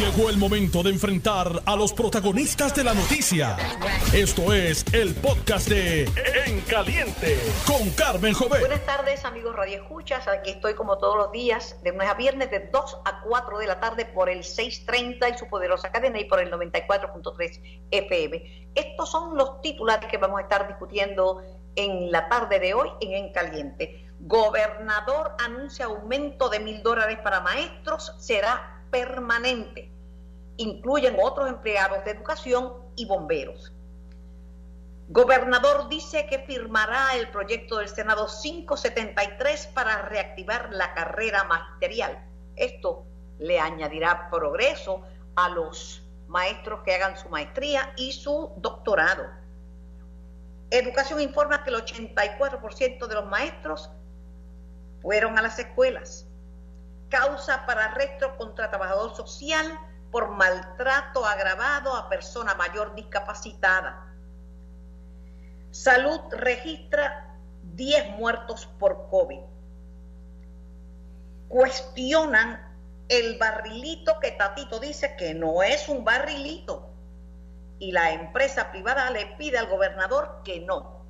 Llegó 0.00 0.30
el 0.30 0.38
momento 0.38 0.82
de 0.82 0.88
enfrentar 0.88 1.60
a 1.66 1.76
los 1.76 1.92
protagonistas 1.92 2.74
de 2.74 2.84
la 2.84 2.94
noticia. 2.94 3.54
Esto 4.14 4.50
es 4.54 4.82
el 4.94 5.14
podcast 5.14 5.68
de 5.68 6.04
En 6.46 6.62
Caliente 6.62 7.38
con 7.66 7.90
Carmen 7.90 8.32
Jovet. 8.32 8.60
Buenas 8.60 8.86
tardes, 8.86 9.22
amigos 9.26 9.54
Radio 9.54 9.82
Escuchas. 9.82 10.26
Aquí 10.26 10.52
estoy 10.52 10.72
como 10.72 10.96
todos 10.96 11.18
los 11.18 11.32
días, 11.32 11.76
de 11.82 11.92
lunes 11.92 12.08
a 12.08 12.14
viernes, 12.14 12.50
de 12.50 12.60
2 12.72 12.98
a 13.04 13.20
4 13.20 13.58
de 13.58 13.66
la 13.66 13.78
tarde 13.78 14.06
por 14.06 14.30
el 14.30 14.42
630 14.42 15.28
y 15.28 15.36
su 15.36 15.46
poderosa 15.48 15.92
cadena 15.92 16.18
y 16.18 16.24
por 16.24 16.40
el 16.40 16.50
94.3 16.50 17.84
FM. 17.90 18.70
Estos 18.74 19.10
son 19.10 19.36
los 19.36 19.60
titulares 19.60 20.10
que 20.10 20.16
vamos 20.16 20.38
a 20.38 20.44
estar 20.44 20.66
discutiendo 20.66 21.42
en 21.76 22.10
la 22.10 22.26
tarde 22.30 22.58
de 22.58 22.72
hoy 22.72 22.88
en 23.02 23.26
En 23.26 23.32
Caliente. 23.34 24.10
Gobernador 24.20 25.36
anuncia 25.44 25.84
aumento 25.84 26.48
de 26.48 26.60
mil 26.60 26.82
dólares 26.82 27.18
para 27.22 27.40
maestros. 27.40 28.14
Será 28.18 28.79
permanente. 28.90 29.90
Incluyen 30.56 31.16
otros 31.22 31.48
empleados 31.48 32.04
de 32.04 32.12
educación 32.12 32.72
y 32.96 33.06
bomberos. 33.06 33.72
Gobernador 35.08 35.88
dice 35.88 36.26
que 36.26 36.38
firmará 36.40 37.16
el 37.16 37.30
proyecto 37.30 37.78
del 37.78 37.88
Senado 37.88 38.28
573 38.28 39.66
para 39.68 40.02
reactivar 40.02 40.68
la 40.72 40.94
carrera 40.94 41.44
magisterial. 41.44 42.24
Esto 42.54 43.04
le 43.38 43.58
añadirá 43.58 44.30
progreso 44.30 45.02
a 45.34 45.48
los 45.48 46.02
maestros 46.28 46.82
que 46.84 46.94
hagan 46.94 47.18
su 47.18 47.28
maestría 47.28 47.92
y 47.96 48.12
su 48.12 48.52
doctorado. 48.58 49.24
Educación 50.70 51.20
informa 51.20 51.64
que 51.64 51.70
el 51.70 51.76
84% 51.76 53.06
de 53.08 53.14
los 53.14 53.26
maestros 53.26 53.90
fueron 55.02 55.36
a 55.36 55.42
las 55.42 55.58
escuelas 55.58 56.29
causa 57.10 57.66
para 57.66 57.86
arresto 57.86 58.36
contra 58.36 58.70
trabajador 58.70 59.14
social 59.14 59.78
por 60.10 60.30
maltrato 60.30 61.26
agravado 61.26 61.94
a 61.94 62.08
persona 62.08 62.54
mayor 62.54 62.94
discapacitada. 62.94 64.06
Salud 65.70 66.20
registra 66.30 67.36
10 67.74 68.10
muertos 68.18 68.66
por 68.78 69.08
COVID. 69.08 69.40
Cuestionan 71.48 72.70
el 73.08 73.38
barrilito 73.38 74.18
que 74.20 74.32
Tatito 74.32 74.78
dice 74.78 75.16
que 75.16 75.34
no 75.34 75.62
es 75.62 75.88
un 75.88 76.04
barrilito. 76.04 76.88
Y 77.78 77.92
la 77.92 78.12
empresa 78.12 78.70
privada 78.70 79.10
le 79.10 79.26
pide 79.38 79.58
al 79.58 79.68
gobernador 79.68 80.42
que 80.44 80.60
no, 80.60 81.04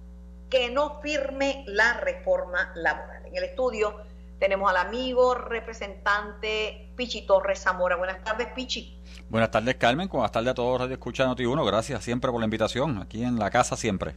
que 0.48 0.70
no 0.70 1.00
firme 1.00 1.64
la 1.66 1.94
reforma 1.94 2.72
laboral. 2.74 3.26
En 3.26 3.36
el 3.36 3.44
estudio 3.44 4.02
tenemos 4.40 4.68
al 4.70 4.78
amigo 4.78 5.34
representante 5.34 6.90
Pichi 6.96 7.26
Torres 7.26 7.60
Zamora. 7.60 7.96
Buenas 7.96 8.24
tardes, 8.24 8.48
Pichi. 8.54 8.98
Buenas 9.28 9.50
tardes, 9.50 9.76
Carmen. 9.76 10.08
Buenas 10.08 10.32
tardes 10.32 10.50
a 10.52 10.54
todos 10.54 10.80
Radio 10.80 10.94
Escucha 10.94 11.26
Noti1. 11.26 11.66
Gracias 11.66 12.02
siempre 12.02 12.30
por 12.30 12.40
la 12.40 12.46
invitación. 12.46 12.98
Aquí 13.02 13.22
en 13.22 13.38
la 13.38 13.50
casa 13.50 13.76
siempre. 13.76 14.14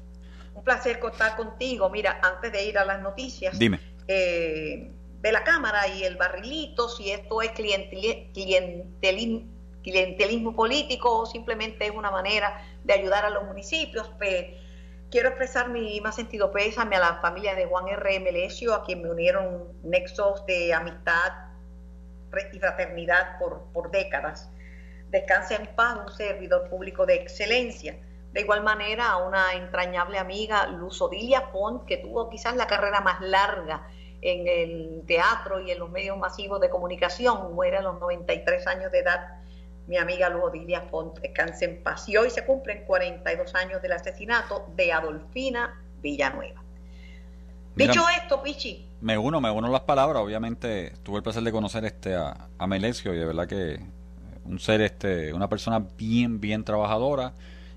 Un 0.56 0.64
placer 0.64 1.00
contar 1.00 1.36
contigo. 1.36 1.90
Mira, 1.90 2.22
antes 2.24 2.54
de 2.54 2.66
ir 2.66 2.78
a 2.78 2.86
las 2.86 3.02
noticias. 3.02 3.60
Dime. 3.60 3.82
Eh, 4.08 4.92
de 5.20 5.32
la 5.32 5.44
Cámara 5.44 5.88
y 5.90 6.04
el 6.04 6.16
barrilito, 6.16 6.88
si 6.88 7.12
esto 7.12 7.42
es 7.42 7.52
clientelismo, 7.52 9.44
clientelismo 9.84 10.56
político 10.56 11.20
o 11.20 11.26
simplemente 11.26 11.86
es 11.86 11.92
una 11.92 12.12
manera 12.12 12.66
de 12.84 12.94
ayudar 12.94 13.26
a 13.26 13.30
los 13.30 13.44
municipios. 13.44 14.10
Pues, 14.18 14.46
Quiero 15.14 15.30
expresar 15.30 15.70
mi 15.70 16.02
más 16.02 16.16
sentido 16.16 16.52
pésame 16.52 16.96
a 16.96 17.00
la 17.00 17.22
familia 17.22 17.54
de 17.54 17.68
Juan 17.68 17.88
R. 17.88 18.20
Melesio, 18.22 18.74
a 18.74 18.84
quien 18.84 19.04
me 19.04 19.12
unieron 19.12 19.72
nexos 19.84 20.44
de 20.48 20.74
amistad 20.74 21.34
y 22.52 22.58
fraternidad 22.58 23.38
por, 23.38 23.92
décadas. 23.92 24.50
Descanse 25.12 25.54
en 25.54 25.68
paz 25.76 26.00
un 26.04 26.12
servidor 26.12 26.68
público 26.68 27.06
de 27.06 27.14
excelencia. 27.14 27.96
De 28.32 28.42
igual 28.42 28.64
manera, 28.64 29.12
a 29.12 29.18
una 29.18 29.54
entrañable 29.54 30.18
amiga, 30.18 30.66
Luz 30.66 31.00
Odilia 31.00 31.42
Font, 31.52 31.86
que 31.86 31.98
tuvo 31.98 32.28
quizás 32.32 32.56
la 32.56 32.66
carrera 32.66 33.00
más 33.02 33.22
larga 33.22 33.88
en 34.22 34.48
el 34.48 35.04
teatro 35.06 35.60
y 35.60 35.70
en 35.70 35.78
los 35.78 35.92
medios 35.92 36.18
masivos 36.18 36.60
de 36.60 36.72
comunicación, 36.72 37.54
muere 37.54 37.78
a 37.78 37.84
los 37.84 38.00
93 38.00 38.66
años 38.66 38.92
de 38.92 38.98
edad 38.98 39.44
mi 39.88 39.98
amiga 39.98 40.30
Luodilia 40.30 40.82
Font, 40.82 41.20
descanse 41.20 41.66
en 41.66 41.84
paz. 41.84 42.08
Y 42.08 42.18
hoy 42.18 42.30
se 42.30 42.46
cumplen 42.46 42.86
42 42.86 43.54
años 43.56 43.82
del 43.82 43.94
asesinato 43.94 44.68
de 44.76 44.94
Adolfina 44.94 45.82
Villanueva. 46.02 46.64
Dicho 47.76 48.06
esto, 48.22 48.42
Pichi. 48.44 48.88
Me 49.02 49.18
uno, 49.18 49.42
me 49.42 49.50
uno 49.50 49.68
las 49.70 49.82
palabras. 49.82 50.22
Obviamente 50.22 50.94
tuve 51.04 51.18
el 51.18 51.24
placer 51.24 51.44
de 51.44 51.52
conocer 51.52 51.86
este 51.86 52.16
a, 52.16 52.50
a 52.58 52.68
Melesio 52.68 53.14
y 53.14 53.18
de 53.18 53.26
verdad 53.26 53.48
que 53.48 53.80
un 54.46 54.60
ser, 54.60 54.82
este, 54.82 55.34
una 55.34 55.50
persona 55.50 55.80
bien, 55.98 56.40
bien 56.40 56.64
trabajadora 56.64 57.34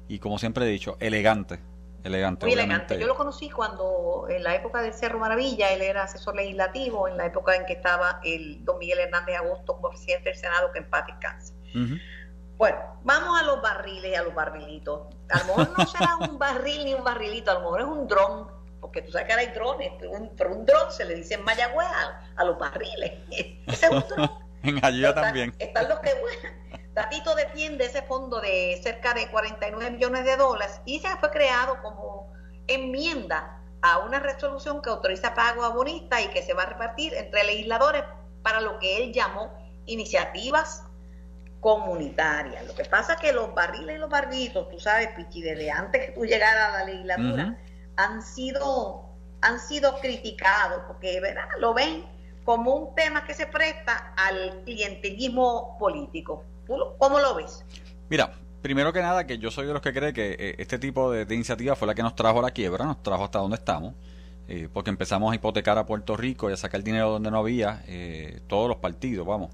y 0.09 0.19
como 0.19 0.39
siempre 0.39 0.65
he 0.65 0.69
dicho, 0.69 0.97
elegante. 1.01 1.59
Elegante, 2.05 2.47
Muy 2.47 2.53
elegante. 2.53 3.01
Yo 3.01 3.09
lo 3.09 3.17
conocí 3.17 3.51
cuando, 3.51 4.27
en 4.29 4.45
la 4.45 4.55
época 4.55 4.81
del 4.81 4.95
Cerro 4.95 5.19
Maravilla, 5.19 5.73
él 5.73 5.83
era 5.83 6.05
asesor 6.05 6.37
legislativo, 6.37 7.09
en 7.09 7.17
la 7.17 7.27
época 7.27 7.57
en 7.57 7.67
que 7.67 7.73
estaba 7.73 8.21
el 8.23 8.65
don 8.65 8.79
Miguel 8.79 9.01
Hernández 9.01 9.35
Agosto 9.37 9.75
como 9.75 9.89
presidente 9.89 10.29
del 10.29 10.39
Senado, 10.39 10.71
que 10.71 10.79
en 10.79 10.89
paz 10.89 11.05
descanse. 11.09 11.56
Bueno, 12.57 12.79
vamos 13.03 13.41
a 13.41 13.45
los 13.45 13.61
barriles 13.61 14.13
y 14.13 14.15
a 14.15 14.23
los 14.23 14.35
barrilitos. 14.35 15.03
A 15.31 15.39
lo 15.41 15.45
mejor 15.45 15.79
no 15.79 15.87
será 15.87 16.17
un 16.17 16.39
barril 16.39 16.85
ni 16.85 16.95
un 16.95 17.05
barrilito, 17.05 17.51
a 17.51 17.55
lo 17.55 17.61
mejor 17.61 17.81
es 17.81 17.87
un 17.87 18.09
dron, 18.09 18.51
porque 18.81 19.03
tú 19.03 19.13
sabes 19.13 19.27
que 19.27 19.33
ahora 19.35 19.47
hay 19.47 19.55
drones, 19.55 19.93
pero 19.99 20.13
un, 20.13 20.67
dron 20.67 20.91
se 20.91 21.05
le 21.05 21.17
dice 21.17 21.35
en 21.35 21.45
Mayagüez 21.45 21.89
a, 22.37 22.45
los 22.45 22.59
barriles. 22.59 23.13
Ese 23.67 23.87
es 23.87 23.93
un 23.93 24.05
dron. 24.09 24.31
en 24.63 24.85
Ayuda 24.85 25.15
también. 25.15 25.55
Están 25.59 25.89
los 25.89 25.99
que 26.01 26.15
vuelan. 26.15 26.67
Tatito 26.95 27.35
defiende 27.35 27.85
ese 27.85 28.01
fondo 28.01 28.41
de 28.41 28.81
cerca 28.83 29.13
de 29.13 29.29
49 29.31 29.91
millones 29.91 30.25
de 30.25 30.37
dólares 30.39 30.81
y 30.87 30.99
se 31.01 31.09
fue 31.19 31.31
creado 31.31 31.83
como 31.83 32.33
enmienda 32.69 33.61
a 33.83 33.99
una 33.99 34.19
resolución 34.19 34.81
que 34.81 34.89
autoriza 34.89 35.35
pago 35.35 35.63
a 35.63 35.69
bonistas 35.69 36.25
y 36.25 36.29
que 36.29 36.43
se 36.43 36.55
va 36.55 36.63
a 36.63 36.67
repartir 36.67 37.13
entre 37.13 37.45
legisladores 37.45 38.03
para 38.43 38.63
lo 38.63 38.79
que 38.79 38.97
él 38.97 39.13
llamó 39.13 39.53
iniciativas 39.85 40.86
comunitaria. 41.67 42.63
Lo 42.63 42.77
que 42.77 42.85
pasa 42.85 43.15
es 43.15 43.21
que 43.21 43.33
los 43.33 43.53
barriles 43.53 43.97
y 43.97 43.99
los 43.99 44.09
barritos, 44.09 44.69
tú 44.69 44.79
sabes, 44.79 45.09
Pichi, 45.17 45.43
desde 45.43 45.69
antes 45.69 46.07
que 46.07 46.13
tú 46.13 46.25
llegaras 46.25 46.73
a 46.73 46.79
la 46.79 46.85
legislatura, 46.85 47.59
han 47.97 48.23
sido 48.23 49.03
han 49.41 49.59
sido 49.59 49.99
criticados 49.99 50.83
porque 50.87 51.21
¿verdad? 51.21 51.43
lo 51.59 51.75
ven 51.75 52.05
como 52.45 52.73
un 52.73 52.95
tema 52.95 53.27
que 53.27 53.35
se 53.35 53.49
presta 53.49 54.15
al 54.17 54.63
clientelismo 54.63 55.77
político. 55.81 56.45
¿Cómo 56.99 57.19
lo 57.19 57.35
ves? 57.35 57.65
Mira, 58.11 58.33
primero 58.63 58.93
que 58.93 59.03
nada, 59.03 59.27
que 59.27 59.39
yo 59.39 59.51
soy 59.51 59.67
de 59.67 59.73
los 59.73 59.83
que 59.83 59.93
cree 59.93 60.13
que 60.13 60.37
eh, 60.39 60.55
este 60.59 60.79
tipo 60.79 61.11
de, 61.11 61.35
iniciativa 61.35 61.75
fue 61.75 61.89
la 61.89 61.97
que 61.97 62.03
nos 62.05 62.15
trajo 62.15 62.39
a 62.39 62.43
la 62.43 62.53
quiebra, 62.53 62.85
nos 62.85 63.03
trajo 63.03 63.25
hasta 63.25 63.41
donde 63.41 63.57
estamos. 63.57 63.93
Eh, 64.47 64.69
porque 64.73 64.91
empezamos 64.91 65.33
a 65.33 65.35
hipotecar 65.35 65.77
a 65.79 65.85
Puerto 65.85 66.17
Rico 66.17 66.49
y 66.49 66.53
a 66.53 66.57
sacar 66.57 66.85
dinero 66.85 67.11
donde 67.11 67.33
no 67.33 67.39
había, 67.39 67.83
eh, 67.89 68.41
todos 68.47 68.69
los 68.69 68.77
partidos, 68.77 69.27
vamos, 69.27 69.51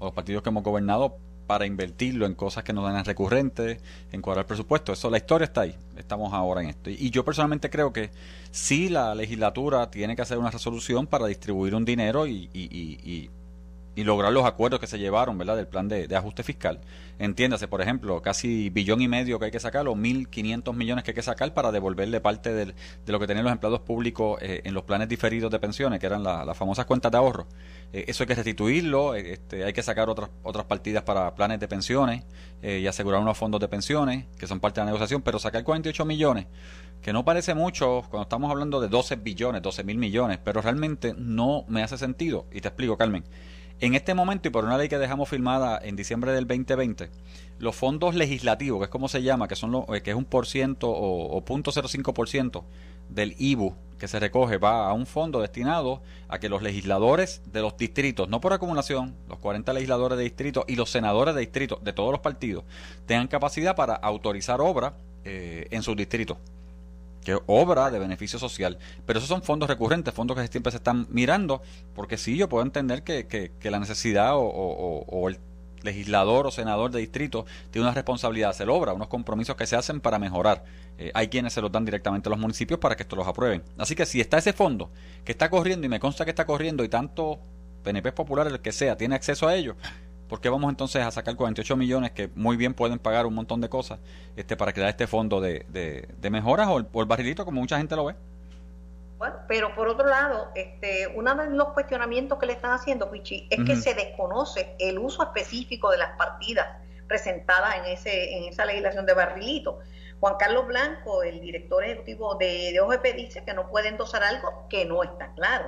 los 0.00 0.12
partidos 0.12 0.44
que 0.44 0.50
hemos 0.50 0.62
gobernado 0.62 1.18
para 1.48 1.64
invertirlo 1.64 2.26
en 2.26 2.34
cosas 2.34 2.62
que 2.62 2.74
nos 2.74 2.84
dan 2.84 3.02
recurrentes, 3.06 3.80
en 4.12 4.20
cuadrar 4.20 4.44
el 4.44 4.46
presupuesto. 4.46 4.92
Eso, 4.92 5.08
la 5.08 5.16
historia 5.16 5.46
está 5.46 5.62
ahí. 5.62 5.74
Estamos 5.96 6.34
ahora 6.34 6.62
en 6.62 6.68
esto. 6.68 6.90
Y 6.90 7.08
yo 7.08 7.24
personalmente 7.24 7.70
creo 7.70 7.90
que 7.90 8.10
sí 8.50 8.90
la 8.90 9.14
legislatura 9.14 9.90
tiene 9.90 10.14
que 10.14 10.20
hacer 10.20 10.36
una 10.36 10.50
resolución 10.50 11.06
para 11.06 11.26
distribuir 11.26 11.74
un 11.74 11.86
dinero 11.86 12.26
y, 12.26 12.50
y, 12.52 12.64
y, 12.70 13.10
y 13.10 13.30
lograr 14.04 14.32
los 14.32 14.44
acuerdos 14.44 14.80
que 14.80 14.86
se 14.86 14.98
llevaron, 14.98 15.36
¿verdad?, 15.38 15.56
del 15.56 15.66
plan 15.66 15.88
de, 15.88 16.08
ajuste 16.16 16.42
fiscal. 16.42 16.80
Entiéndase, 17.18 17.68
por 17.68 17.80
ejemplo, 17.80 18.22
casi 18.22 18.70
billón 18.70 19.00
y 19.00 19.08
medio 19.08 19.38
que 19.38 19.46
hay 19.46 19.50
que 19.50 19.60
sacar, 19.60 19.88
o 19.88 19.94
1.500 19.94 20.74
millones 20.74 21.04
que 21.04 21.10
hay 21.10 21.14
que 21.14 21.22
sacar 21.22 21.54
para 21.54 21.72
devolverle 21.72 22.20
parte 22.20 22.54
de 22.54 22.74
lo 23.06 23.18
que 23.18 23.26
tenían 23.26 23.44
los 23.44 23.52
empleados 23.52 23.80
públicos 23.80 24.38
eh, 24.40 24.62
en 24.64 24.74
los 24.74 24.84
planes 24.84 25.08
diferidos 25.08 25.50
de 25.50 25.58
pensiones, 25.58 25.98
que 26.00 26.06
eran 26.06 26.22
las 26.22 26.56
famosas 26.56 26.86
cuentas 26.86 27.10
de 27.10 27.18
ahorro. 27.18 27.46
Eh, 27.92 28.04
eso 28.08 28.22
hay 28.22 28.26
que 28.28 28.34
restituirlo, 28.34 29.14
eh, 29.14 29.32
este, 29.32 29.64
hay 29.64 29.72
que 29.72 29.82
sacar 29.82 30.08
otras, 30.08 30.30
otras 30.42 30.66
partidas 30.66 31.02
para 31.02 31.34
planes 31.34 31.58
de 31.60 31.68
pensiones 31.68 32.24
y 32.60 32.88
asegurar 32.88 33.20
unos 33.20 33.38
fondos 33.38 33.60
de 33.60 33.68
pensiones, 33.68 34.26
que 34.36 34.48
son 34.48 34.58
parte 34.58 34.80
de 34.80 34.86
la 34.86 34.86
negociación, 34.86 35.22
pero 35.22 35.38
sacar 35.38 35.62
48 35.62 36.04
millones 36.04 36.46
que 37.02 37.12
no 37.12 37.24
parece 37.24 37.54
mucho 37.54 38.02
cuando 38.10 38.22
estamos 38.22 38.50
hablando 38.50 38.80
de 38.80 38.88
12 38.88 39.16
billones, 39.16 39.62
12 39.62 39.84
mil 39.84 39.98
millones, 39.98 40.38
pero 40.42 40.60
realmente 40.60 41.14
no 41.16 41.64
me 41.68 41.82
hace 41.82 41.96
sentido. 41.96 42.46
Y 42.52 42.60
te 42.60 42.68
explico, 42.68 42.96
Carmen. 42.96 43.24
En 43.80 43.94
este 43.94 44.12
momento, 44.12 44.48
y 44.48 44.50
por 44.50 44.64
una 44.64 44.76
ley 44.76 44.88
que 44.88 44.98
dejamos 44.98 45.28
firmada 45.28 45.78
en 45.80 45.94
diciembre 45.94 46.32
del 46.32 46.48
2020, 46.48 47.10
los 47.60 47.76
fondos 47.76 48.16
legislativos, 48.16 48.80
que 48.80 48.84
es 48.86 48.90
como 48.90 49.08
se 49.08 49.22
llama, 49.22 49.46
que 49.46 49.54
son 49.54 49.70
lo, 49.70 49.94
eh, 49.94 50.02
que 50.02 50.10
es 50.10 50.16
un 50.16 50.24
por 50.24 50.46
ciento 50.46 50.90
o, 50.90 51.36
o 51.36 51.44
0.05% 51.44 52.64
del 53.08 53.36
IBU 53.38 53.74
que 53.98 54.08
se 54.08 54.18
recoge, 54.18 54.58
va 54.58 54.88
a 54.88 54.92
un 54.92 55.06
fondo 55.06 55.40
destinado 55.40 56.02
a 56.28 56.38
que 56.38 56.48
los 56.48 56.62
legisladores 56.62 57.42
de 57.52 57.60
los 57.60 57.76
distritos, 57.76 58.28
no 58.28 58.40
por 58.40 58.52
acumulación, 58.52 59.14
los 59.28 59.38
40 59.38 59.72
legisladores 59.72 60.18
de 60.18 60.24
distrito 60.24 60.64
y 60.66 60.76
los 60.76 60.90
senadores 60.90 61.34
de 61.34 61.40
distrito 61.40 61.80
de 61.82 61.92
todos 61.92 62.10
los 62.10 62.20
partidos, 62.20 62.64
tengan 63.06 63.28
capacidad 63.28 63.76
para 63.76 63.94
autorizar 63.94 64.60
obra 64.60 64.94
eh, 65.24 65.66
en 65.70 65.82
sus 65.82 65.96
distritos 65.96 66.38
que 67.24 67.38
obra 67.46 67.90
de 67.90 67.98
beneficio 67.98 68.38
social. 68.38 68.78
Pero 69.06 69.18
esos 69.18 69.28
son 69.28 69.42
fondos 69.42 69.68
recurrentes, 69.68 70.14
fondos 70.14 70.36
que 70.36 70.46
siempre 70.48 70.70
se 70.70 70.78
están 70.78 71.06
mirando, 71.10 71.62
porque 71.94 72.16
sí, 72.16 72.36
yo 72.36 72.48
puedo 72.48 72.64
entender 72.64 73.02
que, 73.02 73.26
que, 73.26 73.70
la 73.70 73.78
necesidad 73.78 74.36
o, 74.36 74.42
o, 74.42 75.30
legislador 75.82 76.46
o 76.46 76.50
senador 76.50 76.90
de 76.90 76.98
distrito 76.98 77.46
tiene 77.70 77.86
una 77.86 77.94
responsabilidad 77.94 78.52
se 78.52 78.66
logra 78.66 78.92
unos 78.92 79.06
compromisos 79.06 79.54
que 79.54 79.66
se 79.66 79.76
hacen 79.76 80.00
para 80.00 80.18
mejorar. 80.18 80.64
Eh, 80.98 81.12
hay 81.14 81.28
quienes 81.28 81.52
se 81.52 81.60
los 81.60 81.70
dan 81.70 81.84
directamente 81.84 82.28
a 82.28 82.30
los 82.30 82.38
municipios 82.38 82.80
para 82.80 82.96
que 82.96 83.04
esto 83.04 83.14
los 83.14 83.28
aprueben. 83.28 83.62
Así 83.76 83.94
que 83.94 84.04
si 84.04 84.20
está 84.20 84.38
ese 84.38 84.52
fondo 84.52 84.90
que 85.24 85.32
está 85.32 85.48
corriendo 85.50 85.86
y 85.86 85.88
me 85.88 86.00
consta 86.00 86.24
que 86.24 86.30
está 86.30 86.46
corriendo 86.46 86.82
y 86.82 86.88
tanto 86.88 87.38
PNP 87.84 88.12
Popular, 88.12 88.46
el 88.48 88.60
que 88.60 88.72
sea, 88.72 88.96
tiene 88.96 89.14
acceso 89.14 89.46
a 89.46 89.54
ello, 89.54 89.76
¿por 90.28 90.40
qué 90.40 90.48
vamos 90.48 90.70
entonces 90.70 91.02
a 91.02 91.10
sacar 91.10 91.34
48 91.36 91.76
millones 91.76 92.12
que 92.12 92.28
muy 92.34 92.56
bien 92.56 92.74
pueden 92.74 92.98
pagar 92.98 93.26
un 93.26 93.34
montón 93.34 93.60
de 93.60 93.68
cosas 93.68 93.98
este 94.36 94.56
para 94.56 94.72
crear 94.72 94.90
este 94.90 95.06
fondo 95.06 95.40
de, 95.40 95.64
de, 95.68 96.30
mejoras 96.30 96.68
o 96.68 96.78
el, 96.78 96.86
o 96.92 97.00
el 97.00 97.06
barrilito 97.06 97.44
como 97.44 97.60
mucha 97.60 97.78
gente 97.78 97.96
lo 97.96 98.04
ve? 98.04 98.14
Bueno, 99.18 99.34
pero 99.48 99.74
por 99.74 99.88
otro 99.88 100.06
lado, 100.06 100.52
este, 100.54 101.08
uno 101.08 101.34
de 101.34 101.50
los 101.50 101.68
cuestionamientos 101.70 102.38
que 102.38 102.46
le 102.46 102.52
están 102.52 102.70
haciendo, 102.70 103.10
Pichi, 103.10 103.48
es 103.50 103.64
que 103.64 103.74
se 103.74 103.92
desconoce 103.94 104.76
el 104.78 104.96
uso 104.98 105.24
específico 105.24 105.90
de 105.90 105.98
las 105.98 106.16
partidas 106.16 106.68
presentadas 107.08 107.78
en, 107.78 107.86
ese, 107.86 108.36
en 108.36 108.44
esa 108.44 108.64
legislación 108.64 109.06
de 109.06 109.14
barrilito. 109.14 109.80
Juan 110.20 110.34
Carlos 110.38 110.68
Blanco, 110.68 111.24
el 111.24 111.40
director 111.40 111.82
ejecutivo 111.82 112.36
de, 112.36 112.70
de 112.72 112.80
OGP, 112.80 113.16
dice 113.16 113.42
que 113.44 113.54
no 113.54 113.68
puede 113.68 113.88
endosar 113.88 114.22
algo 114.22 114.66
que 114.68 114.84
no 114.84 115.02
está 115.02 115.32
claro. 115.34 115.66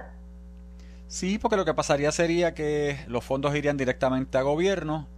Sí, 1.11 1.39
porque 1.39 1.57
lo 1.57 1.65
que 1.65 1.75
pasaría 1.75 2.13
sería 2.13 2.55
que 2.55 3.01
los 3.09 3.25
fondos 3.25 3.57
irían 3.57 3.77
directamente 3.77 4.39
a 4.39 4.43
gobierno, 4.43 5.09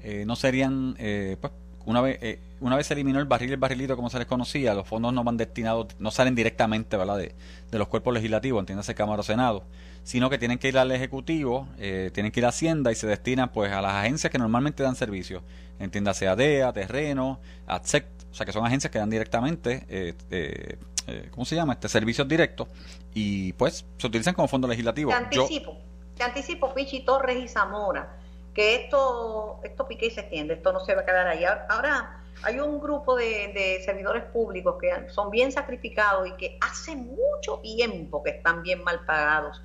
eh, 0.00 0.24
no 0.26 0.34
serían, 0.34 0.96
eh, 0.98 1.36
pues, 1.42 1.52
una 1.84 2.00
vez, 2.00 2.18
eh, 2.22 2.40
una 2.60 2.74
vez 2.74 2.86
se 2.86 2.94
eliminó 2.94 3.18
el 3.18 3.26
barril 3.26 3.52
el 3.52 3.58
barrilito 3.58 3.94
como 3.94 4.08
se 4.08 4.16
les 4.18 4.26
conocía, 4.26 4.72
los 4.72 4.88
fondos 4.88 5.12
no 5.12 5.22
van 5.24 5.36
destinados, 5.36 5.88
no 5.98 6.10
salen 6.10 6.34
directamente 6.34 6.96
¿verdad? 6.96 7.18
De, 7.18 7.34
de 7.70 7.78
los 7.78 7.88
cuerpos 7.88 8.14
legislativos, 8.14 8.60
entiéndase 8.60 8.94
Cámara 8.94 9.20
o 9.20 9.22
Senado, 9.22 9.64
sino 10.04 10.30
que 10.30 10.38
tienen 10.38 10.58
que 10.58 10.68
ir 10.68 10.78
al 10.78 10.90
Ejecutivo, 10.90 11.68
eh, 11.78 12.10
tienen 12.14 12.32
que 12.32 12.40
ir 12.40 12.46
a 12.46 12.48
Hacienda 12.48 12.90
y 12.90 12.94
se 12.94 13.06
destinan 13.06 13.52
pues 13.52 13.72
a 13.72 13.82
las 13.82 13.92
agencias 13.92 14.30
que 14.30 14.38
normalmente 14.38 14.82
dan 14.82 14.96
servicio, 14.96 15.42
entiéndase 15.78 16.28
ADEA, 16.28 16.72
Terreno, 16.72 17.40
ATSEC, 17.66 18.06
o 18.30 18.34
sea 18.34 18.46
que 18.46 18.52
son 18.52 18.64
agencias 18.64 18.90
que 18.90 18.98
dan 18.98 19.10
directamente, 19.10 19.84
eh, 19.90 20.78
eh, 21.06 21.28
¿cómo 21.30 21.44
se 21.44 21.56
llama? 21.56 21.74
Este 21.74 21.88
servicios 21.88 22.26
directos 22.28 22.68
y 23.14 23.52
pues 23.54 23.84
se 23.98 24.06
utilizan 24.06 24.34
como 24.34 24.48
fondo 24.48 24.68
legislativo. 24.68 25.10
Te 25.10 25.16
anticipo, 25.16 25.76
te 26.16 26.22
anticipo 26.22 26.72
Pichi 26.74 27.04
Torres 27.04 27.38
y 27.38 27.48
Zamora 27.48 28.18
que 28.54 28.74
esto, 28.76 29.60
esto 29.62 29.86
pique 29.86 30.06
y 30.06 30.10
se 30.10 30.20
extiende, 30.20 30.54
esto 30.54 30.72
no 30.72 30.80
se 30.80 30.94
va 30.94 31.02
a 31.02 31.04
quedar 31.04 31.26
ahí. 31.26 31.44
Ahora 31.68 32.22
hay 32.42 32.60
un 32.60 32.80
grupo 32.80 33.16
de, 33.16 33.80
servidores 33.84 34.24
públicos 34.24 34.76
que 34.80 35.10
son 35.10 35.30
bien 35.30 35.52
sacrificados 35.52 36.28
y 36.28 36.32
que 36.32 36.58
hace 36.60 36.96
mucho 36.96 37.58
tiempo 37.62 38.22
que 38.22 38.30
están 38.30 38.62
bien 38.62 38.82
mal 38.84 39.04
pagados. 39.06 39.62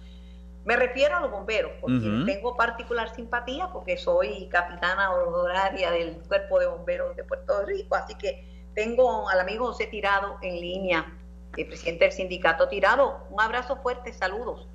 Me 0.65 0.75
refiero 0.75 1.15
a 1.15 1.21
los 1.21 1.31
bomberos, 1.31 1.71
porque 1.79 2.09
tengo 2.25 2.57
particular 2.57 3.15
simpatía 3.15 3.69
porque 3.71 3.97
soy 3.97 4.49
capitana 4.49 5.11
honoraria 5.11 5.91
del 5.91 6.17
Cuerpo 6.27 6.59
de 6.59 6.67
Bomberos 6.67 7.15
de 7.15 7.23
Puerto 7.23 7.65
Rico, 7.65 7.95
así 7.95 8.15
que 8.15 8.69
tengo 8.75 9.29
al 9.29 9.39
amigo 9.39 9.67
José 9.67 9.87
Tirado 9.87 10.37
en 10.41 10.59
línea, 10.59 11.16
el 11.55 11.67
presidente 11.67 12.05
del 12.05 12.11
sindicato 12.11 12.67
Tirado. 12.67 13.25
Un 13.29 13.41
abrazo 13.41 13.77
fuerte, 13.77 14.11
saludos. 14.13 14.67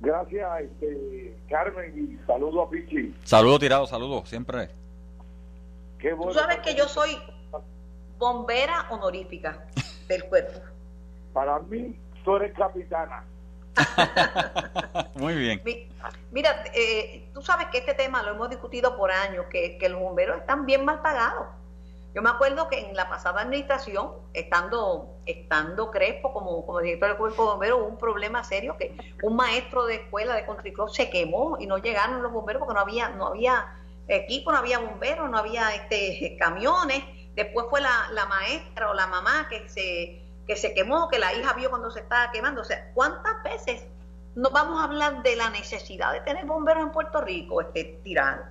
Gracias, 0.00 0.60
este, 0.60 1.36
Carmen, 1.48 2.18
y 2.20 2.26
saludo 2.26 2.62
a 2.62 2.70
Pichi. 2.70 3.14
Saludo 3.24 3.58
tirado, 3.58 3.86
saludo, 3.86 4.26
siempre. 4.26 4.68
Qué 5.98 6.14
Tú 6.14 6.32
sabes 6.34 6.58
que 6.58 6.74
yo 6.74 6.86
soy 6.86 7.16
bombera 8.18 8.86
honorífica 8.90 9.64
del 10.06 10.24
cuerpo. 10.24 10.60
Para 11.32 11.58
mí, 11.60 11.98
tú 12.24 12.36
eres 12.36 12.52
capitana. 12.54 13.24
Muy 15.14 15.34
bien. 15.34 15.62
Mira, 16.30 16.64
eh, 16.74 17.28
tú 17.32 17.42
sabes 17.42 17.68
que 17.68 17.78
este 17.78 17.94
tema 17.94 18.22
lo 18.22 18.32
hemos 18.32 18.50
discutido 18.50 18.96
por 18.96 19.10
años, 19.10 19.46
que, 19.50 19.78
que 19.78 19.88
los 19.88 20.00
bomberos 20.00 20.38
están 20.38 20.66
bien 20.66 20.84
mal 20.84 21.00
pagados. 21.00 21.46
Yo 22.16 22.22
me 22.22 22.30
acuerdo 22.30 22.66
que 22.68 22.78
en 22.80 22.96
la 22.96 23.10
pasada 23.10 23.42
administración, 23.42 24.10
estando, 24.32 25.18
estando 25.26 25.90
Crespo 25.90 26.32
como, 26.32 26.80
director 26.80 27.10
del 27.10 27.18
cuerpo 27.18 27.42
de 27.42 27.50
bomberos, 27.50 27.80
hubo 27.80 27.88
un 27.88 27.98
problema 27.98 28.42
serio 28.42 28.78
que 28.78 28.96
un 29.22 29.36
maestro 29.36 29.84
de 29.84 29.96
escuela 29.96 30.34
de 30.34 30.46
Country 30.46 30.72
Club 30.72 30.88
se 30.88 31.10
quemó 31.10 31.58
y 31.60 31.66
no 31.66 31.76
llegaron 31.76 32.22
los 32.22 32.32
bomberos 32.32 32.60
porque 32.60 32.72
no 32.72 32.80
había, 32.80 33.10
no 33.10 33.26
había 33.26 33.66
equipo, 34.08 34.50
no 34.50 34.56
había 34.56 34.78
bomberos, 34.78 35.28
no 35.28 35.36
había 35.36 35.74
este 35.74 36.38
camiones. 36.38 37.04
Después 37.34 37.66
fue 37.68 37.82
la, 37.82 38.08
la 38.12 38.24
maestra 38.24 38.88
o 38.88 38.94
la 38.94 39.06
mamá 39.08 39.46
que 39.50 39.68
se, 39.68 40.22
que 40.46 40.56
se 40.56 40.72
quemó, 40.72 41.10
que 41.10 41.18
la 41.18 41.34
hija 41.34 41.52
vio 41.52 41.68
cuando 41.68 41.90
se 41.90 42.00
estaba 42.00 42.32
quemando. 42.32 42.62
O 42.62 42.64
sea, 42.64 42.92
¿cuántas 42.94 43.42
veces 43.42 43.84
nos 44.34 44.52
vamos 44.52 44.80
a 44.80 44.84
hablar 44.84 45.22
de 45.22 45.36
la 45.36 45.50
necesidad 45.50 46.14
de 46.14 46.22
tener 46.22 46.46
bomberos 46.46 46.82
en 46.82 46.92
Puerto 46.92 47.20
Rico, 47.20 47.60
este 47.60 48.00
tirano? 48.02 48.44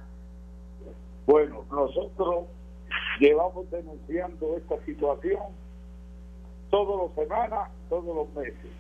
Bueno, 1.26 1.66
nosotros 1.72 2.46
Llevamos 3.20 3.70
denunciando 3.72 4.58
esta 4.58 4.78
situación 4.86 5.42
todas 6.70 7.08
las 7.08 7.16
semanas, 7.16 7.70
todos 7.90 8.16
los 8.16 8.34
meses. 8.34 8.72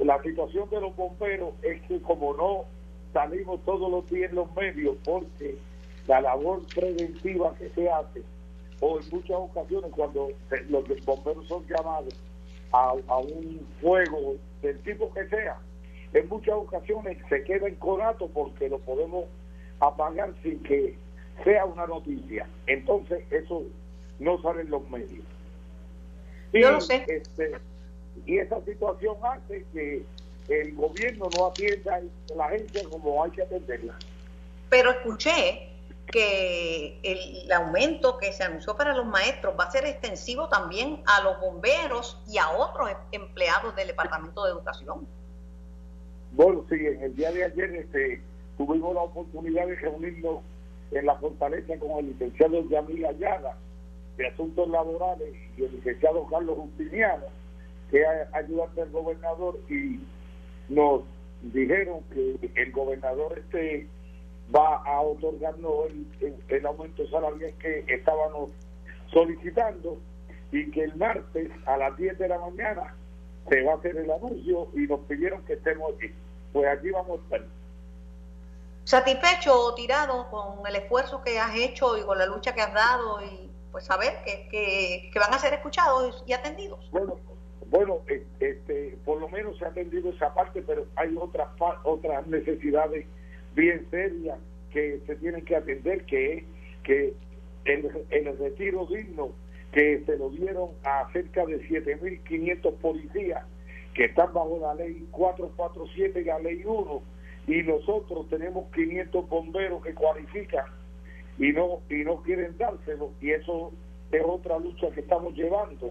la 0.00 0.22
situación 0.22 0.68
de 0.70 0.80
los 0.80 0.96
bomberos 0.96 1.52
es 1.62 1.80
que 1.82 2.00
como 2.02 2.34
no 2.34 2.64
salimos 3.12 3.64
todos 3.64 3.90
los 3.90 4.08
días 4.10 4.30
en 4.30 4.36
los 4.36 4.54
medios 4.56 4.96
porque 5.04 5.58
la 6.06 6.20
labor 6.20 6.62
preventiva 6.74 7.54
que 7.56 7.68
se 7.70 7.88
hace, 7.88 8.22
o 8.80 8.98
en 8.98 9.08
muchas 9.10 9.36
ocasiones 9.36 9.90
cuando 9.92 10.30
los 10.68 11.04
bomberos 11.04 11.46
son 11.46 11.64
llamados 11.66 12.14
a, 12.72 12.94
a 13.06 13.18
un 13.18 13.66
fuego 13.80 14.34
del 14.62 14.78
tipo 14.80 15.12
que 15.12 15.28
sea, 15.28 15.58
en 16.12 16.28
muchas 16.28 16.54
ocasiones 16.54 17.18
se 17.28 17.44
queda 17.44 17.68
en 17.68 17.76
conato 17.76 18.28
porque 18.28 18.68
lo 18.68 18.78
podemos 18.78 19.26
apagar 19.80 20.34
sin 20.42 20.60
que 20.62 20.96
sea 21.44 21.64
una 21.64 21.86
noticia. 21.86 22.46
Entonces, 22.66 23.24
eso 23.30 23.62
no 24.18 24.40
sale 24.42 24.62
en 24.62 24.70
los 24.70 24.88
medios. 24.90 25.24
Y, 26.52 26.62
Yo 26.62 26.72
lo 26.72 26.80
sé. 26.80 27.04
Este, 27.08 27.52
y 28.26 28.38
esa 28.38 28.60
situación 28.64 29.16
hace 29.22 29.64
que 29.72 30.04
el 30.48 30.74
gobierno 30.74 31.28
no 31.36 31.46
atienda 31.46 31.96
a 31.96 32.34
la 32.34 32.46
agencia 32.46 32.82
como 32.90 33.22
hay 33.22 33.30
que 33.30 33.42
atenderla. 33.42 33.98
Pero 34.70 34.90
escuché 34.90 35.68
que 36.10 36.98
el 37.02 37.52
aumento 37.52 38.16
que 38.16 38.32
se 38.32 38.42
anunció 38.42 38.76
para 38.76 38.94
los 38.94 39.06
maestros 39.06 39.54
va 39.58 39.64
a 39.64 39.70
ser 39.70 39.84
extensivo 39.84 40.48
también 40.48 41.02
a 41.06 41.22
los 41.22 41.38
bomberos 41.40 42.22
y 42.26 42.38
a 42.38 42.50
otros 42.50 42.90
empleados 43.12 43.76
del 43.76 43.88
Departamento 43.88 44.44
de 44.44 44.52
Educación. 44.52 45.06
Bueno, 46.32 46.64
sí, 46.68 46.76
en 46.76 47.02
el 47.02 47.14
día 47.14 47.30
de 47.30 47.44
ayer 47.44 47.74
este, 47.74 48.22
tuvimos 48.56 48.94
la 48.94 49.02
oportunidad 49.02 49.66
de 49.66 49.76
reunirnos 49.76 50.40
en 50.90 51.06
la 51.06 51.16
fortaleza 51.16 51.78
con 51.78 51.98
el 51.98 52.08
licenciado 52.08 52.68
Yamil 52.68 53.04
Ayala 53.06 53.56
de 54.16 54.26
Asuntos 54.26 54.68
Laborales 54.68 55.34
y 55.56 55.64
el 55.64 55.72
licenciado 55.72 56.26
Carlos 56.26 56.56
Justiniano, 56.56 57.26
que 57.90 58.00
es 58.00 58.34
ayudante 58.34 58.80
del 58.80 58.90
gobernador, 58.90 59.58
y 59.68 60.00
nos 60.68 61.02
dijeron 61.42 62.00
que 62.12 62.50
el 62.54 62.72
gobernador 62.72 63.38
este 63.38 63.86
va 64.54 64.76
a 64.76 65.00
otorgarnos 65.02 65.86
el, 66.20 66.34
el, 66.48 66.66
aumento 66.66 67.06
salarial 67.08 67.52
que 67.60 67.84
estábamos 67.86 68.50
solicitando 69.12 69.98
y 70.50 70.70
que 70.70 70.84
el 70.84 70.96
martes 70.96 71.50
a 71.66 71.76
las 71.76 71.96
10 71.96 72.18
de 72.18 72.28
la 72.28 72.38
mañana 72.38 72.94
se 73.48 73.62
va 73.62 73.72
a 73.72 73.76
hacer 73.76 73.96
el 73.96 74.10
anuncio 74.10 74.68
y 74.74 74.86
nos 74.86 75.00
pidieron 75.00 75.44
que 75.44 75.54
estemos 75.54 75.94
aquí. 75.94 76.12
Pues 76.52 76.66
allí 76.66 76.90
vamos 76.90 77.20
a 77.20 77.22
estar 77.24 77.57
satisfecho 78.88 79.52
o 79.54 79.74
tirado 79.74 80.30
con 80.30 80.66
el 80.66 80.76
esfuerzo 80.76 81.22
que 81.22 81.38
has 81.38 81.54
hecho 81.54 81.98
y 81.98 82.00
con 82.04 82.16
la 82.16 82.24
lucha 82.24 82.54
que 82.54 82.62
has 82.62 82.72
dado 82.72 83.20
y 83.22 83.50
pues 83.70 83.84
saber 83.84 84.14
que, 84.24 84.48
que, 85.12 85.18
van 85.18 85.34
a 85.34 85.38
ser 85.38 85.52
escuchados 85.52 86.24
y 86.26 86.32
atendidos. 86.32 86.90
Bueno, 86.90 87.18
bueno 87.66 88.00
e, 88.08 88.24
este, 88.40 88.96
por 89.04 89.20
lo 89.20 89.28
menos 89.28 89.58
se 89.58 89.66
ha 89.66 89.68
atendido 89.68 90.08
esa 90.08 90.32
parte, 90.32 90.62
pero 90.62 90.86
hay 90.96 91.14
otras 91.20 91.48
otras 91.82 92.26
necesidades 92.28 93.04
bien 93.54 93.86
serias 93.90 94.38
que 94.70 95.02
se 95.06 95.16
tienen 95.16 95.44
que 95.44 95.56
atender, 95.56 96.06
que 96.06 96.38
es 96.38 96.44
que 96.82 97.12
el, 97.66 98.06
el 98.08 98.38
retiro 98.38 98.86
digno 98.86 99.32
que 99.70 100.02
se 100.06 100.16
lo 100.16 100.30
dieron 100.30 100.70
a 100.84 101.12
cerca 101.12 101.44
de 101.44 101.60
7.500 101.68 102.72
policías 102.78 103.44
que 103.92 104.06
están 104.06 104.32
bajo 104.32 104.58
la 104.62 104.74
ley 104.76 105.06
447 105.10 106.22
y 106.22 106.24
la 106.24 106.38
ley 106.38 106.62
1 106.64 107.17
y 107.48 107.62
nosotros 107.62 108.28
tenemos 108.28 108.70
500 108.74 109.28
bomberos 109.28 109.82
que 109.82 109.94
cualifican 109.94 110.66
y 111.38 111.50
no 111.52 111.80
y 111.88 112.04
no 112.04 112.22
quieren 112.22 112.56
dárselo 112.58 113.10
y 113.20 113.30
eso 113.30 113.72
es 114.12 114.22
otra 114.24 114.58
lucha 114.58 114.90
que 114.90 115.00
estamos 115.00 115.34
llevando. 115.34 115.90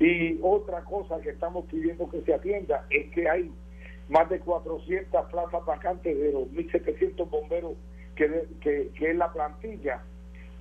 Y 0.00 0.38
otra 0.42 0.82
cosa 0.82 1.20
que 1.20 1.30
estamos 1.30 1.66
pidiendo 1.66 2.10
que 2.10 2.22
se 2.22 2.34
atienda 2.34 2.84
es 2.90 3.10
que 3.12 3.28
hay 3.28 3.50
más 4.08 4.28
de 4.28 4.40
400 4.40 5.30
plazas 5.30 5.64
vacantes 5.64 6.18
de 6.18 6.32
los 6.32 6.48
1.700 6.48 7.30
bomberos 7.30 7.74
que, 8.16 8.46
que, 8.60 8.90
que 8.98 9.10
es 9.10 9.16
la 9.16 9.32
plantilla 9.32 10.02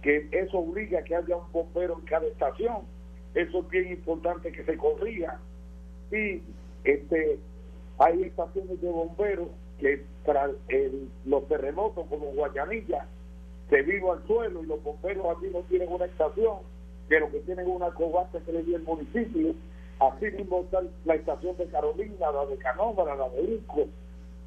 que 0.03 0.27
eso 0.31 0.59
obliga 0.59 0.99
a 0.99 1.03
que 1.03 1.15
haya 1.15 1.37
un 1.37 1.51
bombero 1.51 1.97
en 1.99 2.05
cada 2.05 2.25
estación. 2.25 2.81
Eso 3.35 3.59
es 3.59 3.69
bien 3.69 3.91
importante 3.91 4.51
que 4.51 4.63
se 4.63 4.77
corrija. 4.77 5.39
Y 6.11 6.41
este 6.83 7.39
hay 7.99 8.23
estaciones 8.23 8.81
de 8.81 8.89
bomberos 8.89 9.47
que 9.81 10.05
tras 10.23 10.51
los 11.25 11.47
terremotos 11.47 12.05
como 12.07 12.27
Guayanilla 12.27 13.07
se 13.69 13.81
vino 13.81 14.13
al 14.13 14.25
suelo 14.27 14.61
y 14.63 14.67
los 14.67 14.81
bomberos 14.83 15.25
aquí 15.35 15.47
no 15.51 15.61
tienen 15.61 15.91
una 15.91 16.05
estación, 16.05 16.59
lo 17.09 17.31
que 17.31 17.39
tienen 17.39 17.67
una 17.67 17.89
cobasta 17.89 18.39
que 18.39 18.53
le 18.53 18.63
dio 18.63 18.77
el 18.77 18.83
municipio, 18.83 19.53
así 19.99 20.25
mismo 20.31 20.61
está 20.61 20.81
la 21.03 21.15
estación 21.15 21.57
de 21.57 21.65
Carolina, 21.65 22.31
la 22.31 22.45
de 22.45 22.57
Canómara, 22.57 23.15
la 23.15 23.27
de 23.29 23.41
Urco, 23.41 23.87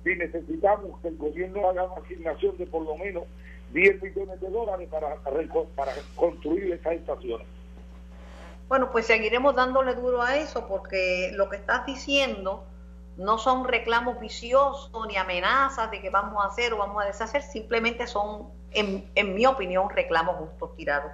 y 0.04 0.16
necesitamos 0.16 0.98
que 1.00 1.08
el 1.08 1.16
gobierno 1.16 1.68
haga 1.68 1.84
una 1.84 2.02
asignación 2.02 2.56
de 2.56 2.66
por 2.66 2.82
lo 2.82 2.96
menos 2.96 3.24
10 3.72 4.02
millones 4.02 4.40
de 4.40 4.48
dólares 4.48 4.88
para, 4.90 5.16
para 5.16 5.92
construir 6.16 6.72
esas 6.72 6.94
estaciones. 6.94 7.46
Bueno, 8.68 8.90
pues 8.90 9.06
seguiremos 9.06 9.54
dándole 9.54 9.94
duro 9.94 10.22
a 10.22 10.36
eso 10.36 10.66
porque 10.68 11.32
lo 11.34 11.48
que 11.50 11.56
estás 11.56 11.84
diciendo 11.84 12.64
no 13.16 13.38
son 13.38 13.64
reclamos 13.64 14.18
viciosos 14.20 14.90
ni 15.08 15.16
amenazas 15.16 15.90
de 15.90 16.00
que 16.00 16.10
vamos 16.10 16.44
a 16.44 16.48
hacer 16.48 16.72
o 16.72 16.78
vamos 16.78 17.02
a 17.02 17.06
deshacer, 17.06 17.42
simplemente 17.42 18.06
son, 18.06 18.48
en, 18.72 19.04
en 19.14 19.34
mi 19.34 19.46
opinión, 19.46 19.88
reclamos 19.90 20.36
justos 20.36 20.74
tirados. 20.76 21.12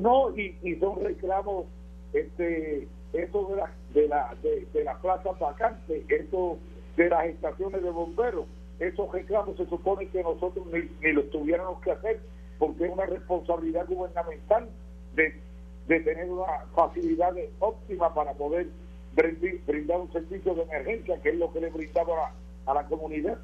No, 0.00 0.36
y, 0.36 0.56
y 0.62 0.76
son 0.76 1.02
reclamos, 1.02 1.66
este, 2.12 2.88
eso 3.12 3.46
de 3.48 3.56
la, 3.56 3.70
de 3.94 4.08
la, 4.08 4.34
de, 4.42 4.84
la 4.84 4.96
plaza 4.98 5.32
vacante, 5.32 6.04
eso 6.08 6.58
de 6.96 7.08
las 7.08 7.26
estaciones 7.26 7.82
de 7.82 7.90
bomberos, 7.90 8.46
esos 8.78 9.10
reclamos 9.12 9.56
se 9.56 9.66
supone 9.66 10.08
que 10.08 10.22
nosotros 10.22 10.66
ni, 10.66 10.88
ni 11.00 11.12
los 11.12 11.30
tuviéramos 11.30 11.80
que 11.82 11.92
hacer 11.92 12.20
porque 12.58 12.84
es 12.84 12.92
una 12.92 13.06
responsabilidad 13.06 13.86
gubernamental 13.88 14.68
de 15.14 15.40
de 15.88 16.00
tener 16.00 16.30
una 16.30 16.64
facilidad 16.74 17.34
óptima 17.58 18.12
para 18.14 18.32
poder 18.34 18.68
brindar 19.14 20.00
un 20.00 20.12
servicio 20.12 20.54
de 20.54 20.62
emergencia, 20.62 21.20
que 21.20 21.30
es 21.30 21.36
lo 21.36 21.52
que 21.52 21.60
le 21.60 21.70
brindaba 21.70 22.32
a 22.66 22.74
la, 22.74 22.86
comunidad. 22.86 23.38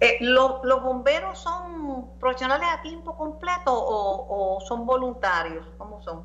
Eh, 0.00 0.18
¿Los 0.20 0.62
bomberos 0.82 1.38
son 1.38 2.08
profesionales 2.18 2.66
a 2.72 2.82
tiempo 2.82 3.16
completo 3.16 3.72
o, 3.72 4.60
son 4.60 4.86
voluntarios? 4.86 5.66
¿Cómo 5.78 6.02
son? 6.02 6.24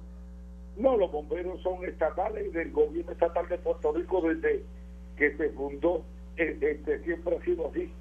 No, 0.77 0.95
los 0.95 1.11
bomberos 1.11 1.61
son 1.61 1.83
estatales 1.85 2.53
del 2.53 2.71
gobierno 2.71 3.11
estatal 3.11 3.47
de 3.49 3.57
Puerto 3.57 3.91
Rico 3.93 4.21
desde 4.21 4.63
que 5.15 5.35
se 5.35 5.49
fundó, 5.49 6.03
eh, 6.37 6.57
este, 6.61 7.03
siempre 7.03 7.37
ha 7.37 7.41
sido 7.43 7.67
así. 7.67 7.91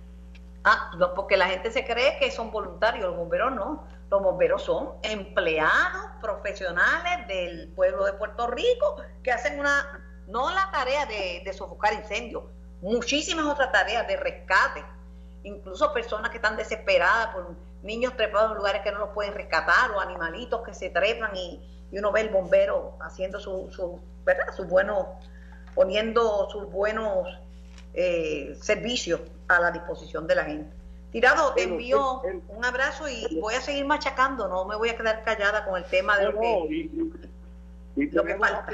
Ah, 0.65 0.91
no, 0.99 1.15
porque 1.15 1.37
la 1.37 1.47
gente 1.47 1.71
se 1.71 1.85
cree 1.85 2.19
que 2.19 2.31
son 2.31 2.51
voluntarios, 2.51 3.07
los 3.07 3.17
bomberos 3.17 3.55
no. 3.55 3.85
Los 4.11 4.23
bomberos 4.23 4.63
son 4.63 4.95
empleados 5.03 6.11
profesionales 6.21 7.27
del 7.27 7.73
pueblo 7.75 8.05
de 8.05 8.13
Puerto 8.13 8.47
Rico 8.47 8.97
que 9.23 9.33
hacen 9.33 9.59
una, 9.59 10.23
no 10.29 10.51
la 10.51 10.71
tarea 10.71 11.07
de, 11.07 11.53
sofocar 11.53 11.93
incendios, 11.93 12.45
muchísimas 12.83 13.47
otras 13.47 13.73
tareas 13.73 14.07
de 14.07 14.17
rescate, 14.17 14.85
incluso 15.43 15.93
personas 15.93 16.31
que 16.31 16.37
están 16.37 16.57
desesperadas 16.57 17.35
por 17.35 17.57
niños 17.83 18.17
trepados 18.17 18.53
en 18.53 18.59
lugares 18.59 18.83
que 18.83 18.93
no 18.93 18.99
los 18.99 19.11
pueden 19.11 19.35
rescatar 19.35 19.91
o 19.91 20.01
animalitos 20.01 20.63
que 20.63 20.75
se 20.75 20.91
trepan 20.91 21.35
y, 21.35 21.73
uno 21.93 22.13
ve 22.13 22.21
el 22.21 22.29
bombero 22.29 22.99
haciendo 23.01 23.41
su, 23.41 23.71
su 23.71 24.01
¿verdad? 24.25 24.53
Sus 24.55 24.67
buenos, 24.67 25.07
poniendo 25.75 26.51
sus 26.51 26.71
buenos 26.71 27.27
eh, 27.95 28.55
servicios 28.61 29.21
a 29.49 29.59
la 29.61 29.71
disposición 29.71 30.27
de 30.27 30.35
la 30.35 30.45
gente. 30.45 30.76
Tirado, 31.17 31.55
te 31.55 31.63
envío 31.63 32.21
un 32.49 32.63
abrazo 32.63 33.09
y 33.09 33.41
voy 33.41 33.55
a 33.55 33.63
seguir 33.63 33.87
machacando, 33.87 34.49
no 34.49 34.67
me 34.67 34.77
voy 34.77 34.91
a 34.91 34.99
quedar 34.99 35.25
callada 35.25 35.65
con 35.65 35.79
el 35.79 35.85
tema 35.85 36.19
de 36.19 36.25
lo 36.27 36.39
que, 36.39 36.91
y, 37.97 38.07
tenemos 38.09 38.47
A 38.47 38.67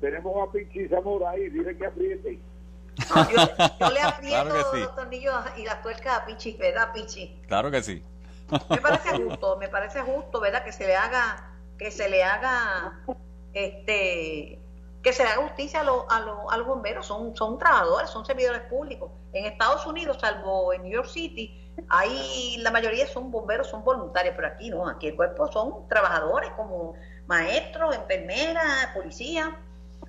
tenemos 0.00 0.48
a 0.48 0.52
Pinchi 0.52 0.86
Zamora 0.86 1.30
ahí, 1.30 1.48
dile 1.48 1.76
que 1.76 1.86
apriete. 1.86 2.38
yo, 3.00 3.90
le 3.92 4.00
aprieto 4.00 4.76
los 4.76 4.94
tornillos 4.94 5.34
y 5.56 5.64
las 5.64 5.82
tuercas 5.82 6.18
a 6.18 6.24
Pichi, 6.24 6.56
¿verdad, 6.56 6.92
Pichi? 6.92 7.42
Claro 7.48 7.72
que 7.72 7.82
sí. 7.82 8.00
Me 8.70 8.76
parece 8.76 9.08
justo, 9.18 9.56
me 9.56 9.68
parece 9.68 10.00
justo, 10.02 10.38
¿verdad? 10.38 10.62
Que 10.62 10.70
se 10.70 10.86
le 10.86 10.94
haga, 10.94 11.50
que 11.78 11.90
se 11.90 12.08
le 12.08 12.22
haga, 12.22 13.00
este, 13.54 14.60
que 15.02 15.12
se 15.12 15.24
le 15.24 15.30
justicia 15.30 15.80
a, 15.80 16.16
a, 16.52 16.56
los 16.56 16.66
bomberos, 16.66 17.06
son, 17.06 17.36
son 17.36 17.58
trabajadores, 17.58 18.10
son 18.10 18.24
servidores 18.24 18.62
públicos. 18.62 19.10
En 19.32 19.44
Estados 19.46 19.86
Unidos, 19.86 20.18
salvo 20.20 20.72
en 20.72 20.82
New 20.82 20.92
York 20.92 21.08
City, 21.08 21.72
ahí 21.88 22.56
la 22.58 22.70
mayoría 22.70 23.06
son 23.06 23.30
bomberos, 23.30 23.68
son 23.68 23.84
voluntarios, 23.84 24.34
pero 24.34 24.48
aquí 24.48 24.70
no, 24.70 24.88
aquí 24.88 25.08
el 25.08 25.16
cuerpo 25.16 25.50
son 25.52 25.88
trabajadores 25.88 26.50
como 26.56 26.94
maestros, 27.26 27.94
enfermeras, 27.94 28.88
policías. 28.94 29.50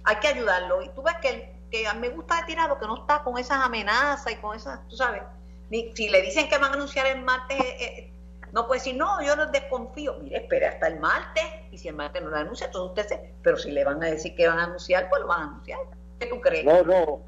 Hay 0.03 0.15
que 0.17 0.27
ayudarlo. 0.27 0.81
Y 0.81 0.89
tú 0.89 1.03
ves 1.03 1.15
que, 1.21 1.55
que 1.69 1.87
a 1.87 1.93
mí 1.93 2.01
me 2.01 2.09
gusta 2.09 2.37
de 2.37 2.43
tirado 2.43 2.79
que 2.79 2.87
no 2.87 3.01
está 3.01 3.23
con 3.23 3.37
esas 3.37 3.63
amenazas 3.63 4.33
y 4.33 4.35
con 4.37 4.55
esas, 4.55 4.87
tú 4.87 4.95
sabes, 4.95 5.21
ni, 5.69 5.95
si 5.95 6.09
le 6.09 6.21
dicen 6.21 6.49
que 6.49 6.57
van 6.57 6.71
a 6.71 6.75
anunciar 6.75 7.05
el 7.05 7.21
martes, 7.21 7.59
eh, 7.59 7.77
eh, 7.79 8.13
no 8.51 8.65
puede 8.65 8.79
decir, 8.79 8.95
no, 8.95 9.21
yo 9.21 9.35
no 9.35 9.45
desconfío. 9.47 10.15
Mire, 10.19 10.37
espere 10.37 10.67
hasta 10.67 10.87
el 10.87 10.99
martes 10.99 11.43
si 11.79 11.89
lo 11.89 12.35
anuncia, 12.35 12.67
entonces 12.67 12.89
usted 12.89 13.07
se... 13.07 13.33
Pero 13.41 13.57
si 13.57 13.71
le 13.71 13.83
van 13.83 14.03
a 14.03 14.07
decir 14.07 14.35
que 14.35 14.47
van 14.47 14.59
a 14.59 14.65
anunciar, 14.65 15.09
pues 15.09 15.21
lo 15.21 15.27
van 15.27 15.41
a 15.41 15.43
anunciar. 15.45 15.79
¿Qué 16.19 16.27
tú 16.27 16.39
crees? 16.41 16.65
No, 16.65 16.83
no. 16.83 17.21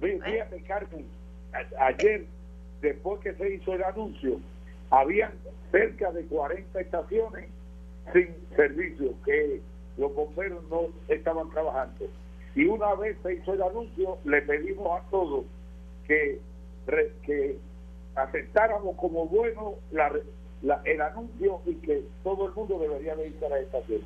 Fíjate, 0.00 0.62
Carmen, 0.62 1.06
ayer, 1.78 2.26
después 2.80 3.20
que 3.20 3.34
se 3.34 3.54
hizo 3.54 3.74
el 3.74 3.84
anuncio, 3.84 4.40
habían 4.90 5.32
cerca 5.70 6.10
de 6.12 6.24
40 6.26 6.80
estaciones 6.80 7.48
sin 8.12 8.34
servicio, 8.56 9.14
que 9.24 9.60
los 9.96 10.14
bomberos 10.14 10.64
no 10.68 10.88
estaban 11.08 11.50
trabajando. 11.50 12.06
Y 12.54 12.64
una 12.66 12.94
vez 12.94 13.16
se 13.22 13.34
hizo 13.34 13.52
el 13.52 13.62
anuncio, 13.62 14.18
le 14.24 14.42
pedimos 14.42 15.00
a 15.00 15.04
todos 15.10 15.44
que, 16.06 16.40
que 17.22 17.58
aceptáramos 18.16 18.96
como 18.96 19.26
bueno 19.26 19.74
el 20.84 21.00
anuncio 21.00 21.60
y 21.66 21.74
que 21.76 22.04
todo 22.22 22.46
el 22.46 22.52
mundo 22.52 22.78
debería 22.78 23.16
de 23.16 23.28
ir 23.28 23.44
a 23.44 23.48
la 23.48 23.58
estación. 23.58 24.00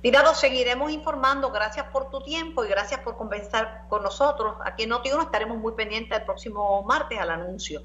Tirado, 0.00 0.34
seguiremos 0.34 0.92
informando. 0.92 1.50
Gracias 1.50 1.86
por 1.86 2.08
tu 2.10 2.20
tiempo 2.20 2.64
y 2.64 2.68
gracias 2.68 3.00
por 3.00 3.16
conversar 3.16 3.86
con 3.88 4.02
nosotros. 4.02 4.54
Aquí 4.64 4.84
en 4.84 4.90
Noti1 4.90 5.22
estaremos 5.22 5.58
muy 5.58 5.72
pendientes 5.72 6.16
el 6.16 6.24
próximo 6.24 6.82
martes 6.84 7.18
al 7.18 7.30
anuncio. 7.30 7.82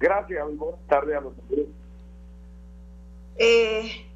Gracias 0.00 0.46
y 0.50 0.56
buenas 0.56 0.80
tardes 0.88 1.16
a 1.16 1.20
los 1.20 1.32
eh, 3.36 4.06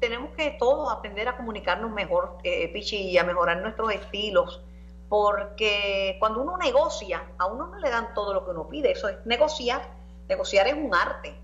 tenemos 0.00 0.30
que 0.34 0.56
todos 0.58 0.90
aprender 0.92 1.28
a 1.28 1.36
comunicarnos 1.36 1.90
mejor, 1.92 2.38
eh, 2.42 2.72
Pichi, 2.72 3.10
y 3.10 3.18
a 3.18 3.24
mejorar 3.24 3.60
nuestros 3.60 3.92
estilos 3.92 4.62
porque 5.12 6.16
cuando 6.18 6.40
uno 6.40 6.56
negocia, 6.56 7.22
a 7.36 7.44
uno 7.44 7.66
no 7.66 7.78
le 7.78 7.90
dan 7.90 8.14
todo 8.14 8.32
lo 8.32 8.46
que 8.46 8.52
uno 8.52 8.66
pide, 8.66 8.92
eso 8.92 9.10
es 9.10 9.26
negociar. 9.26 9.86
Negociar 10.26 10.68
es 10.68 10.72
un 10.72 10.94
arte. 10.94 11.34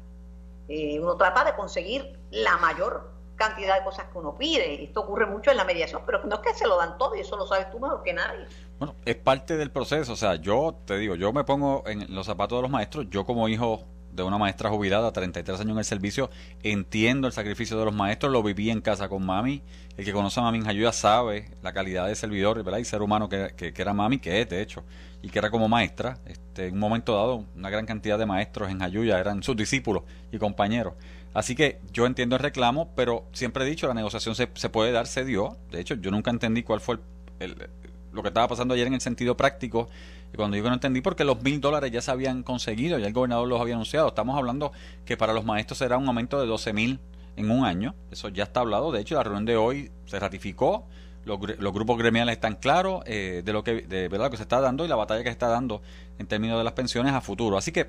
Eh, 0.69 1.01
uno 1.01 1.17
trata 1.17 1.45
de 1.45 1.55
conseguir 1.55 2.21
la 2.31 2.57
mayor 2.59 3.19
cantidad 3.37 3.79
de 3.79 3.85
cosas 3.85 4.07
que 4.13 4.19
uno 4.19 4.37
pide. 4.37 4.85
Esto 4.85 5.01
ocurre 5.01 5.25
mucho 5.27 5.51
en 5.51 5.57
la 5.57 5.65
mediación, 5.65 6.03
pero 6.05 6.23
no 6.25 6.37
es 6.37 6.41
que 6.41 6.55
se 6.55 6.67
lo 6.67 6.77
dan 6.77 6.99
todo 6.99 7.17
y 7.17 7.21
eso 7.21 7.37
lo 7.37 7.47
sabes 7.47 7.71
tú 7.71 7.81
mejor 7.81 8.03
que 8.03 8.13
nadie. 8.13 8.47
Bueno, 8.79 8.95
es 9.05 9.17
parte 9.17 9.57
del 9.57 9.71
proceso. 9.71 10.13
O 10.13 10.17
sea, 10.17 10.35
yo 10.35 10.77
te 10.85 10.99
digo, 10.99 11.15
yo 11.15 11.33
me 11.33 11.45
pongo 11.45 11.85
en 11.87 12.15
los 12.15 12.27
zapatos 12.27 12.59
de 12.59 12.63
los 12.63 12.71
maestros. 12.71 13.07
Yo 13.09 13.25
como 13.25 13.49
hijo 13.49 13.85
de 14.23 14.29
una 14.29 14.39
maestra 14.39 14.71
jubilada, 14.71 15.13
33 15.13 15.61
años 15.61 15.73
en 15.73 15.79
el 15.79 15.85
servicio, 15.85 16.31
entiendo 16.63 17.27
el 17.27 17.33
sacrificio 17.33 17.79
de 17.79 17.85
los 17.85 17.95
maestros, 17.95 18.33
lo 18.33 18.43
viví 18.43 18.71
en 18.71 18.81
casa 18.81 19.09
con 19.09 19.25
mami, 19.25 19.63
el 19.97 20.05
que 20.05 20.13
conoce 20.13 20.41
a 20.41 20.45
mami 20.45 20.59
en 20.59 20.65
Jayuya 20.65 20.93
sabe 20.93 21.51
la 21.63 21.73
calidad 21.73 22.07
de 22.07 22.15
servidor 22.15 22.63
¿verdad? 22.63 22.79
y 22.79 22.85
ser 22.85 23.03
humano 23.03 23.29
que, 23.29 23.55
que, 23.57 23.73
era 23.77 23.93
mami, 23.93 24.19
que 24.19 24.41
es 24.41 24.49
de 24.49 24.63
hecho, 24.63 24.85
y 25.23 25.31
que 25.31 25.39
era 25.39 25.51
como 25.51 25.69
maestra, 25.69 26.19
este, 26.27 26.67
en 26.67 26.75
un 26.75 26.81
momento 26.81 27.15
dado 27.15 27.45
una 27.57 27.71
gran 27.71 27.87
cantidad 27.87 28.19
de 28.19 28.27
maestros 28.27 28.71
en 28.71 28.79
Jayuya 28.79 29.19
eran 29.19 29.43
sus 29.43 29.57
discípulos 29.57 30.05
y 30.31 30.39
compañeros. 30.39 30.95
Así 31.35 31.55
que 31.55 31.81
yo 31.93 32.07
entiendo 32.07 32.37
el 32.37 32.43
reclamo, 32.43 32.91
pero 32.95 33.27
siempre 33.33 33.65
he 33.65 33.69
dicho, 33.69 33.87
la 33.87 33.95
negociación 33.95 34.35
se, 34.35 34.49
se 34.55 34.69
puede 34.71 34.93
dar, 34.93 35.07
se 35.07 35.25
dio. 35.25 35.57
De 35.71 35.81
hecho, 35.81 35.95
yo 35.95 36.11
nunca 36.11 36.31
entendí 36.31 36.63
cuál 36.63 36.81
fue 36.81 36.99
el, 37.39 37.69
lo 38.13 38.23
que 38.23 38.29
estaba 38.29 38.49
pasando 38.49 38.75
ayer 38.75 38.87
en 38.87 38.95
el 38.95 39.01
sentido 39.01 39.37
práctico 39.37 39.89
y 40.33 40.37
cuando 40.37 40.57
digo 40.57 40.69
no 40.69 40.75
entendí, 40.75 41.01
porque 41.01 41.25
los 41.25 41.43
mil 41.43 41.61
dólares 41.61 41.91
ya 41.91 42.03
se 42.03 42.11
habían 42.11 42.43
conseguido, 42.43 42.99
ya 42.99 43.07
el 43.07 43.13
gobernador 43.13 43.49
los 43.49 43.61
había 43.61 43.75
anunciado. 43.75 44.09
Estamos 44.09 44.37
hablando 44.37 44.73
que 45.05 45.17
para 45.17 45.33
los 45.33 45.45
maestros 45.45 45.79
será 45.79 45.97
un 45.97 46.07
aumento 46.07 46.41
de 46.41 46.47
12 46.47 46.73
mil 46.73 47.01
en 47.37 47.51
un 47.51 47.65
año. 47.65 47.95
Eso 48.11 48.29
ya 48.29 48.45
está 48.45 48.61
hablado. 48.61 48.93
De 48.93 49.01
hecho, 49.01 49.15
la 49.15 49.23
reunión 49.23 49.47
de 49.47 49.57
hoy 49.57 49.91
se 50.07 50.19
ratificó. 50.19 50.87
Los, 51.25 51.39
grupos 51.75 51.99
gremiales 51.99 52.37
están 52.37 52.57
claros 52.57 53.03
eh, 53.05 53.43
de 53.45 53.53
lo 53.53 53.63
que 53.63 53.83
de 53.83 54.09
verdad 54.09 54.31
que 54.31 54.39
se 54.39 54.45
está 54.45 54.63
dando 54.63 54.87
y 54.87 54.89
la 54.89 54.97
batalla 54.97 55.23
que 55.23 55.29
se 55.29 55.33
está 55.33 55.49
dando 55.49 55.83
en 56.19 56.27
términos 56.27 56.57
de 56.57 56.65
las 56.65 56.73
pensiones 56.73 57.13
a 57.13 57.21
futuro. 57.21 57.59
Así 57.59 57.71
que 57.71 57.89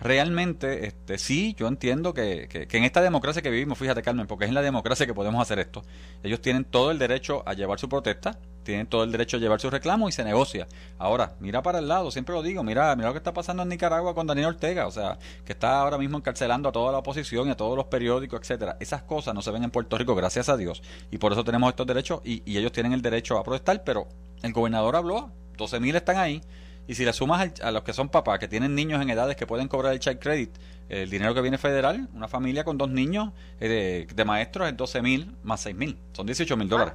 realmente 0.00 0.86
este 0.86 1.18
sí, 1.18 1.54
yo 1.58 1.68
entiendo 1.68 2.14
que, 2.14 2.48
que, 2.48 2.66
que 2.66 2.78
en 2.78 2.84
esta 2.84 3.02
democracia 3.02 3.42
que 3.42 3.50
vivimos, 3.50 3.76
fíjate 3.76 4.00
Carmen, 4.00 4.26
porque 4.26 4.46
es 4.46 4.48
en 4.48 4.54
la 4.54 4.62
democracia 4.62 5.04
que 5.04 5.12
podemos 5.12 5.42
hacer 5.42 5.58
esto. 5.58 5.82
Ellos 6.22 6.40
tienen 6.40 6.64
todo 6.64 6.90
el 6.90 6.98
derecho 6.98 7.42
a 7.44 7.52
llevar 7.52 7.78
su 7.78 7.90
protesta, 7.90 8.38
tienen 8.68 8.86
todo 8.86 9.02
el 9.02 9.10
derecho 9.10 9.38
a 9.38 9.40
llevar 9.40 9.58
su 9.62 9.70
reclamo 9.70 10.10
y 10.10 10.12
se 10.12 10.22
negocia. 10.24 10.68
Ahora, 10.98 11.32
mira 11.40 11.62
para 11.62 11.78
el 11.78 11.88
lado, 11.88 12.10
siempre 12.10 12.34
lo 12.34 12.42
digo, 12.42 12.62
mira, 12.62 12.94
mira 12.96 13.08
lo 13.08 13.14
que 13.14 13.18
está 13.18 13.32
pasando 13.32 13.62
en 13.62 13.70
Nicaragua 13.70 14.14
con 14.14 14.26
Daniel 14.26 14.48
Ortega, 14.48 14.86
o 14.86 14.90
sea, 14.90 15.18
que 15.46 15.52
está 15.52 15.80
ahora 15.80 15.96
mismo 15.96 16.18
encarcelando 16.18 16.68
a 16.68 16.72
toda 16.72 16.92
la 16.92 16.98
oposición 16.98 17.48
y 17.48 17.52
a 17.52 17.56
todos 17.56 17.74
los 17.78 17.86
periódicos, 17.86 18.40
etcétera. 18.42 18.76
Esas 18.78 19.02
cosas 19.04 19.34
no 19.34 19.40
se 19.40 19.50
ven 19.52 19.64
en 19.64 19.70
Puerto 19.70 19.96
Rico, 19.96 20.14
gracias 20.14 20.50
a 20.50 20.58
Dios, 20.58 20.82
y 21.10 21.16
por 21.16 21.32
eso 21.32 21.44
tenemos 21.44 21.70
estos 21.70 21.86
derechos 21.86 22.20
y, 22.24 22.42
ellos 22.58 22.70
tienen 22.72 22.92
el 22.92 23.00
derecho 23.00 23.38
a 23.38 23.42
protestar, 23.42 23.84
pero 23.84 24.06
el 24.42 24.52
gobernador 24.52 24.96
habló, 24.96 25.30
12.000 25.56 25.96
están 25.96 26.18
ahí, 26.18 26.42
y 26.86 26.94
si 26.94 27.06
le 27.06 27.14
sumas 27.14 27.58
a 27.62 27.70
los 27.70 27.84
que 27.84 27.94
son 27.94 28.10
papás, 28.10 28.38
que 28.38 28.48
tienen 28.48 28.74
niños 28.74 29.00
en 29.00 29.08
edades 29.08 29.36
que 29.36 29.46
pueden 29.46 29.68
cobrar 29.68 29.94
el 29.94 29.98
child 29.98 30.18
credit, 30.18 30.50
el 30.90 31.08
dinero 31.08 31.32
que 31.32 31.40
viene 31.40 31.56
federal, 31.56 32.06
una 32.12 32.28
familia 32.28 32.64
con 32.64 32.76
dos 32.76 32.90
niños 32.90 33.30
eh, 33.60 34.06
de, 34.14 34.24
maestros 34.26 34.68
es 34.68 34.76
12 34.76 35.00
mil 35.00 35.36
más 35.42 35.62
6 35.62 35.74
mil, 35.74 35.98
son 36.12 36.26
18 36.26 36.54
mil 36.58 36.68
dólares. 36.68 36.94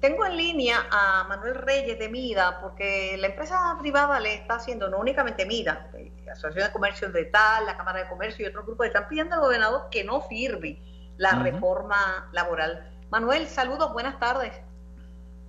Tengo 0.00 0.26
en 0.26 0.36
línea 0.36 0.86
a 0.90 1.24
Manuel 1.24 1.54
Reyes 1.54 1.98
de 1.98 2.08
MIDA, 2.08 2.60
porque 2.60 3.16
la 3.18 3.28
empresa 3.28 3.76
privada 3.80 4.20
le 4.20 4.34
está 4.34 4.56
haciendo, 4.56 4.88
no 4.88 4.98
únicamente 4.98 5.46
MIDA, 5.46 5.88
la 5.92 5.98
eh, 5.98 6.12
Asociación 6.30 6.66
de 6.66 6.72
Comercio 6.72 7.10
de 7.10 7.24
Tal, 7.24 7.64
la 7.64 7.76
Cámara 7.76 8.00
de 8.00 8.08
Comercio 8.08 8.44
y 8.44 8.48
otros 8.48 8.66
grupos, 8.66 8.86
están 8.86 9.08
pidiendo 9.08 9.36
al 9.36 9.40
gobernador 9.40 9.88
que 9.90 10.04
no 10.04 10.20
firme 10.22 10.78
la 11.16 11.30
reforma 11.42 12.28
laboral. 12.32 12.92
Manuel, 13.10 13.46
saludos, 13.46 13.92
buenas 13.92 14.18
tardes. 14.18 14.52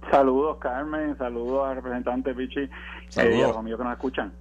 Saludos, 0.10 0.58
Carmen, 0.60 1.18
saludos 1.18 1.68
al 1.68 1.76
representante 1.76 2.32
Vichy 2.32 2.70
y 3.16 3.20
a 3.20 3.48
los 3.48 3.58
amigos 3.58 3.80
que 3.80 3.84
nos 3.84 3.94
escuchan. 3.94 4.34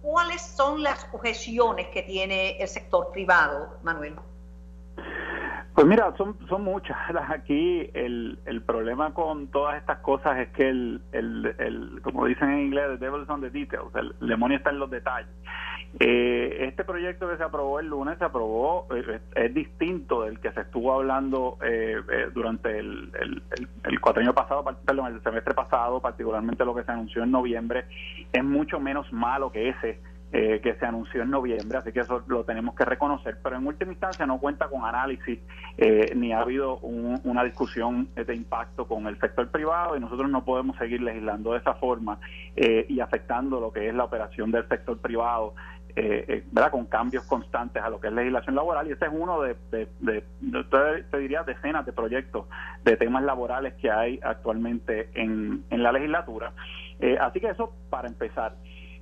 ¿Cuáles 0.00 0.42
son 0.42 0.82
las 0.82 1.06
objeciones 1.12 1.86
que 1.88 2.02
tiene 2.02 2.60
el 2.60 2.66
sector 2.66 3.12
privado, 3.12 3.78
Manuel? 3.84 4.16
Pues 5.82 5.90
mira, 5.90 6.14
son, 6.16 6.36
son 6.48 6.62
muchas. 6.62 6.96
Aquí 7.28 7.90
el, 7.92 8.38
el 8.44 8.62
problema 8.62 9.12
con 9.14 9.48
todas 9.48 9.78
estas 9.78 9.98
cosas 9.98 10.38
es 10.38 10.48
que, 10.50 10.68
el, 10.68 11.02
el, 11.10 11.56
el 11.58 12.00
como 12.02 12.26
dicen 12.26 12.52
en 12.52 12.60
inglés, 12.66 12.84
the 13.00 13.04
devil 13.04 13.20
is 13.20 13.28
on 13.28 13.40
the 13.40 13.50
details, 13.50 13.92
el 13.96 14.28
demonio 14.28 14.58
está 14.58 14.70
en 14.70 14.78
los 14.78 14.88
detalles. 14.88 15.28
Eh, 15.98 16.68
este 16.68 16.84
proyecto 16.84 17.28
que 17.28 17.36
se 17.36 17.42
aprobó 17.42 17.80
el 17.80 17.88
lunes 17.88 18.16
se 18.18 18.24
aprobó, 18.24 18.86
eh, 18.94 19.18
es 19.34 19.54
distinto 19.54 20.22
del 20.22 20.38
que 20.38 20.52
se 20.52 20.60
estuvo 20.60 20.92
hablando 20.92 21.58
eh, 21.64 22.00
durante 22.32 22.78
el, 22.78 23.10
el, 23.20 23.42
el, 23.82 24.00
cuatro 24.00 24.22
pasado, 24.34 24.64
perdón, 24.86 25.14
el 25.14 25.22
semestre 25.24 25.52
pasado, 25.52 26.00
particularmente 26.00 26.64
lo 26.64 26.76
que 26.76 26.84
se 26.84 26.92
anunció 26.92 27.24
en 27.24 27.32
noviembre, 27.32 27.86
es 28.32 28.44
mucho 28.44 28.78
menos 28.78 29.12
malo 29.12 29.50
que 29.50 29.70
ese 29.70 29.98
que 30.32 30.76
se 30.80 30.86
anunció 30.86 31.22
en 31.22 31.30
noviembre, 31.30 31.76
así 31.76 31.92
que 31.92 32.00
eso 32.00 32.24
lo 32.26 32.44
tenemos 32.44 32.74
que 32.74 32.86
reconocer, 32.86 33.36
pero 33.42 33.56
en 33.56 33.66
última 33.66 33.92
instancia 33.92 34.24
no 34.24 34.38
cuenta 34.38 34.66
con 34.68 34.82
análisis 34.82 35.38
ni 36.16 36.32
ha 36.32 36.40
habido 36.40 36.78
una 36.78 37.44
discusión 37.44 38.08
de 38.14 38.34
impacto 38.34 38.88
con 38.88 39.06
el 39.06 39.20
sector 39.20 39.50
privado 39.50 39.94
y 39.94 40.00
nosotros 40.00 40.30
no 40.30 40.42
podemos 40.42 40.78
seguir 40.78 41.02
legislando 41.02 41.52
de 41.52 41.58
esa 41.58 41.74
forma 41.74 42.18
y 42.56 42.98
afectando 43.00 43.60
lo 43.60 43.72
que 43.72 43.88
es 43.88 43.94
la 43.94 44.04
operación 44.04 44.50
del 44.50 44.66
sector 44.68 44.98
privado 45.02 45.52
eh, 45.94 46.24
eh, 46.26 46.44
¿verdad? 46.50 46.70
con 46.70 46.86
cambios 46.86 47.22
constantes 47.24 47.82
a 47.82 47.90
lo 47.90 48.00
que 48.00 48.06
es 48.06 48.14
legislación 48.14 48.54
laboral 48.54 48.88
y 48.88 48.92
este 48.92 49.04
es 49.04 49.12
uno 49.14 49.42
de, 49.42 49.56
te, 50.00 51.18
diría, 51.18 51.42
decenas 51.42 51.84
de 51.84 51.92
proyectos 51.92 52.46
de 52.82 52.96
temas 52.96 53.22
laborales 53.24 53.74
que 53.74 53.90
hay 53.90 54.18
actualmente 54.22 55.10
en, 55.12 55.64
en 55.68 55.82
la 55.82 55.92
legislatura. 55.92 56.54
Eh, 56.98 57.18
así 57.20 57.40
que 57.40 57.50
eso 57.50 57.74
para 57.90 58.08
empezar. 58.08 58.54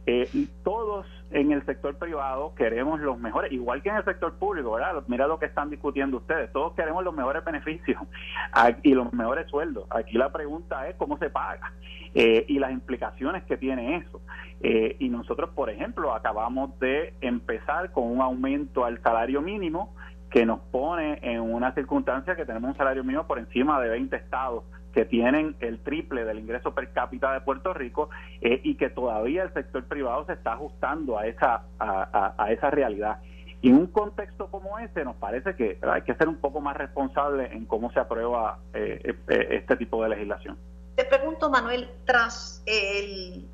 Eh, 0.07 0.29
todos 0.65 1.07
en 1.31 1.53
el 1.53 1.65
sector 1.67 1.97
privado 1.97 2.55
queremos 2.57 3.01
los 3.01 3.19
mejores, 3.19 3.53
igual 3.53 3.83
que 3.83 3.91
en 3.91 3.97
el 3.97 4.05
sector 4.05 4.35
público, 4.35 4.73
¿verdad? 4.73 5.03
Mira 5.07 5.27
lo 5.27 5.39
que 5.39 5.47
están 5.47 5.71
discutiendo 5.71 6.17
ustedes, 6.17 6.51
todos 6.53 6.73
queremos 6.75 7.05
los 7.05 7.15
mejores 7.15 7.45
beneficios 7.45 8.03
y 8.83 8.95
los 8.95 9.13
mejores 9.13 9.49
sueldos. 9.49 9.87
Aquí 9.91 10.17
la 10.17 10.33
pregunta 10.33 10.89
es 10.89 10.97
cómo 10.97 11.19
se 11.19 11.31
paga 11.31 11.73
eh, 12.15 12.45
y 12.49 12.59
las 12.59 12.73
implicaciones 12.73 13.45
que 13.45 13.57
tiene 13.57 13.97
eso. 13.97 14.21
Eh, 14.63 14.97
y 14.99 15.09
nosotros, 15.09 15.51
por 15.51 15.71
ejemplo, 15.71 16.13
acabamos 16.15 16.79
de 16.81 17.15
empezar 17.21 17.93
con 17.93 18.11
un 18.11 18.21
aumento 18.21 18.85
al 18.85 19.01
salario 19.03 19.43
mínimo 19.43 19.95
que 20.31 20.47
nos 20.47 20.61
pone 20.61 21.19
en 21.23 21.41
una 21.41 21.73
circunstancia 21.73 22.37
que 22.37 22.47
tenemos 22.47 22.71
un 22.71 22.77
salario 22.77 23.03
mínimo 23.03 23.27
por 23.27 23.39
encima 23.39 23.81
de 23.81 23.89
20 23.91 24.17
estados 24.17 24.65
que 24.93 25.05
tienen 25.05 25.57
el 25.61 25.81
triple 25.81 26.25
del 26.25 26.39
ingreso 26.39 26.75
per 26.75 26.93
cápita 26.93 27.33
de 27.33 27.41
Puerto 27.41 27.73
Rico 27.73 28.11
eh, 28.41 28.61
y 28.63 28.77
que 28.77 28.91
todavía 28.91 29.45
el 29.45 29.53
sector 29.53 29.85
privado 29.85 30.27
se 30.27 30.33
está 30.33 30.55
ajustando 30.55 31.19
a 31.19 31.27
esa, 31.27 31.63
a, 31.79 32.47
esa 32.51 32.71
realidad. 32.71 33.19
Y 33.63 33.69
en 33.69 33.77
un 33.77 33.87
contexto 33.89 34.51
como 34.51 34.79
este 34.79 35.05
nos 35.05 35.17
parece 35.17 35.55
que 35.55 35.79
hay 35.83 36.03
que 36.03 36.15
ser 36.15 36.29
un 36.29 36.37
poco 36.37 36.61
más 36.61 36.77
responsable 36.77 37.53
en 37.53 37.67
cómo 37.67 37.93
se 37.93 38.01
aprueba 38.01 38.59
eh, 38.73 39.15
eh, 39.29 39.49
este 39.51 39.77
tipo 39.77 40.03
de 40.03 40.09
legislación. 40.09 40.57
Te 40.97 41.05
pregunto, 41.05 41.51
Manuel, 41.51 41.91
tras 42.05 42.63
el, 42.67 43.47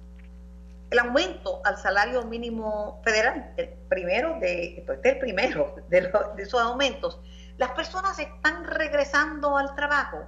el 0.90 0.98
aumento 0.98 1.60
al 1.64 1.76
salario 1.76 2.24
mínimo 2.24 3.00
federal, 3.04 3.52
el 3.56 3.68
primero 3.88 4.38
de, 4.40 4.82
pues, 4.86 5.00
el 5.02 5.18
primero 5.18 5.74
de, 5.88 6.00
de 6.00 6.42
esos 6.42 6.60
aumentos, 6.60 7.20
¿las 7.58 7.72
personas 7.72 8.18
están 8.18 8.64
regresando 8.64 9.56
al 9.56 9.74
trabajo? 9.74 10.24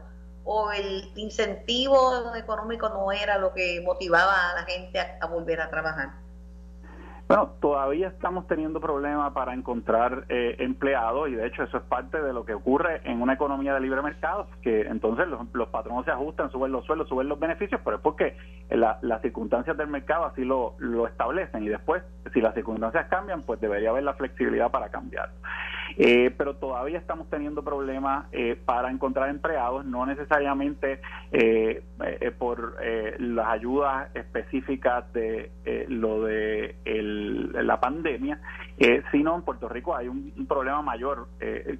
O 0.50 0.72
el 0.72 1.12
incentivo 1.16 2.34
económico 2.34 2.88
no 2.88 3.12
era 3.12 3.36
lo 3.36 3.52
que 3.52 3.82
motivaba 3.84 4.50
a 4.50 4.54
la 4.54 4.64
gente 4.64 4.98
a, 4.98 5.26
volver 5.26 5.60
a 5.60 5.68
trabajar? 5.68 6.27
Bueno, 7.28 7.50
todavía 7.60 8.08
estamos 8.08 8.46
teniendo 8.46 8.80
problemas 8.80 9.34
para 9.34 9.52
encontrar 9.52 10.24
eh, 10.30 10.56
empleados 10.60 11.28
y 11.28 11.34
de 11.34 11.46
hecho 11.46 11.62
eso 11.62 11.76
es 11.76 11.82
parte 11.82 12.22
de 12.22 12.32
lo 12.32 12.46
que 12.46 12.54
ocurre 12.54 13.02
en 13.04 13.20
una 13.20 13.34
economía 13.34 13.74
de 13.74 13.80
libre 13.80 14.00
mercado, 14.00 14.46
que 14.62 14.80
entonces 14.80 15.28
los, 15.28 15.46
los 15.52 15.68
patronos 15.68 16.06
se 16.06 16.10
ajustan, 16.10 16.50
suben 16.50 16.72
los 16.72 16.86
sueldos, 16.86 17.06
suben 17.06 17.28
los 17.28 17.38
beneficios, 17.38 17.82
pero 17.84 17.96
es 17.96 18.02
porque 18.02 18.34
las 18.70 19.20
circunstancias 19.20 19.76
del 19.76 19.88
mercado 19.88 20.24
así 20.24 20.42
lo, 20.42 20.74
lo 20.78 21.06
establecen 21.06 21.64
y 21.64 21.68
después 21.68 22.02
si 22.32 22.40
las 22.40 22.54
circunstancias 22.54 23.06
cambian, 23.08 23.42
pues 23.42 23.60
debería 23.60 23.90
haber 23.90 24.04
la 24.04 24.14
flexibilidad 24.14 24.70
para 24.70 24.88
cambiar. 24.88 25.30
Eh, 25.96 26.32
pero 26.36 26.56
todavía 26.56 26.98
estamos 26.98 27.28
teniendo 27.30 27.64
problemas 27.64 28.26
eh, 28.32 28.56
para 28.64 28.90
encontrar 28.90 29.30
empleados, 29.30 29.84
no 29.84 30.04
necesariamente 30.06 31.00
eh, 31.32 31.82
por 32.38 32.76
las 33.18 33.48
ayudas 33.48 34.14
específicas 34.14 35.12
de 35.12 35.50
lo 35.88 36.22
de 36.22 36.76
la 37.62 37.80
pandemia, 37.80 38.40
sino 39.10 39.34
en 39.34 39.42
Puerto 39.42 39.68
Rico 39.68 39.96
hay 39.96 40.08
un, 40.08 40.46
problema 40.48 40.82
mayor 40.82 41.28
que, 41.38 41.78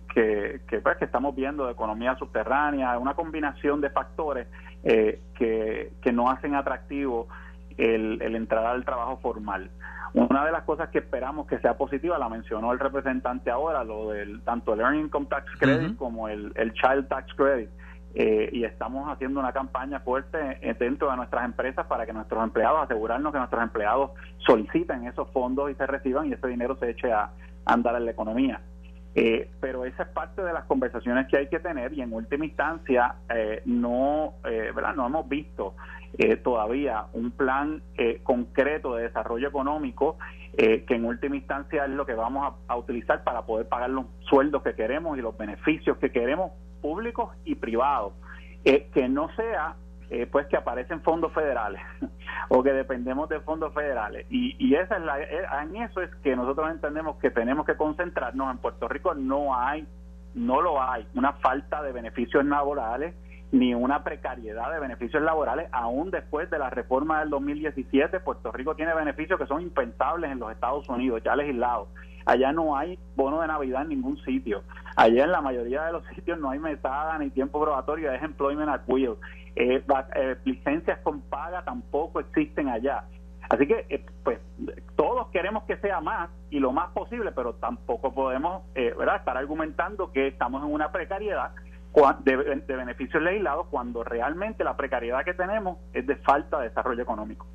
pues, 0.83 0.96
que, 0.98 1.05
estamos 1.05 1.35
viendo 1.35 1.66
de 1.66 1.72
economía 1.72 2.16
subterránea, 2.16 2.98
una 2.98 3.14
combinación 3.14 3.81
de 3.81 3.90
factores 3.90 4.48
que, 4.83 5.92
que 6.01 6.12
no 6.12 6.31
hacen 6.31 6.55
atractivo 6.55 7.29
el, 7.77 8.20
el 8.20 8.37
entrar 8.37 8.66
al 8.66 8.85
trabajo 8.85 9.18
formal. 9.18 9.70
Una 10.14 10.44
de 10.44 10.53
las 10.53 10.64
cosas 10.64 10.88
que 10.88 10.98
esperamos 10.98 11.46
que 11.46 11.59
sea 11.59 11.77
positiva, 11.77 12.18
la 12.18 12.29
mencionó 12.29 12.72
el 12.72 12.79
representante 12.79 13.51
ahora, 13.51 13.85
lo 13.85 14.11
del 14.11 14.42
tanto 14.42 14.74
el 14.74 14.81
Earning 14.81 15.05
Income 15.07 15.27
Tax 15.27 15.53
Credit 15.59 15.96
como 15.96 16.29
el, 16.29 16.53
el 16.57 16.72
Child 16.72 17.09
Tax 17.09 17.35
Credit. 17.35 17.70
Eh, 18.14 18.49
y 18.53 18.64
estamos 18.64 19.09
haciendo 19.12 19.38
una 19.38 19.53
campaña 19.53 20.01
fuerte 20.01 20.59
eh, 20.62 20.75
dentro 20.79 21.11
de 21.11 21.16
nuestras 21.16 21.44
empresas 21.44 21.87
para 21.87 22.07
que 22.07 22.12
nuestros 22.12 22.42
empleados, 22.42 22.83
asegurarnos 22.83 23.33
que 23.33 23.38
nuestros 23.38 23.62
empleados 23.62 24.12
soliciten 24.38 25.07
esos 25.07 25.31
fondos 25.31 25.71
y 25.71 25.75
se 25.75 25.87
reciban 25.87 26.27
y 26.27 26.33
ese 26.33 26.49
dinero 26.49 26.77
se 26.77 26.90
eche 26.90 27.12
a, 27.12 27.31
andar 27.64 27.94
en 27.97 28.07
la 28.07 28.12
economía. 28.12 28.62
Eh, 29.14 29.51
pero 29.61 29.85
esa 29.85 30.05
es 30.05 30.09
parte 30.09 30.42
de 30.42 30.55
las 30.55 30.64
conversaciones 30.64 31.29
que 31.29 31.37
hay 31.37 31.49
que 31.49 31.59
tener 31.59 31.92
y 31.92 32.01
en 32.01 32.14
última 32.14 32.47
instancia 32.47 33.16
no, 33.66 34.35
¿verdad? 34.42 34.94
no 34.94 35.07
hemos 35.07 35.29
visto 35.29 35.75
eh, 36.16 36.37
todavía 36.37 37.05
un 37.12 37.31
plan 37.31 37.83
eh, 37.97 38.21
concreto 38.23 38.97
de 38.97 39.05
desarrollo 39.05 39.49
económico 39.49 40.18
eh, 40.57 40.85
que 40.87 40.94
en 40.94 41.05
última 41.05 41.37
instancia 41.37 41.85
es 41.85 41.90
lo 41.90 42.07
que 42.07 42.14
vamos 42.14 42.55
a, 42.66 42.77
utilizar 42.77 43.23
para 43.25 43.42
poder 43.42 43.68
pagar 43.68 43.90
los 43.90 44.07
sueldos 44.21 44.62
que 44.62 44.75
queremos 44.75 45.18
y 45.18 45.21
los 45.21 45.37
beneficios 45.37 45.99
que 45.99 46.11
queremos 46.11 46.53
públicos 46.80 47.30
y 47.44 47.54
privados 47.54 48.12
que 48.64 49.08
no 49.08 49.30
sea 49.34 49.76
pues 50.30 50.46
que 50.46 50.56
aparecen 50.56 51.02
fondos 51.02 51.32
federales 51.32 51.80
o 52.48 52.62
que 52.62 52.72
dependemos 52.72 53.28
de 53.28 53.40
fondos 53.40 53.72
federales. 53.74 54.26
Y, 54.30 54.56
y 54.58 54.74
esa 54.74 54.96
es 54.96 55.02
la 55.02 55.22
en 55.62 55.76
eso 55.76 56.02
es 56.02 56.14
que 56.16 56.34
nosotros 56.34 56.70
entendemos 56.70 57.16
que 57.16 57.30
tenemos 57.30 57.66
que 57.66 57.76
concentrarnos. 57.76 58.50
En 58.50 58.58
Puerto 58.58 58.88
Rico 58.88 59.14
no 59.14 59.54
hay 59.54 59.86
no 60.34 60.60
lo 60.60 60.82
hay 60.82 61.06
una 61.14 61.32
falta 61.34 61.82
de 61.82 61.92
beneficios 61.92 62.44
laborales 62.44 63.14
ni 63.50 63.74
una 63.74 64.04
precariedad 64.04 64.72
de 64.72 64.78
beneficios 64.78 65.22
laborales, 65.22 65.68
aún 65.72 66.10
después 66.10 66.50
de 66.50 66.58
la 66.58 66.68
reforma 66.70 67.20
del 67.20 67.30
2017, 67.30 68.20
Puerto 68.20 68.52
Rico 68.52 68.74
tiene 68.74 68.94
beneficios 68.94 69.38
que 69.38 69.46
son 69.46 69.62
impensables 69.62 70.30
en 70.30 70.38
los 70.38 70.52
Estados 70.52 70.88
Unidos, 70.88 71.22
ya 71.24 71.34
legislados. 71.34 71.88
Allá 72.28 72.52
no 72.52 72.76
hay 72.76 72.98
bono 73.16 73.40
de 73.40 73.46
Navidad 73.46 73.82
en 73.82 73.88
ningún 73.88 74.18
sitio. 74.18 74.62
Allá 74.96 75.24
en 75.24 75.32
la 75.32 75.40
mayoría 75.40 75.84
de 75.84 75.92
los 75.92 76.04
sitios 76.08 76.38
no 76.38 76.50
hay 76.50 76.58
mesada 76.58 77.16
ni 77.16 77.30
tiempo 77.30 77.58
probatorio, 77.58 78.12
es 78.12 78.22
employment 78.22 78.82
will. 78.86 79.14
Eh, 79.56 79.82
eh, 80.14 80.36
licencias 80.44 80.98
con 80.98 81.22
paga 81.22 81.64
tampoco 81.64 82.20
existen 82.20 82.68
allá. 82.68 83.04
Así 83.48 83.66
que, 83.66 83.86
eh, 83.88 84.04
pues, 84.22 84.40
todos 84.94 85.28
queremos 85.28 85.64
que 85.64 85.78
sea 85.78 86.02
más 86.02 86.28
y 86.50 86.58
lo 86.58 86.70
más 86.70 86.90
posible, 86.90 87.32
pero 87.32 87.54
tampoco 87.54 88.12
podemos, 88.12 88.62
¿verdad?, 88.74 89.16
estar 89.16 89.38
argumentando 89.38 90.12
que 90.12 90.26
estamos 90.26 90.62
en 90.62 90.70
una 90.70 90.92
precariedad 90.92 91.52
de, 92.24 92.36
de 92.36 92.76
beneficios 92.76 93.22
legislados 93.22 93.68
cuando 93.70 94.04
realmente 94.04 94.64
la 94.64 94.76
precariedad 94.76 95.24
que 95.24 95.32
tenemos 95.32 95.78
es 95.94 96.06
de 96.06 96.16
falta 96.16 96.58
de 96.58 96.68
desarrollo 96.68 97.02
económico. 97.02 97.46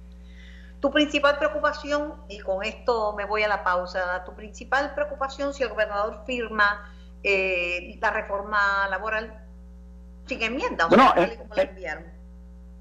Tu 0.83 0.91
principal 0.91 1.37
preocupación, 1.37 2.15
y 2.27 2.39
con 2.39 2.61
esto 2.61 3.13
me 3.13 3.23
voy 3.23 3.41
a 3.41 3.47
la 3.47 3.63
pausa, 3.63 4.21
tu 4.25 4.33
principal 4.33 4.93
preocupación 4.93 5.53
si 5.53 5.63
el 5.63 5.69
gobernador 5.69 6.25
firma 6.25 6.91
eh, 7.23 7.97
la 8.01 8.11
reforma 8.11 8.85
laboral 8.89 9.33
sin 10.25 10.43
enmienda, 10.43 10.87
o 10.87 10.89
sea, 10.89 11.13
eh, 11.15 11.37
como 11.37 11.55
la 11.55 11.61
eh, 11.61 11.69
enviaron. 11.69 12.03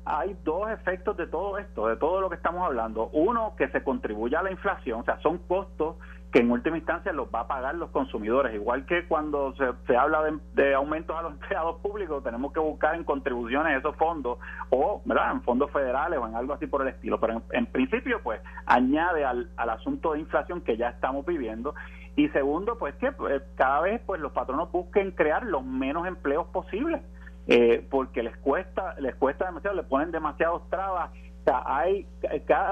Hay 0.04 0.36
dos 0.42 0.68
efectos 0.70 1.16
de 1.16 1.28
todo 1.28 1.58
esto, 1.58 1.86
de 1.86 1.96
todo 1.96 2.20
lo 2.20 2.28
que 2.28 2.34
estamos 2.34 2.66
hablando. 2.66 3.08
Uno, 3.12 3.54
que 3.56 3.68
se 3.68 3.84
contribuye 3.84 4.36
a 4.36 4.42
la 4.42 4.50
inflación, 4.50 5.02
o 5.02 5.04
sea, 5.04 5.20
son 5.20 5.38
costos 5.38 5.94
que 6.32 6.38
en 6.38 6.50
última 6.50 6.78
instancia 6.78 7.12
los 7.12 7.28
va 7.28 7.40
a 7.40 7.46
pagar 7.46 7.74
los 7.74 7.90
consumidores. 7.90 8.54
Igual 8.54 8.86
que 8.86 9.06
cuando 9.06 9.54
se, 9.86 9.96
habla 9.96 10.22
de, 10.54 10.74
aumentos 10.74 11.14
a 11.14 11.22
los 11.22 11.32
empleados 11.40 11.80
públicos, 11.80 12.24
tenemos 12.24 12.52
que 12.54 12.60
buscar 12.60 12.94
en 12.94 13.04
contribuciones 13.04 13.78
esos 13.78 13.94
fondos 13.96 14.38
o 14.70 15.02
¿verdad? 15.04 15.32
en 15.32 15.42
fondos 15.42 15.70
federales 15.70 16.18
o 16.18 16.26
en 16.26 16.34
algo 16.34 16.54
así 16.54 16.66
por 16.66 16.82
el 16.82 16.88
estilo. 16.88 17.20
Pero 17.20 17.42
en, 17.50 17.66
principio, 17.66 18.20
pues 18.22 18.40
añade 18.64 19.26
al, 19.26 19.50
al 19.56 19.70
asunto 19.70 20.14
de 20.14 20.20
inflación 20.20 20.62
que 20.62 20.78
ya 20.78 20.88
estamos 20.88 21.26
viviendo. 21.26 21.74
Y 22.16 22.28
segundo, 22.30 22.78
pues 22.78 22.94
que 22.94 23.12
pues, 23.12 23.42
cada 23.54 23.82
vez 23.82 24.00
pues 24.06 24.20
los 24.20 24.32
patronos 24.32 24.72
busquen 24.72 25.10
crear 25.10 25.44
los 25.44 25.62
menos 25.64 26.06
empleos 26.06 26.46
posibles. 26.46 27.02
Eh, 27.48 27.84
porque 27.90 28.22
les 28.22 28.36
cuesta 28.36 28.94
les 29.00 29.16
cuesta 29.16 29.46
demasiado, 29.46 29.76
le 29.76 29.82
ponen 29.82 30.12
demasiados 30.12 30.66
trabas. 30.70 31.10
O 31.10 31.44
sea, 31.44 31.62
hay 31.66 32.06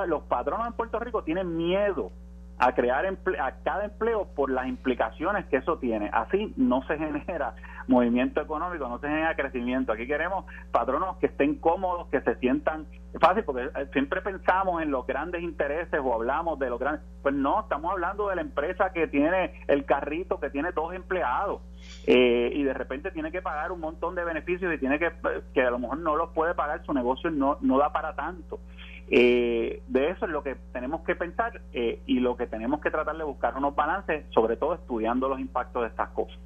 los 0.07 0.23
patronos 0.23 0.67
en 0.67 0.73
Puerto 0.75 0.99
Rico 1.01 1.25
tienen 1.25 1.57
miedo 1.57 2.13
a 2.61 2.75
crear 2.75 3.07
a 3.07 3.53
cada 3.65 3.85
empleo 3.87 4.29
por 4.35 4.51
las 4.51 4.69
implicaciones 4.69 5.47
que 5.47 5.57
eso 5.57 5.79
tiene. 5.79 6.11
Así 6.13 6.53
no 6.59 6.87
se 6.87 6.99
genera 6.99 7.55
movimiento 7.89 8.43
económico, 8.43 8.87
no 8.87 8.99
se 8.99 9.09
genera 9.09 9.35
crecimiento. 9.35 9.93
Aquí 9.93 10.07
queremos 10.07 10.45
patronos 10.71 11.17
que 11.17 11.27
estén 11.27 11.55
cómodos, 11.55 12.09
que 12.09 12.21
se 12.21 12.37
sientan 12.37 12.87
fácil, 13.19 13.45
porque 13.45 13.63
eh, 13.63 13.89
siempre 13.95 14.21
pensamos 14.21 14.83
en 14.83 14.91
los 14.91 15.07
grandes 15.07 15.43
intereses 15.43 15.99
o 16.05 16.15
hablamos 16.15 16.59
de 16.59 16.69
los 16.69 16.79
grandes. 16.79 17.03
Pues 17.23 17.35
no, 17.35 17.61
estamos 17.61 17.93
hablando 17.93 18.29
de 18.29 18.37
la 18.37 18.43
empresa 18.43 18.93
que 18.93 19.09
tiene 19.09 19.65
el 19.67 19.87
carrito, 19.87 20.39
que 20.39 20.51
tiene 20.51 20.71
dos 20.73 20.93
empleados. 20.93 21.63
Eh, 22.07 22.53
y 22.55 22.63
de 22.63 22.75
repente 22.75 23.11
tiene 23.11 23.33
que 23.33 23.41
pagar 23.41 23.73
un 23.73 23.81
montón 23.81 24.15
de 24.15 24.23
beneficios 24.23 24.73
y 24.75 24.79
tiene 24.79 24.99
que, 24.99 25.11
que 25.55 25.63
a 25.63 25.71
lo 25.71 25.79
mejor 25.79 25.99
no 25.99 26.15
los 26.15 26.29
puede 26.31 26.55
pagar, 26.55 26.85
su 26.85 26.93
negocio 26.93 27.31
no, 27.31 27.57
no 27.63 27.79
da 27.79 27.91
para 27.91 28.15
tanto. 28.15 28.61
Eh, 29.13 29.83
de 29.89 30.11
eso 30.11 30.25
es 30.25 30.31
lo 30.31 30.45
que 30.45 30.55
tenemos 30.73 31.01
que 31.03 31.17
pensar 31.17 31.61
eh, 31.73 32.01
y 32.07 32.21
lo 32.21 32.37
que 32.37 32.47
tenemos 32.47 32.81
que 32.81 32.93
tratar 32.93 33.17
de 33.17 33.25
buscar 33.25 33.57
unos 33.57 33.75
balances, 33.75 34.25
sobre 34.31 34.57
todo 34.57 34.75
estudiando 34.75 35.29
los 35.29 35.41
impactos 35.41 35.83
de 35.83 35.89
estas 35.89 36.11
cosas. 36.11 36.39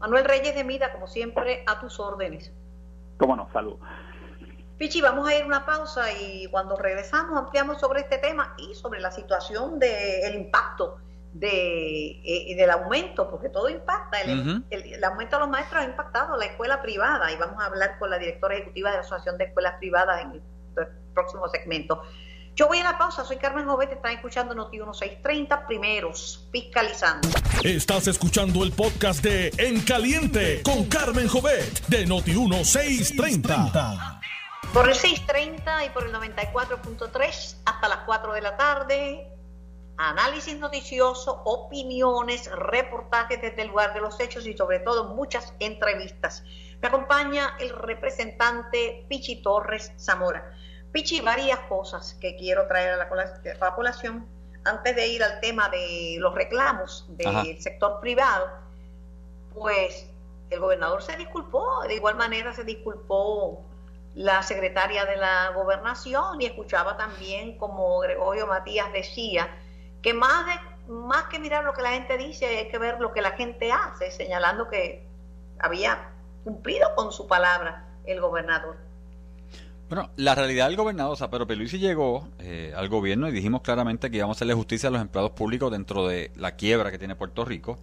Manuel 0.00 0.24
Reyes 0.24 0.54
de 0.56 0.64
Mida, 0.64 0.92
como 0.92 1.06
siempre, 1.06 1.62
a 1.64 1.78
tus 1.78 2.00
órdenes. 2.00 2.52
Cómo 3.18 3.36
no, 3.36 3.48
salud. 3.52 3.76
Pichi, 4.78 5.00
vamos 5.00 5.28
a 5.28 5.36
ir 5.36 5.44
a 5.44 5.46
una 5.46 5.64
pausa 5.64 6.02
y 6.20 6.48
cuando 6.48 6.74
regresamos 6.74 7.38
ampliamos 7.38 7.78
sobre 7.78 8.00
este 8.00 8.18
tema 8.18 8.56
y 8.58 8.74
sobre 8.74 8.98
la 8.98 9.12
situación 9.12 9.78
del 9.78 10.34
impacto 10.34 10.98
de, 11.32 12.20
eh, 12.24 12.56
del 12.56 12.68
aumento, 12.68 13.30
porque 13.30 13.48
todo 13.48 13.68
impacta. 13.68 14.20
El, 14.22 14.64
el, 14.70 15.04
aumento 15.04 15.36
de 15.36 15.40
los 15.40 15.48
maestros 15.48 15.82
ha 15.82 15.84
impactado 15.84 16.34
a 16.34 16.36
la 16.36 16.46
escuela 16.46 16.82
privada 16.82 17.30
y 17.30 17.36
vamos 17.36 17.62
a 17.62 17.66
hablar 17.66 17.96
con 18.00 18.10
la 18.10 18.18
directora 18.18 18.56
ejecutiva 18.56 18.90
de 18.90 18.96
la 18.96 19.02
Asociación 19.02 19.38
de 19.38 19.44
Escuelas 19.44 19.74
Privadas 19.78 20.20
en 20.22 20.32
el 20.32 20.42
próximo 21.14 21.48
segmento. 21.48 22.02
Yo 22.54 22.68
voy 22.68 22.80
a 22.80 22.84
la 22.84 22.98
pausa, 22.98 23.24
soy 23.24 23.38
Carmen 23.38 23.66
Jovet, 23.66 23.92
están 23.92 24.12
escuchando 24.12 24.54
Noti 24.54 24.76
1630, 24.76 25.66
primeros, 25.66 26.46
fiscalizando. 26.52 27.26
Estás 27.64 28.08
escuchando 28.08 28.62
el 28.62 28.72
podcast 28.72 29.24
de 29.24 29.50
En 29.56 29.80
Caliente 29.80 30.60
con 30.62 30.84
Carmen 30.84 31.28
Jovet 31.28 31.86
de 31.86 32.04
Noti 32.04 32.32
1630. 32.32 34.20
Por 34.74 34.86
el 34.86 34.94
630 34.94 35.86
y 35.86 35.90
por 35.90 36.04
el 36.04 36.12
94.3 36.12 37.56
hasta 37.64 37.88
las 37.88 37.98
4 38.04 38.34
de 38.34 38.40
la 38.42 38.56
tarde, 38.58 39.32
análisis 39.96 40.58
noticioso, 40.58 41.42
opiniones, 41.44 42.50
reportajes 42.50 43.40
desde 43.40 43.62
el 43.62 43.68
lugar 43.68 43.94
de 43.94 44.00
los 44.00 44.20
hechos 44.20 44.46
y 44.46 44.54
sobre 44.54 44.80
todo 44.80 45.14
muchas 45.14 45.54
entrevistas. 45.58 46.44
Me 46.82 46.88
acompaña 46.88 47.56
el 47.60 47.70
representante 47.70 49.06
Pichi 49.08 49.42
Torres 49.42 49.92
Zamora. 49.98 50.54
Pichi, 50.92 51.20
varias 51.20 51.58
cosas 51.60 52.14
que 52.20 52.36
quiero 52.36 52.66
traer 52.66 52.90
a 52.90 52.96
la, 52.96 53.74
población 53.74 54.26
antes 54.64 54.94
de 54.94 55.08
ir 55.08 55.22
al 55.22 55.40
tema 55.40 55.68
de 55.70 56.16
los 56.18 56.34
reclamos 56.34 57.06
del 57.08 57.60
sector 57.60 57.98
privado. 58.00 58.46
Pues 59.54 60.06
el 60.50 60.60
gobernador 60.60 61.02
se 61.02 61.16
disculpó, 61.16 61.82
de 61.88 61.94
igual 61.94 62.16
manera 62.16 62.52
se 62.52 62.64
disculpó 62.64 63.64
la 64.14 64.42
secretaria 64.42 65.06
de 65.06 65.16
la 65.16 65.52
gobernación 65.54 66.42
y 66.42 66.46
escuchaba 66.46 66.98
también 66.98 67.56
como 67.56 67.98
Gregorio 68.00 68.46
Matías 68.46 68.92
decía 68.92 69.48
que 70.02 70.12
más 70.12 70.46
de 70.46 70.52
más 70.92 71.24
que 71.24 71.38
mirar 71.38 71.64
lo 71.64 71.72
que 71.72 71.80
la 71.80 71.90
gente 71.90 72.18
dice 72.18 72.46
hay 72.46 72.68
que 72.68 72.76
ver 72.76 73.00
lo 73.00 73.12
que 73.12 73.22
la 73.22 73.30
gente 73.30 73.72
hace 73.72 74.10
señalando 74.10 74.68
que 74.68 75.06
había 75.58 76.10
cumplido 76.44 76.94
con 76.96 77.12
su 77.12 77.26
palabra 77.26 77.88
el 78.04 78.20
gobernador. 78.20 78.76
Bueno, 79.92 80.08
la 80.16 80.34
realidad 80.34 80.68
del 80.68 80.76
gobernador, 80.78 81.12
o 81.12 81.16
sea, 81.16 81.28
pero 81.28 81.46
Peluisi 81.46 81.78
llegó 81.78 82.26
eh, 82.38 82.72
al 82.74 82.88
gobierno 82.88 83.28
y 83.28 83.30
dijimos 83.30 83.60
claramente 83.60 84.10
que 84.10 84.16
íbamos 84.16 84.36
a 84.36 84.38
hacerle 84.38 84.54
justicia 84.54 84.88
a 84.88 84.92
los 84.92 85.02
empleados 85.02 85.32
públicos 85.32 85.70
dentro 85.70 86.08
de 86.08 86.30
la 86.34 86.52
quiebra 86.52 86.90
que 86.90 86.98
tiene 86.98 87.14
Puerto 87.14 87.44
Rico. 87.44 87.78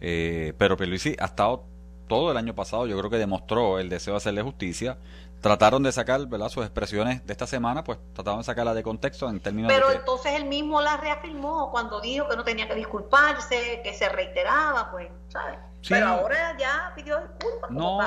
Eh, 0.00 0.54
pero 0.56 0.78
Peluisi 0.78 1.14
ha 1.18 1.26
estado 1.26 1.64
todo 2.08 2.30
el 2.30 2.38
año 2.38 2.54
pasado, 2.54 2.86
yo 2.86 2.96
creo 2.96 3.10
que 3.10 3.18
demostró 3.18 3.78
el 3.78 3.90
deseo 3.90 4.14
de 4.14 4.16
hacerle 4.16 4.40
justicia. 4.40 4.96
Trataron 5.40 5.82
de 5.82 5.90
sacar, 5.92 6.26
¿verdad? 6.26 6.48
Sus 6.50 6.64
expresiones 6.64 7.26
de 7.26 7.32
esta 7.32 7.46
semana, 7.46 7.82
pues 7.82 7.98
trataron 8.12 8.40
de 8.40 8.44
sacarla 8.44 8.74
de 8.74 8.82
contexto 8.82 9.28
en 9.28 9.40
términos 9.40 9.72
Pero 9.72 9.88
de 9.88 9.96
entonces 9.96 10.34
él 10.34 10.44
mismo 10.44 10.80
la 10.82 10.98
reafirmó 10.98 11.70
cuando 11.70 12.00
dijo 12.00 12.28
que 12.28 12.36
no 12.36 12.44
tenía 12.44 12.68
que 12.68 12.74
disculparse, 12.74 13.80
que 13.82 13.94
se 13.94 14.08
reiteraba, 14.08 14.90
pues, 14.90 15.08
¿sabes? 15.28 15.58
Pero 15.88 16.08
ahora 16.08 16.56
ya 16.58 16.92
pidió 16.94 17.18
disculpas. 17.20 17.70
No, 17.70 17.98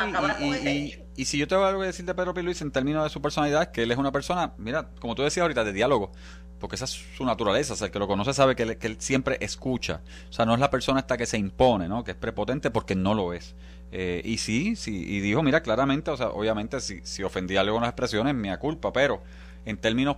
y, 1.15 1.25
si 1.25 1.37
yo 1.37 1.47
tengo 1.47 1.65
algo 1.65 1.81
que 1.81 1.87
decir 1.87 2.05
de 2.05 2.13
Pedro 2.13 2.33
Luis 2.33 2.61
en 2.61 2.71
términos 2.71 3.03
de 3.03 3.09
su 3.09 3.21
personalidad, 3.21 3.71
que 3.71 3.83
él 3.83 3.91
es 3.91 3.97
una 3.97 4.11
persona, 4.11 4.53
mira, 4.57 4.89
como 4.99 5.15
tú 5.15 5.23
decías 5.23 5.41
ahorita, 5.41 5.63
de 5.63 5.73
diálogo, 5.73 6.11
porque 6.59 6.75
esa 6.75 6.85
es 6.85 6.91
su 7.17 7.25
naturaleza, 7.25 7.73
o 7.73 7.75
sea, 7.75 7.87
el 7.87 7.91
que 7.91 7.99
lo 7.99 8.07
conoce 8.07 8.33
sabe 8.33 8.55
que 8.55 8.63
él, 8.63 8.95
siempre 8.99 9.37
escucha, 9.41 10.01
o 10.29 10.33
sea, 10.33 10.45
no 10.45 10.53
es 10.53 10.59
la 10.59 10.69
persona 10.69 10.99
esta 10.99 11.17
que 11.17 11.25
se 11.25 11.37
impone, 11.37 11.87
¿no? 11.87 12.03
Que 12.03 12.11
es 12.11 12.17
prepotente 12.17 12.71
porque 12.71 12.95
no 12.95 13.13
lo 13.13 13.33
es. 13.33 13.55
Eh, 13.95 14.23
y 14.25 14.39
sí, 14.39 14.75
sí, 14.75 15.05
y 15.07 15.19
dijo, 15.19 15.43
mira, 15.43 15.61
claramente, 15.61 16.09
o 16.09 16.17
sea, 16.17 16.29
obviamente 16.29 16.81
si, 16.81 17.01
si 17.03 17.21
ofendí 17.21 17.57
algo 17.57 17.77
expresiones, 17.85 18.33
mía 18.33 18.57
culpa, 18.57 18.91
pero 18.91 19.21
en 19.65 19.77
términos 19.77 20.17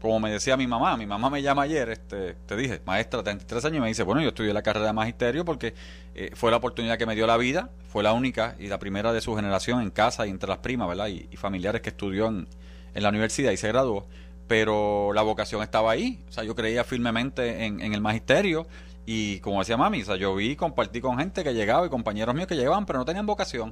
como 0.00 0.20
me 0.20 0.30
decía 0.30 0.56
mi 0.56 0.68
mamá, 0.68 0.96
mi 0.96 1.06
mamá 1.06 1.30
me 1.30 1.42
llama 1.42 1.62
ayer, 1.62 1.88
este, 1.88 2.34
te 2.46 2.56
dije, 2.56 2.80
maestra, 2.84 3.24
33 3.24 3.64
años, 3.64 3.78
y 3.78 3.80
me 3.80 3.88
dice, 3.88 4.04
bueno, 4.04 4.20
yo 4.20 4.28
estudié 4.28 4.52
la 4.52 4.62
carrera 4.62 4.86
de 4.86 4.92
magisterio 4.92 5.44
porque 5.44 5.74
eh, 6.14 6.30
fue 6.34 6.52
la 6.52 6.58
oportunidad 6.58 6.98
que 6.98 7.06
me 7.06 7.16
dio 7.16 7.26
la 7.26 7.36
vida, 7.36 7.70
fue 7.88 8.04
la 8.04 8.12
única 8.12 8.54
y 8.60 8.68
la 8.68 8.78
primera 8.78 9.12
de 9.12 9.20
su 9.20 9.34
generación 9.34 9.80
en 9.80 9.90
casa 9.90 10.26
y 10.26 10.30
entre 10.30 10.48
las 10.48 10.58
primas, 10.58 10.86
¿verdad? 10.86 11.08
Y, 11.08 11.36
familiares 11.36 11.80
que 11.80 11.88
estudió 11.88 12.28
en, 12.28 12.46
la 12.94 13.08
universidad 13.08 13.50
y 13.50 13.56
se 13.56 13.68
graduó, 13.68 14.06
pero 14.46 15.12
la 15.12 15.22
vocación 15.22 15.62
estaba 15.62 15.90
ahí, 15.90 16.22
o 16.28 16.32
sea, 16.32 16.44
yo 16.44 16.54
creía 16.54 16.84
firmemente 16.84 17.64
en, 17.64 17.80
en 17.80 17.92
el 17.92 18.00
magisterio 18.00 18.66
y 19.06 19.38
como 19.40 19.60
decía 19.60 19.76
mami, 19.76 20.02
o 20.02 20.04
sea, 20.04 20.16
yo 20.16 20.34
vi 20.34 20.50
y 20.50 20.56
compartí 20.56 21.00
con 21.00 21.16
gente 21.18 21.44
que 21.44 21.54
llegaba 21.54 21.86
y 21.86 21.88
compañeros 21.88 22.34
míos 22.34 22.48
que 22.48 22.56
llegaban, 22.56 22.84
pero 22.84 22.98
no 22.98 23.04
tenían 23.04 23.24
vocación. 23.24 23.70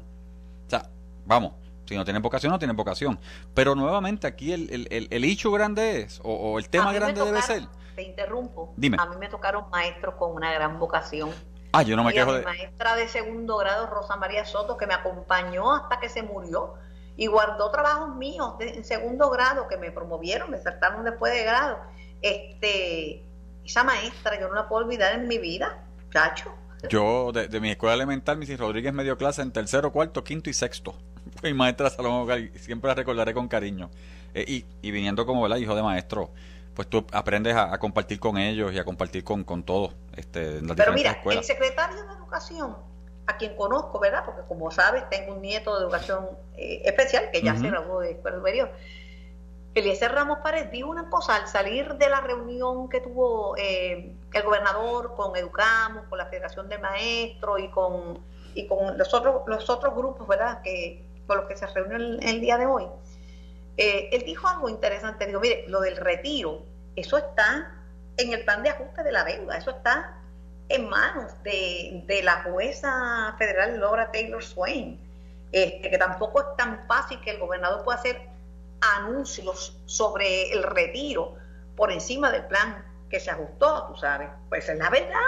O 0.66 0.70
sea, 0.70 0.88
vamos, 1.26 1.54
si 1.86 1.96
no 1.96 2.04
tienen 2.04 2.22
vocación, 2.22 2.52
no 2.52 2.58
tienen 2.58 2.76
vocación. 2.76 3.18
Pero 3.52 3.74
nuevamente 3.74 4.28
aquí 4.28 4.52
el, 4.52 4.70
el, 4.70 5.08
el, 5.10 5.24
hecho 5.24 5.50
grande 5.50 6.02
es, 6.02 6.20
o, 6.22 6.58
el 6.58 6.68
tema 6.68 6.92
grande 6.92 7.22
debe 7.22 7.42
ser. 7.42 7.66
Te 7.96 8.02
interrumpo. 8.02 8.72
Dime. 8.76 8.96
A 9.00 9.06
mí 9.06 9.16
me 9.18 9.28
tocaron 9.28 9.68
maestros 9.70 10.14
con 10.14 10.32
una 10.32 10.52
gran 10.52 10.78
vocación. 10.78 11.30
Ah, 11.72 11.82
yo 11.82 11.96
no 11.96 12.04
me 12.04 12.12
quejo 12.12 12.32
de. 12.32 12.42
maestra 12.42 12.94
de 12.94 13.08
segundo 13.08 13.56
grado, 13.56 13.86
Rosa 13.88 14.16
María 14.16 14.44
Soto, 14.46 14.76
que 14.76 14.86
me 14.86 14.94
acompañó 14.94 15.74
hasta 15.74 15.98
que 15.98 16.08
se 16.08 16.22
murió 16.22 16.74
y 17.16 17.26
guardó 17.26 17.70
trabajos 17.70 18.14
míos 18.16 18.56
de, 18.58 18.70
en 18.70 18.84
segundo 18.84 19.30
grado 19.30 19.66
que 19.68 19.76
me 19.76 19.90
promovieron, 19.90 20.50
me 20.50 20.58
saltaron 20.58 21.04
después 21.04 21.32
de 21.32 21.42
grado. 21.42 21.78
Este, 22.22 23.24
esa 23.64 23.84
maestra 23.84 24.38
yo 24.38 24.48
no 24.48 24.54
la 24.54 24.68
puedo 24.68 24.84
olvidar 24.84 25.14
en 25.14 25.28
mi 25.28 25.38
vida, 25.38 25.84
chacho. 26.12 26.54
Yo, 26.88 27.32
de, 27.32 27.48
de 27.48 27.60
mi 27.60 27.70
escuela 27.70 27.94
elemental, 27.94 28.36
Mrs. 28.36 28.58
Rodríguez 28.58 28.92
me 28.92 29.04
dio 29.04 29.16
clase 29.16 29.40
en 29.40 29.52
tercero, 29.52 29.90
cuarto, 29.90 30.22
quinto 30.22 30.50
y 30.50 30.52
sexto 30.52 30.94
mi 31.42 31.54
maestra 31.54 31.90
Salomón 31.90 32.50
siempre 32.56 32.88
la 32.88 32.94
recordaré 32.94 33.34
con 33.34 33.48
cariño. 33.48 33.90
Eh, 34.34 34.44
y, 34.46 34.66
y, 34.82 34.90
viniendo 34.90 35.26
como 35.26 35.42
¿verdad? 35.42 35.58
hijo 35.58 35.74
de 35.74 35.82
maestro, 35.82 36.30
pues 36.74 36.88
tú 36.88 37.06
aprendes 37.12 37.54
a, 37.54 37.78
compartir 37.78 38.18
con 38.18 38.36
ellos 38.36 38.72
y 38.72 38.78
a 38.78 38.84
compartir 38.84 39.22
con, 39.22 39.44
con 39.44 39.62
todos. 39.62 39.94
Este, 40.16 40.58
en 40.58 40.66
las 40.66 40.76
Pero 40.76 40.92
mira, 40.92 41.20
el 41.24 41.44
secretario 41.44 42.04
de 42.04 42.14
Educación, 42.14 42.76
a 43.26 43.36
quien 43.36 43.54
conozco, 43.56 44.00
¿verdad? 44.00 44.24
Porque 44.24 44.42
como 44.48 44.70
sabes, 44.70 45.08
tengo 45.08 45.34
un 45.34 45.42
nieto 45.42 45.78
de 45.78 45.84
educación 45.84 46.30
eh, 46.56 46.82
especial 46.84 47.30
que 47.32 47.42
ya 47.42 47.56
se 47.56 47.68
graduó 47.68 48.00
de 48.00 48.12
escuela 48.12 48.38
superior. 48.38 48.72
Eliezer 49.74 50.12
Ramos 50.12 50.38
Párez 50.38 50.70
dijo 50.70 50.88
una 50.88 51.10
cosa 51.10 51.36
al 51.36 51.48
salir 51.48 51.94
de 51.94 52.08
la 52.08 52.20
reunión 52.20 52.88
que 52.88 53.00
tuvo 53.00 53.56
eh, 53.56 54.14
el 54.32 54.42
gobernador 54.42 55.14
con 55.16 55.36
Educamos, 55.36 56.04
con 56.08 56.18
la 56.18 56.26
Federación 56.26 56.68
de 56.68 56.78
Maestros 56.78 57.60
y 57.60 57.68
con 57.68 58.22
y 58.54 58.66
con 58.66 58.96
los 58.96 59.12
otros, 59.12 59.42
los 59.46 59.68
otros 59.68 59.94
grupos, 59.94 60.26
¿verdad?, 60.26 60.62
que, 60.62 61.04
con 61.26 61.38
los 61.38 61.46
que 61.46 61.56
se 61.56 61.66
reunió 61.66 61.96
el, 61.96 62.40
día 62.40 62.56
de 62.56 62.66
hoy, 62.66 62.86
eh, 63.76 64.08
él 64.12 64.22
dijo 64.24 64.46
algo 64.48 64.68
interesante, 64.68 65.26
digo, 65.26 65.40
mire, 65.40 65.64
lo 65.68 65.80
del 65.80 65.96
retiro, 65.96 66.62
eso 66.96 67.18
está 67.18 67.72
en 68.16 68.32
el 68.32 68.44
plan 68.44 68.62
de 68.62 68.70
ajuste 68.70 69.02
de 69.02 69.12
la 69.12 69.24
deuda, 69.24 69.56
eso 69.56 69.70
está 69.70 70.18
en 70.68 70.88
manos 70.88 71.42
de, 71.42 72.04
de 72.06 72.22
la 72.22 72.42
jueza 72.44 73.34
federal 73.38 73.80
Laura 73.80 74.10
Taylor 74.12 74.42
Swain, 74.42 75.00
este, 75.52 75.90
que 75.90 75.98
tampoco 75.98 76.40
es 76.40 76.56
tan 76.56 76.86
fácil 76.86 77.20
que 77.20 77.32
el 77.32 77.38
gobernador 77.38 77.84
pueda 77.84 77.98
hacer 77.98 78.33
anuncios 78.80 79.78
sobre 79.86 80.52
el 80.52 80.62
retiro 80.62 81.36
por 81.76 81.92
encima 81.92 82.30
del 82.30 82.46
plan 82.46 82.84
que 83.08 83.20
se 83.20 83.30
ajustó, 83.30 83.88
tú 83.88 83.96
sabes. 83.96 84.28
Pues 84.48 84.68
es 84.68 84.78
la 84.78 84.90
verdad. 84.90 85.18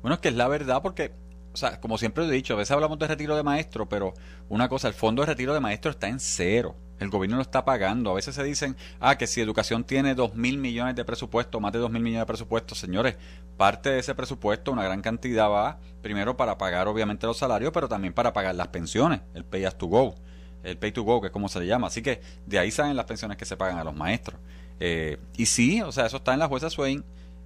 Bueno, 0.00 0.14
es 0.14 0.20
que 0.20 0.28
es 0.28 0.34
la 0.34 0.48
verdad 0.48 0.82
porque, 0.82 1.12
o 1.52 1.56
sea, 1.56 1.80
como 1.80 1.98
siempre 1.98 2.24
he 2.24 2.30
dicho, 2.30 2.54
a 2.54 2.56
veces 2.56 2.72
hablamos 2.72 2.98
de 2.98 3.06
retiro 3.06 3.36
de 3.36 3.42
maestro, 3.42 3.88
pero 3.88 4.14
una 4.48 4.68
cosa, 4.68 4.88
el 4.88 4.94
fondo 4.94 5.22
de 5.22 5.26
retiro 5.26 5.54
de 5.54 5.60
maestro 5.60 5.90
está 5.90 6.08
en 6.08 6.20
cero. 6.20 6.74
El 6.98 7.10
gobierno 7.10 7.36
lo 7.36 7.42
está 7.42 7.64
pagando. 7.64 8.10
A 8.10 8.14
veces 8.14 8.34
se 8.34 8.44
dicen, 8.44 8.76
ah, 9.00 9.18
que 9.18 9.26
si 9.26 9.40
educación 9.40 9.84
tiene 9.84 10.14
dos 10.14 10.34
mil 10.34 10.58
millones 10.58 10.94
de 10.94 11.04
presupuesto, 11.04 11.58
más 11.58 11.72
de 11.72 11.80
dos 11.80 11.90
mil 11.90 12.02
millones 12.02 12.22
de 12.22 12.26
presupuesto, 12.26 12.76
señores, 12.76 13.16
parte 13.56 13.90
de 13.90 13.98
ese 13.98 14.14
presupuesto, 14.14 14.70
una 14.70 14.84
gran 14.84 15.02
cantidad 15.02 15.50
va 15.50 15.80
primero 16.00 16.36
para 16.36 16.58
pagar 16.58 16.86
obviamente 16.86 17.26
los 17.26 17.38
salarios, 17.38 17.72
pero 17.72 17.88
también 17.88 18.12
para 18.12 18.32
pagar 18.32 18.54
las 18.54 18.68
pensiones, 18.68 19.20
el 19.34 19.44
pay 19.44 19.64
as 19.64 19.76
to 19.76 19.86
go, 19.86 20.14
el 20.62 20.78
pay 20.78 20.92
to 20.92 21.02
go, 21.02 21.20
que 21.20 21.28
es 21.28 21.32
como 21.32 21.48
se 21.48 21.60
le 21.60 21.66
llama. 21.66 21.88
Así 21.88 22.02
que 22.02 22.20
de 22.46 22.58
ahí 22.58 22.70
salen 22.70 22.96
las 22.96 23.06
pensiones 23.06 23.36
que 23.36 23.44
se 23.44 23.56
pagan 23.56 23.78
a 23.78 23.84
los 23.84 23.94
maestros. 23.94 24.38
Eh, 24.80 25.18
y 25.36 25.46
sí, 25.46 25.80
o 25.82 25.92
sea, 25.92 26.06
eso 26.06 26.16
está 26.18 26.32
en 26.32 26.40
la 26.40 26.48
jueza 26.48 26.70
Swain. 26.70 27.04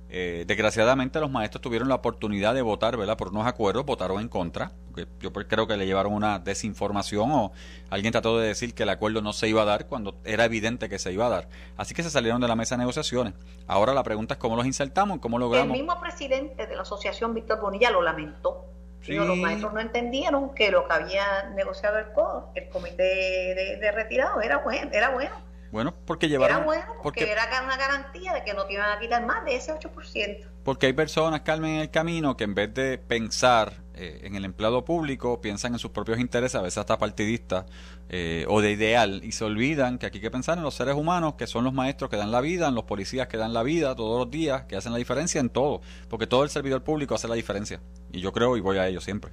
Eh, 0.08 0.44
desgraciadamente 0.46 1.18
los 1.18 1.30
maestros 1.30 1.60
tuvieron 1.60 1.88
la 1.88 1.96
oportunidad 1.96 2.54
de 2.54 2.62
votar, 2.62 2.96
¿verdad? 2.96 3.16
Por 3.16 3.28
unos 3.28 3.46
acuerdos, 3.46 3.84
votaron 3.84 4.20
en 4.20 4.28
contra. 4.28 4.72
yo 5.20 5.32
creo 5.32 5.66
que 5.66 5.76
le 5.76 5.84
llevaron 5.84 6.12
una 6.12 6.38
desinformación 6.38 7.30
o 7.32 7.52
alguien 7.90 8.12
trató 8.12 8.38
de 8.38 8.46
decir 8.46 8.72
que 8.72 8.84
el 8.84 8.88
acuerdo 8.88 9.20
no 9.20 9.32
se 9.32 9.48
iba 9.48 9.62
a 9.62 9.64
dar 9.64 9.86
cuando 9.86 10.14
era 10.24 10.44
evidente 10.44 10.88
que 10.88 10.98
se 10.98 11.12
iba 11.12 11.26
a 11.26 11.28
dar. 11.28 11.48
Así 11.76 11.92
que 11.92 12.02
se 12.02 12.10
salieron 12.10 12.40
de 12.40 12.48
la 12.48 12.54
mesa 12.54 12.76
de 12.76 12.80
negociaciones. 12.80 13.34
Ahora 13.66 13.94
la 13.94 14.04
pregunta 14.04 14.34
es 14.34 14.38
cómo 14.38 14.54
los 14.54 14.64
insertamos, 14.64 15.18
cómo 15.18 15.38
logramos. 15.38 15.74
El 15.74 15.82
mismo 15.82 16.00
presidente 16.00 16.66
de 16.66 16.76
la 16.76 16.82
asociación, 16.82 17.34
Víctor 17.34 17.60
Bonilla, 17.60 17.90
lo 17.90 18.00
lamentó. 18.00 18.64
Los 19.08 19.36
maestros 19.36 19.72
no 19.72 19.80
entendieron 19.80 20.54
que 20.54 20.70
lo 20.70 20.86
que 20.86 20.94
había 20.94 21.50
negociado 21.54 21.98
el, 21.98 22.06
el 22.54 22.68
comité 22.68 23.02
de, 23.02 23.78
de 23.80 23.92
retirado 23.92 24.40
era 24.40 24.58
bueno, 24.58 24.90
era 24.92 25.10
bueno 25.10 25.46
bueno, 25.76 25.94
porque 26.06 26.28
llevaron... 26.28 26.56
Era 26.56 26.64
bueno, 26.64 26.86
porque, 27.02 27.30
era 27.30 27.44
una 27.62 27.76
garantía 27.76 28.32
de 28.32 28.44
que 28.44 28.54
no 28.54 28.64
te 28.64 28.74
iban 28.74 28.90
a 28.96 28.98
quitar 28.98 29.24
más 29.26 29.44
de 29.44 29.56
ese 29.56 29.72
8%. 29.72 30.48
Porque 30.64 30.86
hay 30.86 30.92
personas, 30.92 31.42
Carmen, 31.42 31.72
en 31.72 31.80
el 31.80 31.90
camino 31.90 32.36
que 32.36 32.44
en 32.44 32.54
vez 32.54 32.72
de 32.72 32.98
pensar 32.98 33.74
eh, 33.94 34.20
en 34.24 34.36
el 34.36 34.44
empleado 34.44 34.84
público, 34.84 35.40
piensan 35.40 35.74
en 35.74 35.78
sus 35.78 35.90
propios 35.90 36.18
intereses, 36.18 36.54
a 36.54 36.62
veces 36.62 36.78
hasta 36.78 36.98
partidistas, 36.98 37.66
eh, 38.08 38.44
o 38.48 38.60
de 38.60 38.70
ideal, 38.70 39.20
y 39.24 39.32
se 39.32 39.44
olvidan 39.44 39.98
que 39.98 40.06
aquí 40.06 40.18
hay 40.18 40.22
que 40.22 40.30
pensar 40.30 40.58
en 40.58 40.64
los 40.64 40.74
seres 40.74 40.94
humanos, 40.94 41.34
que 41.34 41.46
son 41.46 41.64
los 41.64 41.72
maestros 41.72 42.08
que 42.08 42.16
dan 42.16 42.30
la 42.30 42.40
vida, 42.40 42.68
en 42.68 42.74
los 42.74 42.84
policías 42.84 43.26
que 43.26 43.36
dan 43.36 43.52
la 43.52 43.62
vida 43.62 43.96
todos 43.96 44.18
los 44.18 44.30
días, 44.30 44.64
que 44.64 44.76
hacen 44.76 44.92
la 44.92 44.98
diferencia 44.98 45.40
en 45.40 45.50
todo, 45.50 45.80
porque 46.08 46.26
todo 46.26 46.44
el 46.44 46.50
servidor 46.50 46.82
público 46.84 47.14
hace 47.14 47.26
la 47.26 47.34
diferencia. 47.34 47.80
Y 48.12 48.20
yo 48.20 48.32
creo 48.32 48.56
y 48.56 48.60
voy 48.60 48.78
a 48.78 48.86
ello 48.86 49.00
siempre. 49.00 49.32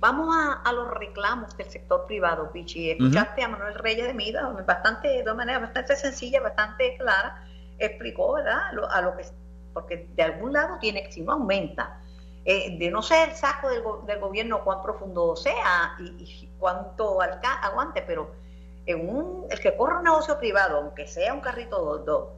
Vamos 0.00 0.34
a, 0.64 0.72
los 0.72 0.90
reclamos 0.90 1.56
del 1.56 1.68
sector 1.68 2.06
privado, 2.06 2.52
Pichi. 2.52 2.90
Escuchaste 2.90 3.42
a 3.42 3.48
Manuel 3.48 3.74
Reyes 3.74 4.06
de 4.06 4.14
Mida, 4.14 4.48
bastante, 4.64 5.24
de 5.24 5.34
manera 5.34 5.58
bastante 5.58 5.96
sencilla, 5.96 6.40
bastante 6.40 6.96
clara, 6.98 7.44
explicó, 7.78 8.34
¿verdad? 8.34 8.58
a 8.90 9.02
lo 9.02 9.16
que, 9.16 9.24
porque 9.74 10.08
de 10.14 10.22
algún 10.22 10.52
lado 10.52 10.78
tiene 10.80 11.02
que, 11.02 11.10
si 11.10 11.20
no 11.20 11.32
aumenta, 11.32 12.00
eh, 12.50 12.78
de 12.78 12.90
no 12.90 13.02
ser 13.02 13.28
el 13.28 13.36
saco 13.36 13.68
del, 13.68 13.82
del, 14.06 14.20
gobierno 14.20 14.64
cuán 14.64 14.82
profundo 14.82 15.36
sea 15.36 15.98
y, 15.98 16.48
cuánto 16.58 17.20
aguante, 17.20 18.02
pero 18.06 18.30
en 18.86 19.06
un, 19.06 19.46
el 19.50 19.60
que 19.60 19.76
corre 19.76 19.98
un 19.98 20.04
negocio 20.04 20.38
privado, 20.38 20.78
aunque 20.78 21.06
sea 21.06 21.34
un 21.34 21.42
carrito 21.42 21.84
gordo, 21.84 22.32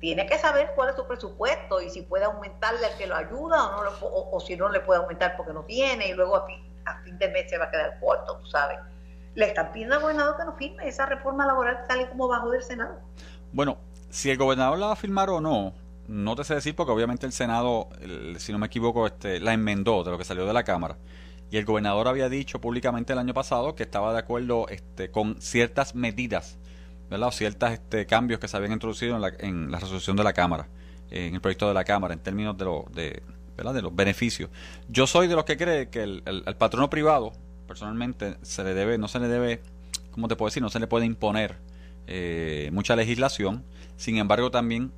tiene 0.00 0.26
que 0.26 0.36
saber 0.36 0.72
cuál 0.74 0.88
es 0.88 0.96
su 0.96 1.06
presupuesto 1.06 1.80
y 1.80 1.90
si 1.90 2.02
puede 2.02 2.24
aumentarle 2.24 2.84
al 2.84 2.98
que 2.98 3.06
lo 3.06 3.14
ayuda 3.14 3.76
o, 3.76 3.84
no 3.84 3.90
o, 4.00 4.36
o, 4.36 4.40
si 4.40 4.56
no 4.56 4.68
le 4.68 4.80
puede 4.80 4.98
aumentar 4.98 5.36
porque 5.36 5.52
no 5.52 5.62
tiene 5.62 6.08
y 6.08 6.14
luego 6.14 6.34
a 6.34 6.44
fin 7.04 7.18
de 7.18 7.28
mes 7.28 7.48
se 7.48 7.56
va 7.56 7.66
a 7.66 7.70
quedar 7.70 8.00
corto, 8.00 8.38
tú 8.38 8.46
sabes. 8.48 8.80
Le 9.36 9.46
están 9.46 9.70
pidiendo 9.70 9.94
al 9.94 10.02
gobernador 10.02 10.38
que 10.38 10.44
no 10.44 10.56
firme 10.56 10.88
esa 10.88 11.06
reforma 11.06 11.46
laboral 11.46 11.84
tal 11.86 12.00
y 12.00 12.06
como 12.06 12.26
bajo 12.26 12.50
del 12.50 12.64
Senado. 12.64 12.98
Bueno, 13.52 13.78
si 14.10 14.28
el 14.28 14.38
gobernador 14.38 14.76
la 14.76 14.86
va 14.86 14.92
a 14.94 14.96
firmar 14.96 15.30
o 15.30 15.40
no, 15.40 15.72
no 16.12 16.36
te 16.36 16.44
sé 16.44 16.54
decir 16.54 16.76
porque 16.76 16.92
obviamente 16.92 17.24
el 17.24 17.32
Senado, 17.32 17.88
si 18.36 18.52
no 18.52 18.58
me 18.58 18.66
equivoco, 18.66 19.06
este, 19.06 19.40
la 19.40 19.54
enmendó 19.54 20.04
de 20.04 20.10
lo 20.10 20.18
que 20.18 20.24
salió 20.24 20.46
de 20.46 20.52
la 20.52 20.62
Cámara. 20.62 20.98
Y 21.50 21.56
el 21.56 21.64
gobernador 21.64 22.06
había 22.06 22.28
dicho 22.28 22.60
públicamente 22.60 23.14
el 23.14 23.18
año 23.18 23.32
pasado 23.32 23.74
que 23.74 23.82
estaba 23.82 24.12
de 24.12 24.18
acuerdo 24.18 24.68
este, 24.68 25.10
con 25.10 25.40
ciertas 25.40 25.94
medidas, 25.94 26.58
¿verdad? 27.10 27.28
O 27.28 27.32
ciertos 27.32 27.70
este, 27.70 28.06
cambios 28.06 28.40
que 28.40 28.48
se 28.48 28.56
habían 28.56 28.72
introducido 28.72 29.16
en 29.16 29.22
la, 29.22 29.32
en 29.38 29.70
la 29.70 29.78
resolución 29.78 30.16
de 30.16 30.24
la 30.24 30.34
Cámara, 30.34 30.68
en 31.10 31.34
el 31.34 31.40
proyecto 31.40 31.66
de 31.66 31.74
la 31.74 31.84
Cámara, 31.84 32.12
en 32.12 32.20
términos 32.20 32.58
de, 32.58 32.64
lo, 32.66 32.84
de, 32.92 33.22
de 33.56 33.82
los 33.82 33.94
beneficios. 33.94 34.50
Yo 34.88 35.06
soy 35.06 35.28
de 35.28 35.34
los 35.34 35.44
que 35.44 35.56
cree 35.56 35.88
que 35.88 36.02
el, 36.02 36.22
patrono 36.58 36.90
privado, 36.90 37.32
personalmente, 37.66 38.36
se 38.42 38.64
le 38.64 38.74
debe, 38.74 38.98
no 38.98 39.08
se 39.08 39.18
le 39.18 39.28
debe, 39.28 39.62
¿cómo 40.10 40.28
te 40.28 40.36
puedo 40.36 40.48
decir? 40.48 40.62
No 40.62 40.68
se 40.68 40.78
le 40.78 40.86
puede 40.86 41.06
imponer 41.06 41.56
eh, 42.06 42.68
mucha 42.72 42.96
legislación. 42.96 43.64
Sin 43.96 44.18
embargo, 44.18 44.50
también, 44.50 44.92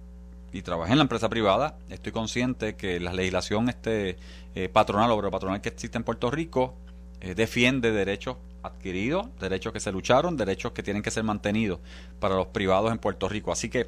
y 0.55 0.63
trabajé 0.63 0.93
en 0.93 0.99
la 0.99 1.03
empresa 1.03 1.29
privada, 1.29 1.79
estoy 1.91 2.13
consciente 2.13 2.77
que 2.77 3.01
la 3.01 3.13
legislación 3.13 3.69
este, 3.69 4.17
eh, 4.55 4.69
patronal 4.69 5.11
o 5.11 5.31
patronal 5.31 5.61
que 5.61 5.69
existe 5.69 5.99
en 5.99 6.05
Puerto 6.05 6.31
Rico 6.31 6.77
eh, 7.21 7.35
defiende 7.35 7.91
derechos 7.91 8.37
adquiridos, 8.63 9.27
derechos 9.41 9.73
que 9.73 9.81
se 9.81 9.91
lucharon, 9.91 10.37
derechos 10.37 10.71
que 10.71 10.85
tienen 10.85 11.03
que 11.03 11.11
ser 11.11 11.25
mantenidos 11.25 11.81
para 12.21 12.37
los 12.37 12.47
privados 12.47 12.93
en 12.93 12.99
Puerto 12.99 13.29
Rico. 13.29 13.51
Así 13.51 13.69
que, 13.69 13.87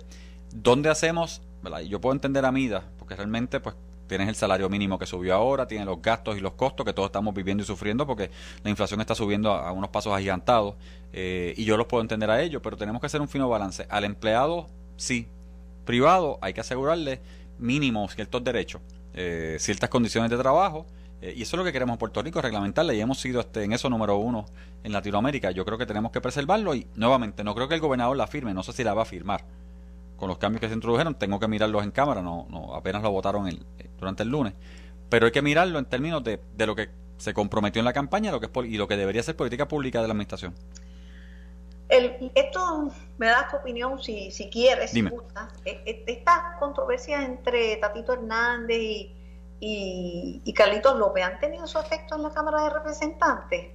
¿dónde 0.53 0.91
hacemos? 0.91 1.41
Yo 1.89 2.01
puedo 2.01 2.15
entender 2.15 2.45
a 2.45 2.51
Mida, 2.51 2.83
porque 2.99 3.15
realmente, 3.15 3.61
pues, 3.61 3.77
tienes 4.09 4.29
el 4.29 4.35
salario 4.35 4.69
mínimo 4.69 4.99
que 4.99 5.07
subió 5.07 5.35
ahora, 5.35 5.69
tienes 5.69 5.87
los 5.87 6.03
gastos 6.03 6.37
y 6.37 6.41
los 6.41 6.55
costos 6.55 6.85
que 6.85 6.93
todos 6.93 7.11
estamos 7.11 7.33
viviendo 7.33 7.63
y 7.63 7.67
sufriendo 7.67 8.07
porque 8.09 8.31
la 8.65 8.71
inflación 8.71 9.01
está 9.01 9.15
subiendo 9.15 9.53
a, 9.53 9.71
unos 9.71 9.91
pasos 9.91 10.13
agigantados 10.13 10.75
eh, 11.13 11.55
y 11.57 11.65
yo 11.65 11.77
los 11.77 11.87
puedo 11.87 12.03
entender 12.03 12.31
a 12.31 12.43
ellos, 12.43 12.61
pero 12.63 12.77
tenemos 12.77 13.01
que 13.01 13.07
hacer 13.07 13.21
un 13.21 13.29
fino 13.29 13.49
balance. 13.49 13.87
Al 13.89 14.05
empleado, 14.05 14.67
sí, 14.97 15.29
privado, 15.87 16.39
hay 16.43 16.53
que 16.53 16.61
asegurarle 16.61 17.23
mínimos 17.59 18.15
ciertos 18.15 18.45
derechos, 18.45 18.83
eh, 19.15 19.57
ciertas 19.59 19.89
condiciones 19.89 20.31
de 20.31 20.37
trabajo. 20.37 20.85
Eh, 21.23 21.33
y 21.35 21.43
eso 21.43 21.57
es 21.57 21.59
lo 21.59 21.65
que 21.65 21.73
queremos 21.73 21.95
en 21.95 21.99
Puerto 21.99 22.21
Rico, 22.21 22.43
reglamentarla 22.43 22.93
y 22.93 23.01
hemos 23.01 23.19
sido 23.19 23.41
este, 23.41 23.65
en 23.65 23.73
eso 23.73 23.89
número 23.89 24.19
uno 24.19 24.45
en 24.85 24.93
Latinoamérica. 24.93 25.51
Yo 25.51 25.65
creo 25.65 25.79
que 25.79 25.87
tenemos 25.87 26.13
que 26.13 26.21
preservarlo 26.21 26.75
y 26.75 26.87
nuevamente 26.95 27.43
no 27.43 27.55
creo 27.55 27.69
que 27.69 27.75
el 27.75 27.81
gobernador 27.81 28.15
la 28.19 28.27
firme, 28.27 28.53
no 28.53 28.63
sé 28.63 28.75
si 28.75 28.85
la 28.85 28.93
va 28.93 29.03
a 29.03 29.07
firmar 29.07 29.45
con 30.19 30.29
los 30.29 30.37
cambios 30.37 30.61
que 30.61 30.69
se 30.69 30.75
introdujeron. 30.75 31.15
Tengo 31.15 31.41
que 31.41 31.49
mirarlos 31.49 31.83
en 31.85 31.91
cámara, 31.91 32.21
no, 32.21 32.47
no 32.51 32.75
apenas 32.75 33.03
lo 33.03 33.11
votaron 33.11 33.49
el, 33.49 33.65
durante 33.99 34.25
el 34.25 34.29
lunes. 34.29 34.53
Pero 35.09 35.27
hay 35.27 35.33
que 35.33 35.41
mirarlo 35.41 35.79
en 35.79 35.87
términos 35.87 36.23
de, 36.23 36.39
de 36.55 36.67
lo 36.67 36.75
que 36.75 36.91
se 37.17 37.33
comprometió 37.33 37.81
en 37.81 37.87
la 37.87 37.93
campaña 37.93 38.31
lo 38.31 38.41
que 38.41 38.47
es, 38.47 38.67
y 38.67 38.77
lo 38.77 38.87
que 38.87 38.97
debería 38.97 39.23
ser 39.23 39.37
política 39.37 39.69
pública 39.69 40.03
de 40.03 40.09
la 40.09 40.13
administración. 40.13 40.55
El, 41.89 42.33
esto 42.35 42.91
me 43.19 43.27
das 43.27 43.51
tu 43.51 43.57
opinión 43.57 44.03
si, 44.03 44.31
si 44.31 44.49
quieres, 44.51 44.91
si 44.91 45.03
gusta. 45.03 45.49
E, 45.65 45.83
e, 45.87 46.05
Estas 46.07 46.59
controversias 46.59 47.25
entre 47.25 47.77
Tatito 47.77 48.15
Hernández 48.15 48.79
y, 48.79 49.15
y, 49.61 50.43
y, 50.45 50.53
Carlitos 50.53 50.99
López 50.99 51.25
han 51.25 51.39
tenido 51.39 51.67
su 51.67 51.79
efecto 51.79 52.17
en 52.17 52.23
la 52.25 52.31
Cámara 52.31 52.65
de 52.65 52.71
Representantes. 52.71 53.67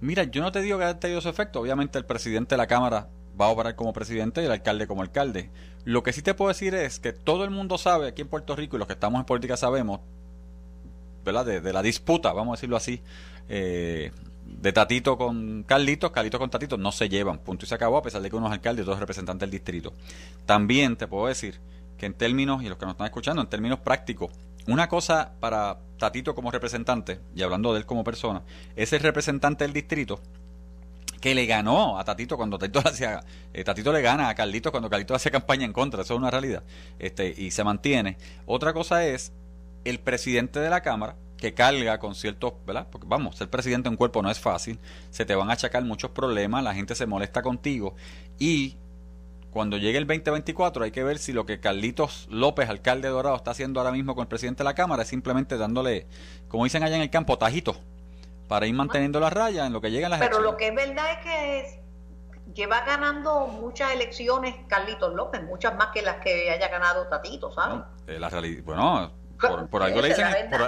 Mira, 0.00 0.24
yo 0.24 0.42
no 0.42 0.50
te 0.50 0.60
digo 0.60 0.78
que 0.78 0.84
haya 0.84 0.98
tenido 0.98 1.20
su 1.20 1.28
efecto. 1.28 1.60
Obviamente 1.60 1.96
el 1.96 2.04
presidente 2.04 2.54
de 2.54 2.56
la 2.56 2.66
Cámara 2.66 3.08
va 3.40 3.46
a 3.46 3.48
operar 3.50 3.76
como 3.76 3.92
presidente 3.92 4.42
y 4.42 4.46
el 4.46 4.50
alcalde 4.50 4.86
como 4.86 5.02
alcalde. 5.02 5.50
Lo 5.84 6.02
que 6.02 6.12
sí 6.12 6.22
te 6.22 6.34
puedo 6.34 6.48
decir 6.48 6.74
es 6.74 6.98
que 6.98 7.12
todo 7.12 7.44
el 7.44 7.50
mundo 7.50 7.78
sabe 7.78 8.08
aquí 8.08 8.22
en 8.22 8.28
Puerto 8.28 8.56
Rico 8.56 8.76
y 8.76 8.78
los 8.78 8.88
que 8.88 8.94
estamos 8.94 9.20
en 9.20 9.26
política 9.26 9.56
sabemos, 9.56 10.00
¿verdad? 11.24 11.46
De, 11.46 11.72
la 11.72 11.82
disputa, 11.82 12.32
vamos 12.32 12.52
a 12.52 12.56
decirlo 12.56 12.76
así, 12.76 13.02
eh, 13.48 14.12
de 14.52 14.72
Tatito 14.72 15.16
con 15.16 15.64
Carlitos, 15.64 16.10
Carlitos 16.10 16.38
con 16.38 16.50
Tatito 16.50 16.76
no 16.76 16.92
se 16.92 17.08
llevan, 17.08 17.38
punto 17.38 17.64
y 17.64 17.68
se 17.68 17.74
acabó, 17.74 17.96
a 17.96 18.02
pesar 18.02 18.22
de 18.22 18.30
que 18.30 18.36
uno 18.36 18.46
es 18.46 18.52
alcalde 18.52 18.80
y 18.80 18.82
otro 18.82 18.94
es 18.94 19.00
representante 19.00 19.44
del 19.44 19.50
distrito. 19.50 19.92
También 20.46 20.96
te 20.96 21.06
puedo 21.06 21.26
decir 21.26 21.60
que 21.98 22.06
en 22.06 22.14
términos, 22.14 22.62
y 22.62 22.68
los 22.68 22.78
que 22.78 22.84
nos 22.84 22.94
están 22.94 23.06
escuchando, 23.06 23.42
en 23.42 23.48
términos 23.48 23.80
prácticos, 23.80 24.30
una 24.66 24.88
cosa 24.88 25.32
para 25.40 25.78
Tatito 25.98 26.34
como 26.34 26.50
representante, 26.50 27.20
y 27.34 27.42
hablando 27.42 27.72
de 27.72 27.80
él 27.80 27.86
como 27.86 28.04
persona, 28.04 28.42
es 28.76 28.92
el 28.92 29.00
representante 29.00 29.64
del 29.64 29.72
distrito 29.72 30.20
que 31.20 31.34
le 31.34 31.46
ganó 31.46 31.98
a 31.98 32.04
Tatito 32.04 32.36
cuando 32.36 32.58
Tatito 32.58 32.80
hacía, 32.88 33.20
eh, 33.52 33.64
le 33.64 34.02
gana 34.02 34.28
a 34.28 34.34
Carlitos 34.34 34.72
cuando 34.72 34.90
Carlitos 34.90 35.16
hacía 35.16 35.30
campaña 35.30 35.64
en 35.64 35.72
contra, 35.72 36.02
eso 36.02 36.14
es 36.14 36.18
una 36.18 36.30
realidad, 36.30 36.64
este, 36.98 37.32
y 37.36 37.52
se 37.52 37.64
mantiene. 37.64 38.18
Otra 38.46 38.72
cosa 38.72 39.06
es 39.06 39.32
el 39.84 40.00
presidente 40.00 40.60
de 40.60 40.70
la 40.70 40.80
Cámara, 40.80 41.16
que 41.42 41.54
carga 41.54 41.98
con 41.98 42.14
ciertos, 42.14 42.52
¿verdad? 42.64 42.86
Porque 42.88 43.08
vamos, 43.10 43.34
ser 43.34 43.50
presidente 43.50 43.88
de 43.88 43.90
un 43.90 43.96
cuerpo 43.96 44.22
no 44.22 44.30
es 44.30 44.38
fácil, 44.38 44.78
se 45.10 45.24
te 45.24 45.34
van 45.34 45.50
a 45.50 45.54
achacar 45.54 45.82
muchos 45.82 46.12
problemas, 46.12 46.62
la 46.62 46.72
gente 46.72 46.94
se 46.94 47.04
molesta 47.04 47.42
contigo 47.42 47.96
y 48.38 48.76
cuando 49.50 49.76
llegue 49.76 49.98
el 49.98 50.06
2024 50.06 50.84
hay 50.84 50.92
que 50.92 51.02
ver 51.02 51.18
si 51.18 51.32
lo 51.32 51.44
que 51.44 51.58
Carlitos 51.58 52.28
López, 52.30 52.68
alcalde 52.70 53.08
de 53.08 53.14
Dorado, 53.14 53.34
está 53.34 53.50
haciendo 53.50 53.80
ahora 53.80 53.90
mismo 53.90 54.14
con 54.14 54.22
el 54.22 54.28
presidente 54.28 54.58
de 54.58 54.66
la 54.66 54.74
Cámara 54.74 55.02
es 55.02 55.08
simplemente 55.08 55.56
dándole, 55.56 56.06
como 56.46 56.62
dicen 56.62 56.84
allá 56.84 56.94
en 56.94 57.02
el 57.02 57.10
campo, 57.10 57.36
tajitos 57.36 57.80
para 58.46 58.68
ir 58.68 58.74
manteniendo 58.74 59.18
la 59.18 59.28
raya 59.28 59.66
en 59.66 59.72
lo 59.72 59.80
que 59.80 59.90
llegan 59.90 60.12
las 60.12 60.20
Pero 60.20 60.38
lo 60.38 60.56
que 60.56 60.68
es 60.68 60.74
verdad 60.76 61.10
es 61.10 61.18
que 61.24 61.82
lleva 62.54 62.82
ganando 62.82 63.48
muchas 63.48 63.92
elecciones 63.92 64.54
Carlitos 64.68 65.12
López, 65.12 65.42
muchas 65.42 65.74
más 65.74 65.88
que 65.88 66.02
las 66.02 66.18
que 66.18 66.50
haya 66.50 66.68
ganado 66.68 67.08
Tatito, 67.08 67.50
¿sabes? 67.50 67.82
Eh, 68.06 68.20
la 68.20 68.28
realidad, 68.28 68.62
bueno, 68.62 69.21
por, 69.70 69.82
algo 69.82 70.00
le 70.00 70.08
dicen, 70.08 70.26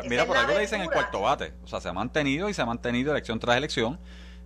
mira, 0.08 0.26
por 0.26 0.36
algo 0.36 0.54
le 0.54 0.60
dicen 0.60 0.80
el 0.80 0.90
cuarto 0.90 1.20
bate. 1.20 1.52
O 1.64 1.66
sea, 1.66 1.80
se 1.80 1.88
ha 1.88 1.92
mantenido 1.92 2.48
y 2.48 2.54
se 2.54 2.62
ha 2.62 2.66
mantenido 2.66 3.12
elección 3.12 3.38
tras 3.38 3.56
elección. 3.56 3.98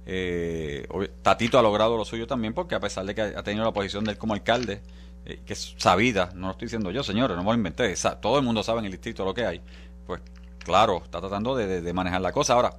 Eh, 0.07 0.87
Tatito 1.23 1.59
ha 1.59 1.63
logrado 1.63 1.97
lo 1.97 2.05
suyo 2.05 2.27
también 2.27 2.55
porque 2.55 2.75
a 2.75 2.81
pesar 2.81 3.05
de 3.05 3.15
que 3.15 3.21
ha 3.21 3.43
tenido 3.43 3.65
la 3.65 3.73
posición 3.73 4.05
de 4.05 4.13
él 4.13 4.19
como 4.19 4.35
alcalde, 4.35 4.81
eh, 5.27 5.41
que 5.45 5.53
es 5.53 5.75
sabida, 5.77 6.31
no 6.35 6.47
lo 6.47 6.53
estoy 6.53 6.67
diciendo 6.67 6.91
yo, 6.91 7.03
señores, 7.03 7.37
no 7.37 7.43
me 7.43 7.51
lo 7.51 7.55
inventé, 7.57 7.95
todo 8.21 8.39
el 8.39 8.45
mundo 8.45 8.63
sabe 8.63 8.79
en 8.79 8.87
el 8.87 8.93
distrito 8.93 9.25
lo 9.25 9.35
que 9.35 9.45
hay, 9.45 9.61
pues 10.07 10.23
claro, 10.59 11.03
está 11.05 11.21
tratando 11.21 11.55
de, 11.55 11.83
de 11.83 11.93
manejar 11.93 12.23
la 12.23 12.33
cosa. 12.33 12.55
Ahora, 12.55 12.71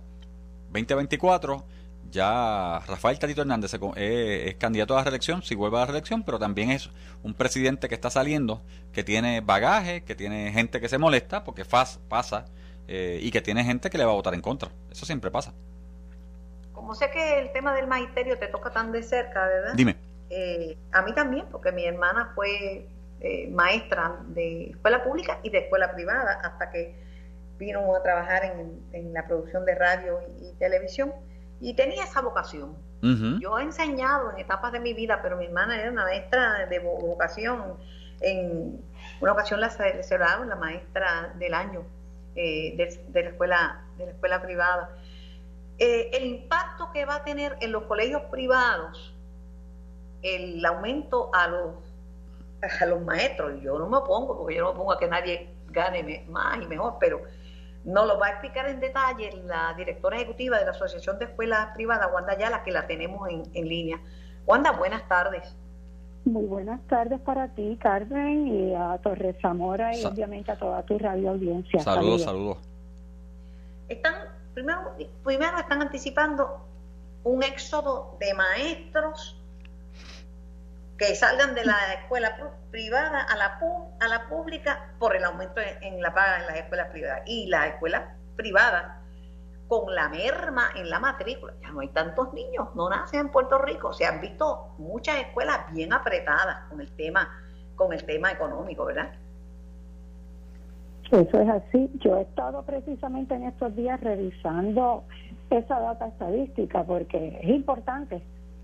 2024 0.72 1.66
ya 2.10 2.80
Rafael 2.88 3.20
Tatito 3.20 3.42
Hernández 3.42 3.74
es, 3.96 4.56
candidato 4.56 4.94
a 4.94 4.98
la 4.98 5.04
reelección, 5.04 5.42
si 5.42 5.56
vuelve 5.56 5.78
a 5.78 5.82
la 5.82 5.86
reelección, 5.88 6.24
pero 6.24 6.40
también 6.40 6.72
es 6.72 6.90
un 7.24 7.34
presidente 7.34 7.88
que 7.88 7.96
está 7.96 8.10
saliendo, 8.10 8.62
que 8.92 9.04
tiene 9.04 9.42
bagaje, 9.42 10.04
que 10.04 10.16
tiene 10.16 10.52
gente 10.52 10.80
que 10.82 10.90
se 10.90 10.98
molesta 10.98 11.44
porque 11.44 11.66
pasa 11.66 12.46
eh, 12.88 13.20
y 13.22 13.32
que 13.32 13.42
tiene 13.42 13.64
gente 13.64 13.90
que 13.90 13.98
le 13.98 14.06
va 14.06 14.12
a 14.12 14.16
votar 14.16 14.34
en 14.34 14.42
contra. 14.42 14.72
Eso 14.92 15.06
siempre 15.06 15.32
pasa. 15.32 15.54
Como 16.74 16.96
sé 16.96 17.12
que 17.12 17.40
el 17.40 17.52
tema 17.52 17.74
del 17.74 17.88
magisterio 17.88 18.40
te 18.40 18.48
toca 18.48 18.72
tan 18.72 18.92
de 18.92 19.04
cerca, 19.04 19.46
¿verdad? 19.46 19.74
Dime. 19.76 19.96
Eh, 20.30 20.78
a 20.92 21.02
mí 21.02 21.14
también, 21.14 21.46
porque 21.52 21.72
mi 21.72 21.86
hermana 21.86 22.32
fue 22.36 22.88
eh, 23.22 23.50
maestra 23.52 24.18
de 24.28 24.70
escuela 24.72 25.04
pública 25.04 25.40
y 25.44 25.50
de 25.50 25.60
escuela 25.60 25.94
privada 25.94 26.40
hasta 26.42 26.72
que 26.72 26.96
vino 27.58 27.94
a 27.94 28.02
trabajar 28.02 28.46
en, 28.94 29.14
la 29.14 29.28
producción 29.28 29.66
de 29.66 29.76
radio 29.76 30.22
y 30.40 30.54
televisión 30.54 31.12
y 31.62 31.74
tenía 31.74 32.04
esa 32.04 32.22
vocación. 32.22 32.76
Yo 33.40 33.58
he 33.58 33.64
enseñado 33.64 34.32
en 34.32 34.40
etapas 34.40 34.74
de 34.74 34.80
mi 34.82 34.94
vida, 34.94 35.22
pero 35.22 35.38
mi 35.38 35.46
hermana 35.46 35.80
era 35.80 35.90
una 35.90 36.04
maestra 36.04 36.66
de 36.66 36.80
vocación. 36.80 37.78
En 38.20 38.84
una 39.22 39.32
ocasión 39.32 39.62
la 39.62 39.70
celebraron 39.70 40.50
la 40.50 40.58
maestra 40.58 41.34
del 41.38 41.54
año 41.54 41.84
eh, 42.36 42.76
de, 42.76 43.24
la 43.24 43.30
escuela, 43.30 43.86
de 43.98 44.06
la 44.06 44.12
escuela 44.12 44.42
privada. 44.42 44.90
Eh, 45.78 46.10
el 46.14 46.26
impacto 46.26 46.92
que 46.92 47.06
va 47.06 47.16
a 47.16 47.24
tener 47.24 47.58
en 47.62 47.72
los 47.72 47.84
colegios 47.84 48.24
privados, 48.24 49.16
el 50.22 50.66
aumento 50.66 51.30
a 51.34 51.48
los, 51.48 51.76
a 52.82 52.86
los 52.86 53.02
maestros, 53.02 53.62
yo 53.62 53.80
no 53.80 53.88
me 53.88 53.98
opongo, 53.98 54.38
porque 54.38 54.56
yo 54.56 54.64
no 54.64 54.72
me 54.72 54.76
opongo 54.76 54.92
a 54.92 55.00
que 55.00 55.08
nadie 55.08 55.50
gane 55.70 56.26
más 56.28 56.62
y 56.62 56.68
mejor, 56.68 56.98
pero 57.00 57.22
nos 57.84 58.08
lo 58.08 58.20
va 58.20 58.28
a 58.28 58.30
explicar 58.32 58.68
en 58.68 58.80
detalle 58.80 59.32
la 59.46 59.74
directora 59.76 60.18
ejecutiva 60.18 60.58
de 60.58 60.66
la 60.66 60.72
Asociación 60.72 61.18
de 61.20 61.26
Escuelas 61.26 61.70
Privadas, 61.76 62.10
Wanda 62.14 62.34
Ayala, 62.34 62.64
que 62.64 62.72
la 62.72 62.88
tenemos 62.88 63.28
en, 63.30 63.68
línea. 63.68 64.00
Wanda, 64.46 64.72
buenas 64.72 65.08
tardes. 65.08 65.56
Muy 66.26 66.46
buenas 66.46 66.82
tardes 66.88 67.20
para 67.22 67.48
ti, 67.50 67.78
Carmen, 67.82 68.48
y 68.48 68.76
a 68.76 69.00
Torres 69.02 69.38
Zamora 69.42 69.96
y 69.96 70.04
obviamente 70.04 70.52
a 70.52 70.58
toda 70.58 70.84
tu 70.84 71.00
radio 71.00 71.32
audiencia. 71.32 71.80
Saludos, 71.80 72.24
saludos. 72.24 72.58
Están, 73.88 74.14
primero, 74.54 74.94
primero 75.24 75.58
están 75.58 75.82
anticipando 75.82 76.60
un 77.24 77.42
éxodo 77.42 78.18
de 78.20 78.34
maestros 78.34 79.39
que 81.00 81.16
salgan 81.16 81.56
de 81.56 81.64
la 81.64 81.94
escuela 81.94 82.36
privada 82.72 83.22
a 83.22 83.38
la, 83.38 83.58
a 84.02 84.08
la 84.10 84.28
pública 84.28 84.92
por 85.00 85.16
el 85.16 85.24
aumento 85.24 85.62
en 85.82 86.02
la 86.02 86.14
paga 86.14 86.42
en 86.42 86.48
las 86.48 86.58
escuelas 86.58 86.90
privadas. 86.90 87.22
Y 87.26 87.48
la 87.48 87.68
escuela 87.68 88.16
privada, 88.36 89.02
con 89.70 89.96
la 89.96 90.10
merma 90.10 90.72
en 90.76 90.90
la 90.90 91.00
matrícula, 91.00 91.54
ya 91.62 91.72
no 91.72 91.80
hay 91.80 91.88
tantos 91.90 92.34
niños, 92.34 92.76
no 92.76 92.90
nacen 92.90 93.22
en 93.22 93.30
Puerto 93.30 93.60
Rico. 93.60 93.94
Se 93.94 94.06
han 94.06 94.20
visto 94.20 94.74
muchas 94.78 95.20
escuelas 95.20 95.72
bien 95.72 95.94
apretadas 95.94 96.66
con 96.70 96.82
el 96.82 96.92
tema, 96.92 97.30
con 97.76 97.94
el 97.94 98.04
tema 98.04 98.34
económico, 98.34 98.84
¿verdad? 98.84 99.14
Eso 101.12 101.40
es 101.40 101.50
así. 101.50 101.90
Yo 102.00 102.18
he 102.18 102.24
estado 102.24 102.64
precisamente 102.64 103.36
en 103.36 103.44
estos 103.44 103.74
días 103.74 104.02
revisando 104.02 105.06
esa 105.50 105.80
data 105.80 106.08
estadística 106.08 106.84
porque 106.84 107.40
es 107.42 107.50
importante 107.50 108.22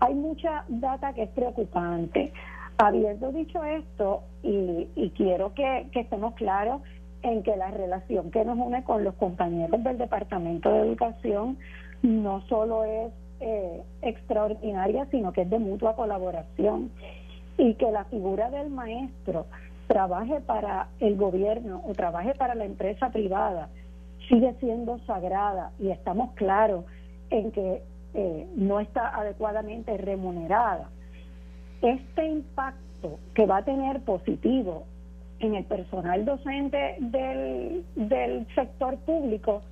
hay 0.00 0.14
mucha 0.14 0.64
data 0.68 1.12
que 1.12 1.24
es 1.24 1.30
preocupante. 1.30 2.32
Habiendo 2.78 3.32
dicho 3.32 3.64
esto, 3.64 4.22
y, 4.42 4.86
y 4.94 5.10
quiero 5.10 5.52
que, 5.54 5.88
que 5.92 6.00
estemos 6.00 6.34
claros 6.34 6.82
en 7.22 7.42
que 7.42 7.56
la 7.56 7.70
relación 7.70 8.30
que 8.30 8.44
nos 8.44 8.56
une 8.56 8.84
con 8.84 9.02
los 9.02 9.14
compañeros 9.14 9.82
del 9.82 9.98
Departamento 9.98 10.70
de 10.70 10.80
Educación 10.82 11.58
no 12.02 12.42
solo 12.42 12.84
es 12.84 13.12
eh, 13.40 13.82
extraordinaria, 14.02 15.06
sino 15.10 15.32
que 15.32 15.42
es 15.42 15.50
de 15.50 15.58
mutua 15.58 15.94
colaboración 15.94 16.90
y 17.56 17.74
que 17.74 17.90
la 17.90 18.04
figura 18.04 18.50
del 18.50 18.70
maestro 18.70 19.46
trabaje 19.86 20.40
para 20.40 20.88
el 21.00 21.16
gobierno 21.16 21.82
o 21.86 21.94
trabaje 21.94 22.34
para 22.34 22.54
la 22.54 22.64
empresa 22.64 23.10
privada 23.10 23.68
sigue 24.28 24.54
siendo 24.60 24.98
sagrada 25.06 25.72
y 25.78 25.90
estamos 25.90 26.32
claros 26.34 26.84
en 27.30 27.50
que 27.52 27.82
eh, 28.14 28.46
no 28.56 28.80
está 28.80 29.16
adecuadamente 29.16 29.96
remunerada. 29.96 30.90
Este 31.82 32.26
impacto 32.26 33.18
que 33.34 33.46
va 33.46 33.58
a 33.58 33.64
tener 33.64 34.00
positivo 34.00 34.84
en 35.40 35.54
el 35.54 35.64
personal 35.64 36.24
docente 36.24 36.96
del, 36.98 37.84
del 37.94 38.46
sector 38.54 38.96
público 38.98 39.62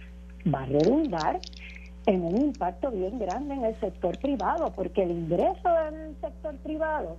va 0.53 0.63
a 0.63 0.67
redundar 0.67 1.41
en 2.07 2.25
un 2.25 2.37
impacto 2.41 2.91
bien 2.91 3.19
grande 3.19 3.55
en 3.55 3.65
el 3.65 3.81
sector 3.81 4.19
privado, 4.19 4.73
porque 4.75 5.03
el 5.03 5.11
ingreso 5.11 5.69
del 5.69 6.17
sector 6.21 6.55
privado, 6.59 7.17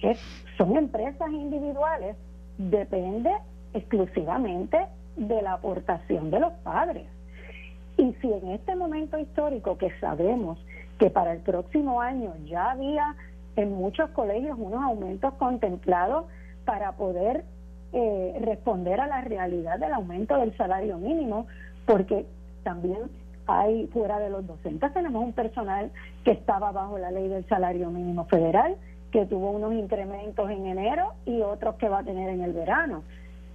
que 0.00 0.16
son 0.58 0.76
empresas 0.76 1.30
individuales, 1.30 2.16
depende 2.58 3.30
exclusivamente 3.72 4.86
de 5.16 5.40
la 5.40 5.54
aportación 5.54 6.30
de 6.30 6.40
los 6.40 6.52
padres. 6.64 7.06
Y 7.96 8.12
si 8.14 8.32
en 8.32 8.50
este 8.50 8.74
momento 8.74 9.18
histórico 9.18 9.78
que 9.78 9.92
sabemos 10.00 10.58
que 10.98 11.10
para 11.10 11.32
el 11.32 11.40
próximo 11.40 12.00
año 12.00 12.34
ya 12.44 12.72
había 12.72 13.14
en 13.56 13.72
muchos 13.72 14.10
colegios 14.10 14.58
unos 14.58 14.82
aumentos 14.82 15.32
contemplados 15.34 16.26
para 16.64 16.92
poder 16.92 17.44
eh, 17.92 18.36
responder 18.40 19.00
a 19.00 19.06
la 19.06 19.20
realidad 19.20 19.78
del 19.78 19.92
aumento 19.92 20.36
del 20.36 20.56
salario 20.56 20.98
mínimo, 20.98 21.46
porque 21.86 22.26
también 22.64 22.98
hay 23.46 23.86
fuera 23.88 24.18
de 24.18 24.30
los 24.30 24.46
docentes 24.46 24.92
tenemos 24.92 25.22
un 25.22 25.32
personal 25.32 25.90
que 26.24 26.32
estaba 26.32 26.72
bajo 26.72 26.98
la 26.98 27.10
ley 27.10 27.28
del 27.28 27.46
salario 27.46 27.90
mínimo 27.90 28.24
federal, 28.24 28.76
que 29.10 29.26
tuvo 29.26 29.50
unos 29.50 29.74
incrementos 29.74 30.50
en 30.50 30.66
enero 30.66 31.12
y 31.24 31.40
otros 31.42 31.76
que 31.76 31.88
va 31.88 32.00
a 32.00 32.04
tener 32.04 32.28
en 32.30 32.42
el 32.42 32.52
verano. 32.52 33.02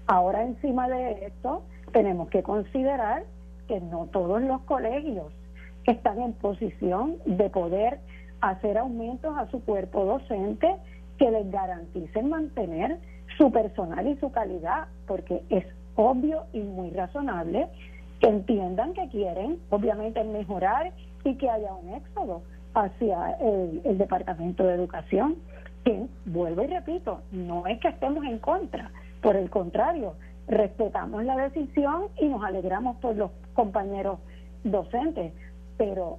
Ahora 0.07 0.43
encima 0.43 0.87
de 0.87 1.25
esto 1.25 1.63
tenemos 1.91 2.29
que 2.29 2.43
considerar 2.43 3.23
que 3.67 3.79
no 3.79 4.07
todos 4.07 4.41
los 4.41 4.61
colegios 4.61 5.27
están 5.85 6.21
en 6.21 6.33
posición 6.33 7.17
de 7.25 7.49
poder 7.49 7.99
hacer 8.41 8.77
aumentos 8.77 9.37
a 9.37 9.49
su 9.49 9.63
cuerpo 9.63 10.05
docente 10.05 10.75
que 11.17 11.29
les 11.29 11.49
garanticen 11.51 12.29
mantener 12.29 12.97
su 13.37 13.51
personal 13.51 14.07
y 14.07 14.15
su 14.17 14.31
calidad, 14.31 14.87
porque 15.07 15.43
es 15.49 15.65
obvio 15.95 16.45
y 16.53 16.61
muy 16.61 16.91
razonable 16.91 17.67
que 18.19 18.27
entiendan 18.27 18.93
que 18.93 19.07
quieren, 19.09 19.59
obviamente, 19.69 20.23
mejorar 20.23 20.91
y 21.23 21.35
que 21.35 21.49
haya 21.49 21.73
un 21.73 21.93
éxodo 21.93 22.41
hacia 22.73 23.31
el, 23.41 23.97
Departamento 23.97 24.65
de 24.65 24.75
Educación, 24.75 25.35
que, 25.83 26.05
vuelvo 26.25 26.63
y 26.63 26.67
repito, 26.67 27.21
no 27.31 27.65
es 27.67 27.79
que 27.79 27.89
estemos 27.89 28.23
en 28.25 28.39
contra, 28.39 28.91
por 29.21 29.35
el 29.35 29.49
contrario, 29.49 30.15
respetamos 30.47 31.23
la 31.23 31.37
decisión 31.37 32.07
y 32.17 32.27
nos 32.27 32.43
alegramos 32.43 32.97
por 32.97 33.15
los 33.15 33.31
compañeros 33.53 34.19
docentes, 34.63 35.33
pero 35.77 36.17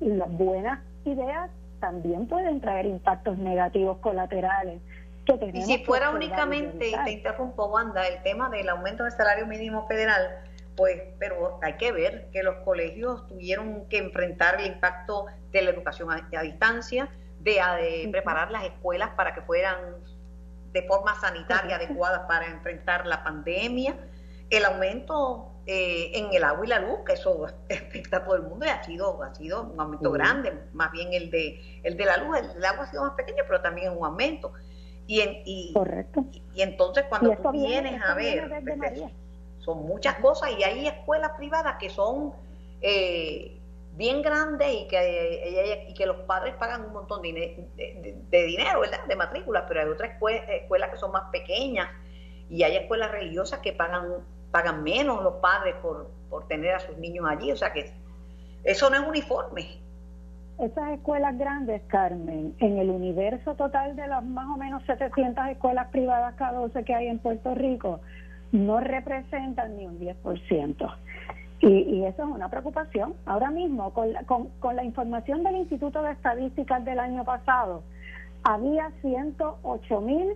las 0.00 0.30
buenas 0.32 0.80
ideas 1.04 1.50
también 1.80 2.26
pueden 2.26 2.60
traer 2.60 2.86
impactos 2.86 3.38
negativos 3.38 3.98
colaterales. 3.98 4.80
Que 5.24 5.52
y 5.52 5.62
si 5.62 5.78
fuera 5.84 6.10
únicamente, 6.10 6.88
y 6.90 7.04
te 7.04 7.12
interrumpo 7.12 7.66
Wanda, 7.66 8.06
el 8.08 8.22
tema 8.24 8.50
del 8.50 8.68
aumento 8.68 9.04
del 9.04 9.12
salario 9.12 9.46
mínimo 9.46 9.86
federal, 9.86 10.40
pues, 10.76 11.02
pero 11.18 11.58
hay 11.62 11.74
que 11.74 11.92
ver 11.92 12.28
que 12.32 12.42
los 12.42 12.56
colegios 12.64 13.26
tuvieron 13.26 13.86
que 13.88 13.98
enfrentar 13.98 14.60
el 14.60 14.66
impacto 14.66 15.26
de 15.50 15.62
la 15.62 15.70
educación 15.70 16.10
a, 16.10 16.42
distancia, 16.42 17.08
de, 17.40 18.08
preparar 18.10 18.50
las 18.50 18.64
escuelas 18.64 19.10
para 19.10 19.34
que 19.34 19.42
fueran 19.42 19.96
de 20.72 20.82
forma 20.84 21.20
sanitaria 21.20 21.76
adecuada 21.76 22.26
para 22.26 22.46
enfrentar 22.46 23.06
la 23.06 23.22
pandemia, 23.22 23.96
el 24.48 24.64
aumento 24.64 25.52
eh, 25.66 26.10
en 26.14 26.32
el 26.32 26.42
agua 26.44 26.64
y 26.64 26.68
la 26.68 26.80
luz, 26.80 27.00
que 27.06 27.12
eso 27.12 27.46
afecta 27.70 28.18
a 28.18 28.24
todo 28.24 28.36
el 28.36 28.42
mundo 28.42 28.64
y 28.64 28.68
ha 28.68 28.82
sido, 28.82 29.22
ha 29.22 29.34
sido 29.34 29.62
un 29.64 29.80
aumento 29.80 30.10
grande, 30.10 30.52
más 30.72 30.90
bien 30.92 31.12
el 31.12 31.30
de, 31.30 31.80
el 31.82 31.96
de 31.96 32.04
la 32.04 32.16
luz, 32.16 32.38
el, 32.56 32.64
agua 32.64 32.84
ha 32.84 32.90
sido 32.90 33.02
más 33.02 33.14
pequeño, 33.14 33.44
pero 33.46 33.60
también 33.60 33.92
es 33.92 33.98
un 33.98 34.04
aumento. 34.04 34.52
Y, 35.06 35.20
y, 35.44 35.72
Correcto. 35.74 36.24
y, 36.54 36.62
entonces 36.62 37.04
cuando 37.08 37.36
tú 37.36 37.50
vienes 37.50 38.00
a 38.02 38.14
ver, 38.14 38.48
son 39.62 39.86
muchas 39.86 40.16
cosas 40.16 40.50
y 40.58 40.62
hay 40.62 40.86
escuelas 40.86 41.32
privadas 41.36 41.76
que 41.78 41.88
son 41.88 42.32
eh, 42.80 43.58
bien 43.94 44.22
grandes 44.22 44.68
y 44.72 44.88
que, 44.88 44.98
eh, 44.98 45.86
y 45.88 45.94
que 45.94 46.06
los 46.06 46.18
padres 46.18 46.54
pagan 46.54 46.84
un 46.84 46.92
montón 46.92 47.22
de, 47.22 47.68
de, 47.76 48.42
dinero, 48.44 48.80
¿verdad? 48.80 49.04
De 49.06 49.16
matrículas, 49.16 49.64
pero 49.68 49.80
hay 49.80 49.88
otras 49.88 50.12
escuelas, 50.12 50.90
que 50.90 50.96
son 50.96 51.12
más 51.12 51.30
pequeñas 51.30 51.88
y 52.50 52.62
hay 52.62 52.76
escuelas 52.76 53.10
religiosas 53.10 53.60
que 53.60 53.72
pagan 53.72 54.24
pagan 54.50 54.82
menos 54.82 55.22
los 55.22 55.36
padres 55.36 55.74
por, 55.80 56.10
por 56.28 56.46
tener 56.46 56.74
a 56.74 56.78
sus 56.78 56.98
niños 56.98 57.24
allí, 57.26 57.50
o 57.50 57.56
sea 57.56 57.72
que 57.72 57.90
eso 58.64 58.90
no 58.90 58.96
es 58.96 59.08
uniforme. 59.08 59.80
Esas 60.58 60.92
escuelas 60.92 61.36
grandes, 61.38 61.82
Carmen, 61.88 62.54
en 62.58 62.78
el 62.78 62.90
universo 62.90 63.54
total 63.54 63.96
de 63.96 64.06
las 64.06 64.22
más 64.22 64.46
o 64.54 64.58
menos 64.58 64.84
700 64.84 65.48
escuelas 65.48 65.88
privadas 65.88 66.34
cada 66.36 66.58
12 66.58 66.84
que 66.84 66.94
hay 66.94 67.08
en 67.08 67.18
Puerto 67.18 67.54
Rico, 67.54 68.00
no 68.52 68.80
representan 68.80 69.76
ni 69.76 69.86
un 69.86 69.98
10%. 69.98 70.94
Y, 71.60 71.66
y 71.68 72.04
eso 72.04 72.22
es 72.22 72.28
una 72.28 72.48
preocupación. 72.48 73.14
Ahora 73.24 73.50
mismo, 73.50 73.92
con 73.92 74.12
la, 74.12 74.24
con, 74.24 74.76
la 74.76 74.84
información 74.84 75.42
del 75.42 75.56
Instituto 75.56 76.02
de 76.02 76.12
Estadísticas 76.12 76.84
del 76.84 76.98
año 76.98 77.24
pasado, 77.24 77.82
había 78.42 78.90
108 79.00 80.00
mil 80.00 80.34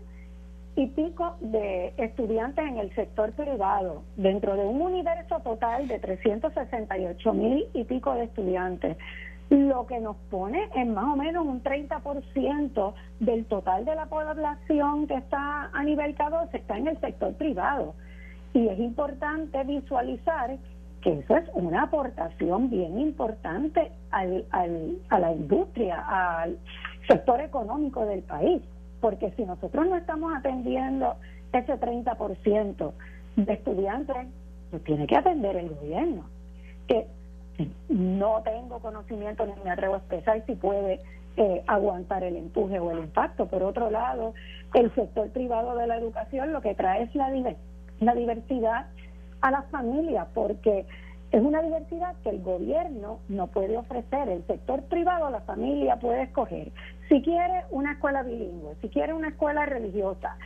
y 0.77 0.87
pico 0.89 1.37
de 1.41 1.95
estudiantes 1.97 2.65
en 2.65 2.79
el 2.79 2.95
sector 2.95 3.33
privado, 3.33 4.03
dentro 4.17 4.55
de 4.55 4.67
un 4.67 4.83
universo 4.83 5.41
total 5.41 5.89
de 5.89 5.99
368 5.99 7.33
mil 7.33 7.67
y 7.73 7.85
pico 7.85 8.15
de 8.15 8.25
estudiantes, 8.25 8.97
lo 9.49 9.87
que 9.87 10.01
nos 10.01 10.17
pone 10.31 10.69
en 10.75 10.93
más 10.93 11.07
o 11.07 11.17
menos 11.17 11.47
un 11.47 11.63
30% 11.63 12.95
del 13.21 13.45
total 13.47 13.85
de 13.85 13.95
la 13.95 14.07
población 14.07 15.07
que 15.07 15.15
está 15.15 15.71
a 15.73 15.83
nivel 15.83 16.17
K12 16.17 16.49
está 16.53 16.77
en 16.77 16.89
el 16.89 17.01
sector 17.01 17.35
privado. 17.35 17.95
Y 18.57 18.69
es 18.69 18.79
importante 18.79 19.63
visualizar 19.65 20.57
que 21.03 21.19
eso 21.19 21.37
es 21.37 21.45
una 21.53 21.83
aportación 21.83 22.71
bien 22.71 22.99
importante 22.99 23.93
al, 24.11 24.47
a 24.51 25.19
la 25.19 25.33
industria, 25.35 26.03
al 26.41 26.57
sector 27.07 27.43
económico 27.43 28.07
del 28.07 28.23
país, 28.23 28.63
porque 29.03 29.31
si 29.33 29.45
nosotros 29.45 29.87
no 29.87 29.97
estamos 29.97 30.35
atendiendo 30.35 31.17
ese 31.53 31.79
30% 31.79 32.93
de 33.37 33.53
estudiantes, 33.53 34.27
pues 34.71 34.83
tiene 34.85 35.07
que 35.07 35.17
atender 35.17 35.55
el 35.57 35.75
gobierno, 35.75 36.25
que 36.89 37.07
no 37.91 38.41
tengo 38.43 38.79
conocimiento 38.79 39.45
ni 39.45 39.53
me 39.65 39.71
atrevo 39.71 39.97
a 39.97 39.99
expresar 39.99 40.43
si 40.47 40.55
puede 40.55 41.01
eh, 41.37 41.63
aguantar 41.67 42.25
el 42.25 42.37
empuje 42.37 42.79
o 42.79 42.91
el 42.91 43.01
impacto. 43.01 43.49
Por 43.49 43.63
otro 43.63 43.91
lado, 43.91 44.33
el 44.73 44.91
sector 44.95 45.29
privado 45.29 45.77
de 45.77 45.87
la 45.87 45.99
educación 45.99 46.55
lo 46.55 46.63
que 46.63 46.75
trae 46.75 47.03
es 47.03 47.15
la 47.15 47.31
diversidad 47.31 47.76
la 48.01 48.15
diversidad 48.15 48.87
a 49.41 49.51
las 49.51 49.67
familias, 49.71 50.27
porque 50.35 50.87
es 51.33 51.43
una 51.43 51.61
diversidad 51.61 52.15
que 52.23 52.31
el 52.31 52.41
gobierno 52.43 53.19
no 53.29 53.49
puede 53.49 53.77
ofrecer. 53.77 54.29
El 54.29 54.47
sector 54.47 54.83
privado, 54.85 55.29
la 55.31 55.41
familia 55.41 55.97
puede 55.97 56.23
escoger. 56.23 56.73
Si 57.09 57.23
quiere 57.23 57.65
una 57.71 57.93
escuela 57.93 58.23
bilingüe, 58.23 58.75
si 58.81 58.89
quiere 58.89 59.13
una 59.13 59.29
escuela 59.29 59.67
religiosa, 59.67 60.37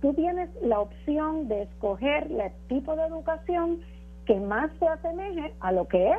tú 0.00 0.14
tienes 0.14 0.50
la 0.62 0.80
opción 0.80 1.48
de 1.48 1.62
escoger 1.62 2.30
el 2.30 2.52
tipo 2.68 2.96
de 2.96 3.04
educación 3.04 3.80
que 4.24 4.40
más 4.40 4.70
se 4.78 4.88
asemeje 4.88 5.54
a 5.60 5.72
lo 5.72 5.86
que 5.86 6.10
es 6.10 6.18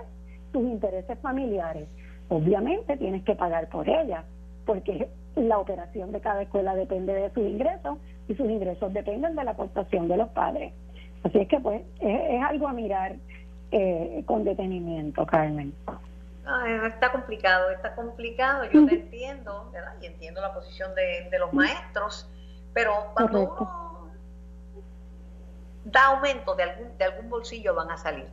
tus 0.52 0.64
intereses 0.64 1.18
familiares. 1.20 1.88
Obviamente 2.30 2.98
tienes 2.98 3.24
que 3.24 3.36
pagar 3.36 3.68
por 3.70 3.88
ella, 3.90 4.24
porque 4.66 5.10
la 5.36 5.60
operación 5.60 6.12
de 6.12 6.22
cada 6.22 6.42
escuela 6.42 6.76
depende 6.76 7.14
de 7.14 7.30
sus 7.32 7.44
ingresos 7.44 7.98
y 8.28 8.36
sus 8.36 8.50
ingresos 8.50 8.94
dependen 8.94 9.36
de 9.36 9.44
la 9.44 9.52
aportación 9.52 10.08
de 10.08 10.18
los 10.18 10.30
padres. 10.30 10.74
Así 11.24 11.40
es 11.40 11.48
que 11.48 11.60
pues 11.60 11.82
es, 12.00 12.44
algo 12.44 12.68
a 12.68 12.74
mirar 12.74 13.16
eh, 13.72 14.24
con 14.26 14.44
detenimiento, 14.44 15.26
Carmen. 15.26 15.74
está 16.86 17.12
complicado, 17.12 17.70
está 17.72 17.96
complicado, 17.96 18.66
yo 18.66 18.86
te 18.86 18.96
entiendo, 18.96 19.70
¿verdad? 19.72 19.94
Y 20.02 20.06
entiendo 20.06 20.42
la 20.42 20.54
posición 20.54 20.94
de, 20.96 21.30
de 21.30 21.40
los 21.40 21.52
maestros, 21.54 22.30
pero 22.74 22.94
cuando 23.14 23.44
uno 23.44 24.12
da 25.86 26.08
aumento 26.08 26.56
de 26.56 26.64
algún, 26.64 26.98
de 26.98 27.06
algún 27.06 27.30
bolsillo 27.30 27.74
van 27.74 27.92
a 27.92 27.98
salir. 27.98 28.28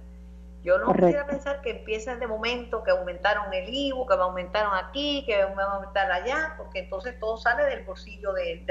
Yo 0.65 0.79
no 0.79 0.93
quisiera 0.95 1.27
pensar 1.27 1.61
que 1.61 1.73
empiecen 1.73 2.19
de 2.19 2.27
momento, 2.27 2.83
que 2.83 2.91
aumentaron 2.91 3.53
el 3.53 3.69
IVU, 3.69 4.07
que 4.07 4.15
aumentaron 4.15 4.73
aquí, 4.75 5.23
que 5.27 5.45
van 5.45 5.59
a 5.59 5.75
aumentar 5.75 6.11
allá, 6.11 6.55
porque 6.57 6.79
entonces 6.79 7.21
todo 7.21 7.37
sale 7.37 7.65
del 7.65 7.85
bolsillo 7.85 8.33
del 8.33 8.65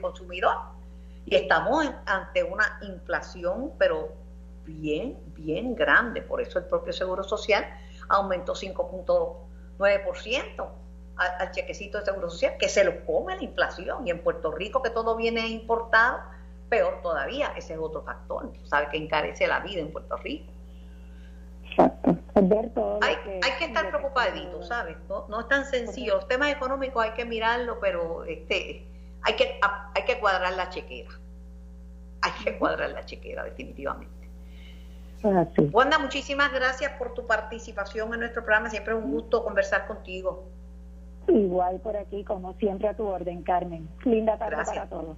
consumidor. 0.00 0.56
Y 1.24 1.36
estamos 1.36 1.88
ante 2.06 2.42
una 2.42 2.80
inflación, 2.82 3.72
pero 3.78 4.12
bien, 4.64 5.16
bien 5.36 5.76
grande. 5.76 6.22
Por 6.22 6.40
eso 6.40 6.58
el 6.58 6.64
propio 6.64 6.92
Seguro 6.92 7.22
Social 7.22 7.64
aumentó 8.08 8.54
5.9% 8.54 10.68
al, 11.16 11.30
al 11.38 11.52
chequecito 11.52 12.00
de 12.00 12.04
Seguro 12.04 12.30
Social, 12.30 12.56
que 12.58 12.68
se 12.68 12.82
lo 12.82 13.06
come 13.06 13.36
la 13.36 13.44
inflación. 13.44 14.08
Y 14.08 14.10
en 14.10 14.24
Puerto 14.24 14.50
Rico, 14.50 14.82
que 14.82 14.90
todo 14.90 15.14
viene 15.14 15.46
importado, 15.46 16.18
peor 16.68 17.00
todavía. 17.00 17.52
Ese 17.56 17.74
es 17.74 17.78
otro 17.78 18.02
factor. 18.02 18.50
Sabe 18.64 18.88
que 18.90 18.96
encarece 18.96 19.46
la 19.46 19.60
vida 19.60 19.80
en 19.80 19.92
Puerto 19.92 20.16
Rico. 20.16 20.52
Hay, 23.02 23.16
que, 23.16 23.40
hay 23.42 23.58
que 23.58 23.64
estar 23.66 23.88
preocupadito, 23.88 24.62
¿sabes? 24.62 24.96
No, 25.08 25.26
no 25.28 25.40
es 25.40 25.48
tan 25.48 25.64
sencillo. 25.64 26.16
Los 26.16 26.28
temas 26.28 26.50
económicos 26.50 27.04
hay 27.04 27.12
que 27.12 27.24
mirarlo, 27.24 27.78
pero 27.80 28.24
este 28.24 28.86
hay 29.22 29.36
que 29.36 29.60
hay 29.94 30.04
que 30.04 30.18
cuadrar 30.18 30.52
la 30.54 30.68
chequera. 30.68 31.10
Hay 32.22 32.32
que 32.44 32.58
cuadrar 32.58 32.90
la 32.90 33.04
chequera, 33.04 33.44
definitivamente. 33.44 34.22
Wanda, 35.72 35.98
muchísimas 35.98 36.52
gracias 36.52 36.92
por 36.92 37.14
tu 37.14 37.26
participación 37.26 38.12
en 38.14 38.20
nuestro 38.20 38.42
programa. 38.42 38.70
Siempre 38.70 38.94
es 38.94 39.02
un 39.02 39.12
gusto 39.12 39.44
conversar 39.44 39.86
contigo. 39.86 40.48
Igual 41.28 41.80
por 41.80 41.96
aquí, 41.96 42.24
como 42.24 42.54
siempre, 42.54 42.88
a 42.88 42.94
tu 42.94 43.06
orden, 43.06 43.42
Carmen. 43.42 43.88
Linda 44.04 44.36
tarde 44.36 44.64
para 44.64 44.86
todos. 44.86 45.16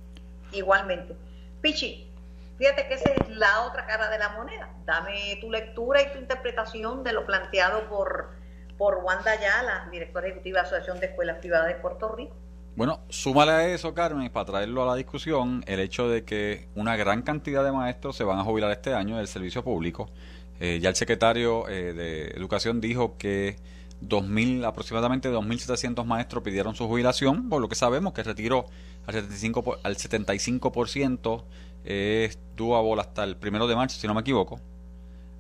Igualmente. 0.52 1.16
Pichi, 1.62 2.10
Fíjate 2.58 2.86
que 2.86 2.94
esa 2.94 3.10
es 3.10 3.28
la 3.30 3.62
otra 3.62 3.86
cara 3.86 4.08
de 4.10 4.18
la 4.18 4.30
moneda. 4.30 4.70
Dame 4.84 5.38
tu 5.40 5.50
lectura 5.50 6.02
y 6.02 6.12
tu 6.12 6.18
interpretación 6.18 7.02
de 7.02 7.12
lo 7.12 7.26
planteado 7.26 7.88
por, 7.88 8.30
por 8.78 8.98
Wanda 9.04 9.32
Ayala, 9.32 9.88
directora 9.90 10.28
ejecutiva 10.28 10.58
de 10.58 10.62
la 10.62 10.68
Asociación 10.68 11.00
de 11.00 11.06
Escuelas 11.06 11.38
Privadas 11.38 11.68
de 11.68 11.74
Puerto 11.74 12.14
Rico. 12.14 12.36
Bueno, 12.76 13.00
súmale 13.08 13.52
a 13.52 13.68
eso, 13.68 13.94
Carmen, 13.94 14.30
para 14.30 14.46
traerlo 14.46 14.82
a 14.82 14.86
la 14.86 14.94
discusión, 14.96 15.62
el 15.68 15.78
hecho 15.78 16.08
de 16.08 16.24
que 16.24 16.68
una 16.74 16.96
gran 16.96 17.22
cantidad 17.22 17.64
de 17.64 17.70
maestros 17.70 18.16
se 18.16 18.24
van 18.24 18.38
a 18.38 18.44
jubilar 18.44 18.70
este 18.72 18.94
año 18.94 19.16
del 19.16 19.28
servicio 19.28 19.62
público. 19.62 20.10
Eh, 20.58 20.80
ya 20.80 20.88
el 20.88 20.96
secretario 20.96 21.68
eh, 21.68 21.92
de 21.92 22.28
Educación 22.28 22.80
dijo 22.80 23.16
que 23.16 23.56
2000, 24.00 24.64
aproximadamente 24.64 25.30
2.700 25.30 26.04
maestros 26.04 26.42
pidieron 26.42 26.74
su 26.74 26.88
jubilación, 26.88 27.48
por 27.48 27.60
lo 27.60 27.68
que 27.68 27.76
sabemos 27.76 28.12
que 28.12 28.22
el 28.22 28.26
retiro 28.26 28.66
al 29.06 29.14
75%, 29.14 29.78
al 29.82 29.96
75% 29.96 31.44
es 31.84 32.38
doable 32.56 33.00
hasta 33.00 33.24
el 33.24 33.36
primero 33.36 33.66
de 33.66 33.76
marzo, 33.76 34.00
si 34.00 34.06
no 34.06 34.14
me 34.14 34.22
equivoco. 34.22 34.60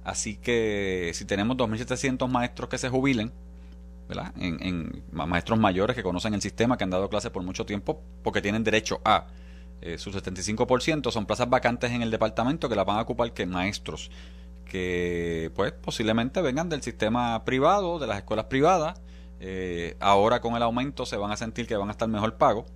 Así 0.04 0.36
que 0.36 1.10
si 1.14 1.24
tenemos 1.24 1.56
2.700 1.56 2.28
maestros 2.28 2.68
que 2.68 2.78
se 2.78 2.88
jubilen, 2.88 3.32
en, 4.38 5.02
maestros 5.12 5.58
mayores 5.58 5.96
que 5.96 6.02
conocen 6.02 6.34
el 6.34 6.42
sistema, 6.42 6.76
que 6.76 6.84
han 6.84 6.90
dado 6.90 7.08
clases 7.08 7.30
por 7.30 7.42
mucho 7.42 7.64
tiempo, 7.64 8.02
porque 8.22 8.42
tienen 8.42 8.62
derecho 8.62 9.00
a 9.04 9.26
eh, 9.80 9.96
su 9.96 10.12
75%, 10.12 11.10
son 11.10 11.26
plazas 11.26 11.48
vacantes 11.48 11.90
en 11.90 12.02
el 12.02 12.10
departamento 12.10 12.68
que 12.68 12.76
las 12.76 12.84
van 12.84 12.98
a 12.98 13.02
ocupar 13.02 13.32
que 13.32 13.46
maestros 13.46 14.10
que 14.64 15.52
pues 15.54 15.72
posiblemente 15.72 16.40
vengan 16.42 16.68
del 16.68 16.82
sistema 16.82 17.44
privado, 17.44 17.98
de 17.98 18.06
las 18.06 18.18
escuelas 18.18 18.46
privadas. 18.46 19.00
Eh, 19.40 19.96
ahora 20.00 20.40
con 20.40 20.56
el 20.56 20.62
aumento 20.62 21.06
se 21.06 21.16
van 21.16 21.30
a 21.30 21.36
sentir 21.36 21.66
que 21.66 21.76
van 21.76 21.88
a 21.88 21.92
estar 21.92 22.08
mejor 22.08 22.36
pagos, 22.36 22.66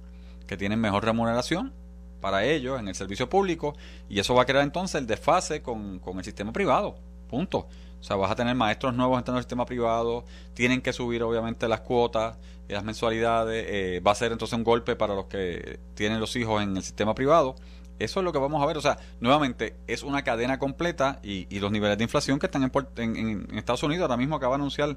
que 0.46 0.56
tienen 0.56 0.80
mejor 0.80 1.04
remuneración 1.04 1.72
para 2.20 2.44
ellos 2.44 2.78
en 2.78 2.88
el 2.88 2.94
servicio 2.94 3.28
público 3.28 3.76
y 4.08 4.18
eso 4.18 4.34
va 4.34 4.42
a 4.42 4.46
crear 4.46 4.64
entonces 4.64 5.00
el 5.00 5.06
desfase 5.06 5.62
con, 5.62 5.98
con 5.98 6.18
el 6.18 6.24
sistema 6.24 6.52
privado. 6.52 6.96
Punto. 7.28 7.68
O 8.00 8.02
sea, 8.02 8.16
vas 8.16 8.30
a 8.30 8.36
tener 8.36 8.54
maestros 8.54 8.94
nuevos 8.94 9.18
entrando 9.18 9.38
en 9.38 9.40
el 9.40 9.44
sistema 9.44 9.66
privado, 9.66 10.24
tienen 10.54 10.80
que 10.80 10.92
subir 10.92 11.22
obviamente 11.22 11.66
las 11.66 11.80
cuotas, 11.80 12.38
y 12.68 12.72
las 12.74 12.84
mensualidades, 12.84 13.66
eh, 13.68 14.00
va 14.06 14.12
a 14.12 14.14
ser 14.14 14.30
entonces 14.30 14.56
un 14.56 14.62
golpe 14.62 14.94
para 14.94 15.14
los 15.14 15.24
que 15.24 15.80
tienen 15.94 16.20
los 16.20 16.36
hijos 16.36 16.62
en 16.62 16.76
el 16.76 16.82
sistema 16.82 17.14
privado. 17.14 17.56
Eso 17.98 18.20
es 18.20 18.24
lo 18.24 18.32
que 18.32 18.38
vamos 18.38 18.62
a 18.62 18.66
ver. 18.66 18.76
O 18.76 18.80
sea, 18.80 18.98
nuevamente, 19.20 19.74
es 19.86 20.02
una 20.02 20.22
cadena 20.22 20.58
completa 20.58 21.18
y, 21.22 21.46
los 21.58 21.72
niveles 21.72 21.98
de 21.98 22.04
inflación 22.04 22.38
que 22.38 22.46
están 22.46 22.70
en, 22.96 23.16
en, 23.16 23.58
Estados 23.58 23.82
Unidos. 23.82 24.02
Ahora 24.02 24.18
mismo 24.18 24.36
acaba 24.36 24.56
de 24.56 24.60
anunciar 24.60 24.96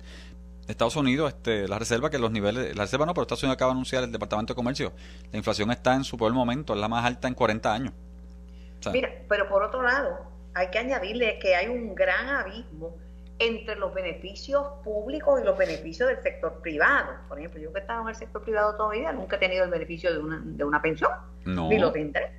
Estados 0.72 0.96
Unidos, 0.96 1.34
este, 1.34 1.68
la 1.68 1.78
reserva, 1.80 2.10
que 2.10 2.18
los 2.18 2.32
niveles, 2.32 2.76
la 2.76 2.84
reserva 2.84 3.06
no, 3.06 3.14
pero 3.14 3.24
Estados 3.24 3.44
Unidos 3.44 3.56
acaba 3.56 3.72
de 3.72 3.74
anunciar 3.74 4.04
el 4.04 4.12
Departamento 4.12 4.54
de 4.54 4.56
Comercio. 4.56 4.94
La 5.32 5.38
inflación 5.38 5.72
está 5.72 5.94
en 5.96 6.04
su 6.04 6.18
peor 6.18 6.34
momento, 6.34 6.74
es 6.74 6.80
la 6.80 6.88
más 6.88 7.06
alta 7.06 7.28
en 7.28 7.34
40 7.34 7.74
años. 7.74 7.94
Mira, 8.92 9.10
pero 9.30 9.48
por 9.48 9.64
otro 9.64 9.84
lado, 9.84 10.32
hay 10.54 10.70
que 10.70 10.80
añadirle 10.80 11.38
que 11.40 11.56
hay 11.56 11.68
un 11.68 11.94
gran 11.94 12.28
abismo 12.30 12.96
entre 13.40 13.76
los 13.76 13.94
beneficios 13.94 14.64
públicos 14.84 15.42
y 15.42 15.44
los 15.44 15.58
beneficios 15.58 16.10
del 16.10 16.22
sector 16.22 16.62
privado. 16.62 17.14
Por 17.28 17.40
ejemplo, 17.40 17.60
yo 17.60 17.72
que 17.74 17.80
he 17.80 17.82
estado 17.82 18.02
en 18.04 18.10
el 18.10 18.16
sector 18.16 18.44
privado 18.44 18.76
toda 18.76 18.92
mi 18.92 19.00
vida, 19.00 19.12
nunca 19.14 19.38
he 19.38 19.40
tenido 19.40 19.64
el 19.64 19.72
beneficio 19.72 20.12
de 20.14 20.20
una, 20.20 20.42
de 20.44 20.64
una 20.64 20.82
pensión, 20.82 21.12
ni 21.46 21.80
lo 21.80 21.92
tendré. 21.92 22.32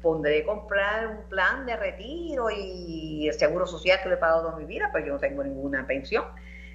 Pondré 0.00 0.44
comprar 0.44 1.08
un 1.08 1.28
plan 1.28 1.66
de 1.66 1.76
retiro 1.76 2.48
y 2.50 3.28
el 3.28 3.34
seguro 3.34 3.66
social 3.66 4.00
que 4.02 4.08
le 4.08 4.14
he 4.14 4.18
pagado 4.18 4.42
toda 4.42 4.56
mi 4.56 4.64
vida, 4.64 4.90
pero 4.92 5.06
yo 5.06 5.12
no 5.14 5.18
tengo 5.18 5.44
ninguna 5.44 5.86
pensión. 5.86 6.24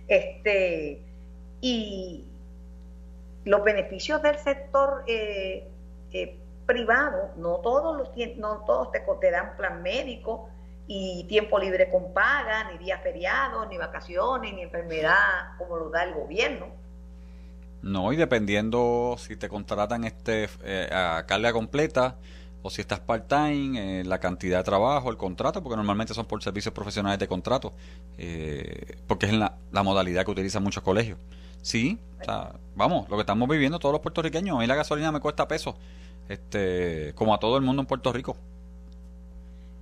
Este, 0.10 1.02
y 1.62 2.26
los 3.46 3.64
beneficios 3.64 4.22
del 4.22 4.38
sector 4.38 5.04
eh, 5.08 5.68
eh, 6.12 6.38
privado, 6.66 7.32
no 7.38 7.58
todos 7.58 7.98
los 7.98 8.38
no 8.38 8.64
todos 8.66 8.92
te, 8.92 9.02
te 9.22 9.32
dan 9.32 9.56
plan 9.56 9.82
médico 9.82 10.50
y 10.88 11.26
tiempo 11.26 11.60
libre 11.60 11.90
con 11.92 12.14
paga, 12.14 12.72
ni 12.72 12.80
días 12.80 13.02
feriados, 13.04 13.68
ni 13.70 13.78
vacaciones, 13.78 14.54
ni 14.54 14.64
enfermedad 14.64 15.56
como 15.58 15.78
lo 15.78 15.90
da 15.90 16.04
el 16.04 16.16
gobierno. 16.16 16.68
No, 17.82 18.12
y 18.12 18.18
dependiendo 18.18 19.16
si 19.18 19.36
te 19.38 19.48
contratan 19.48 20.04
este 20.04 20.50
eh, 20.64 20.90
a 20.92 21.26
carga 21.28 21.54
completa 21.54 22.18
o 22.62 22.70
si 22.70 22.82
estás 22.82 23.00
part-time, 23.00 24.02
eh, 24.02 24.04
la 24.04 24.20
cantidad 24.20 24.58
de 24.58 24.64
trabajo, 24.64 25.10
el 25.10 25.18
contrato, 25.18 25.64
porque 25.64 25.78
normalmente 25.78 26.14
son 26.14 26.26
por 26.26 26.44
servicios 26.44 26.74
profesionales 26.74 27.20
de 27.20 27.28
contrato, 27.28 27.74
eh, 28.18 28.98
porque 29.08 29.28
es 29.28 29.34
la, 29.34 29.58
la 29.72 29.84
modalidad 29.84 30.26
que 30.26 30.32
utilizan 30.32 30.64
muchos 30.64 30.84
colegios. 30.84 31.18
Sí, 31.62 32.00
o 32.22 32.24
sea, 32.24 32.54
vamos, 32.76 33.10
lo 33.10 33.16
que 33.18 33.22
estamos 33.22 33.48
viviendo 33.48 33.80
todos 33.80 33.94
los 33.94 34.02
puertorriqueños, 34.02 34.58
a 34.58 34.60
mí 34.60 34.68
la 34.68 34.76
gasolina 34.76 35.12
me 35.12 35.20
cuesta 35.20 35.48
pesos 35.48 35.76
este, 36.30 37.14
como 37.16 37.34
a 37.34 37.40
todo 37.40 37.58
el 37.58 37.64
mundo 37.64 37.82
en 37.82 37.88
Puerto 37.88 38.14
Rico. 38.14 38.38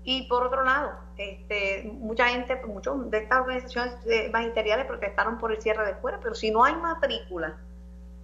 Y 0.03 0.23
por 0.29 0.43
otro 0.43 0.63
lado, 0.63 0.91
este, 1.17 1.91
mucha 1.99 2.29
gente, 2.29 2.61
muchos 2.65 3.11
de 3.11 3.17
estas 3.17 3.41
organizaciones 3.41 3.95
magisteriales 4.31 4.85
protestaron 4.85 5.37
por 5.37 5.51
el 5.51 5.61
cierre 5.61 5.83
de 5.83 5.91
escuelas, 5.91 6.21
pero 6.23 6.33
si 6.33 6.49
no 6.49 6.63
hay 6.63 6.75
matrícula, 6.75 7.57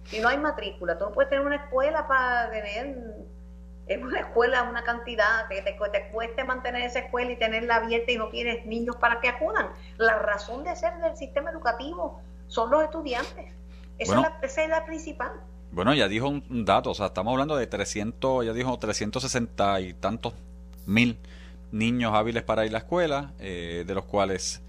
si 0.04 0.20
no 0.20 0.28
hay 0.28 0.38
matrícula, 0.38 0.96
tú 0.98 1.04
no 1.04 1.12
puedes 1.12 1.28
tener 1.28 1.44
una 1.44 1.56
escuela 1.56 2.08
para 2.08 2.50
tener 2.50 3.26
en 3.86 4.04
una 4.04 4.20
escuela 4.20 4.62
una 4.62 4.82
cantidad 4.82 5.46
que 5.48 5.62
te, 5.62 5.72
te, 5.72 6.08
cueste 6.10 6.44
mantener 6.44 6.82
esa 6.82 7.00
escuela 7.00 7.32
y 7.32 7.36
tenerla 7.36 7.76
abierta 7.76 8.12
y 8.12 8.16
no 8.16 8.28
tienes 8.28 8.64
niños 8.66 8.96
para 8.96 9.20
que 9.20 9.28
acudan. 9.28 9.68
La 9.98 10.18
razón 10.18 10.64
de 10.64 10.74
ser 10.76 10.96
del 11.00 11.16
sistema 11.16 11.50
educativo 11.50 12.20
son 12.48 12.70
los 12.70 12.82
estudiantes. 12.82 13.52
Esa, 13.98 14.14
es, 14.14 14.20
la, 14.20 14.38
esa 14.42 14.62
es 14.62 14.70
la 14.70 14.84
principal. 14.86 15.32
Bueno, 15.70 15.92
ya 15.94 16.08
dijo 16.08 16.28
un, 16.28 16.64
dato, 16.64 16.90
o 16.90 16.94
sea, 16.94 17.06
estamos 17.06 17.32
hablando 17.32 17.56
de 17.56 17.66
300, 17.66 18.46
ya 18.46 18.52
dijo 18.52 18.78
360 18.78 19.80
y 19.80 19.94
tantos 19.94 20.34
mil 20.86 21.18
niños 21.72 22.14
hábiles 22.14 22.42
para 22.44 22.64
ir 22.64 22.70
a 22.70 22.72
la 22.74 22.78
escuela, 22.78 23.32
eh, 23.40 23.84
de 23.86 23.94
los 23.94 24.04
cuales 24.04 24.62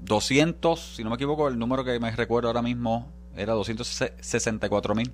200, 0.00 0.96
si 0.96 1.04
no 1.04 1.10
me 1.10 1.16
equivoco, 1.16 1.48
el 1.48 1.58
número 1.58 1.84
que 1.84 1.98
me 2.00 2.10
recuerdo 2.10 2.48
ahora 2.48 2.62
mismo 2.62 3.12
era 3.36 3.52
264 3.54 4.94
mil, 4.94 5.12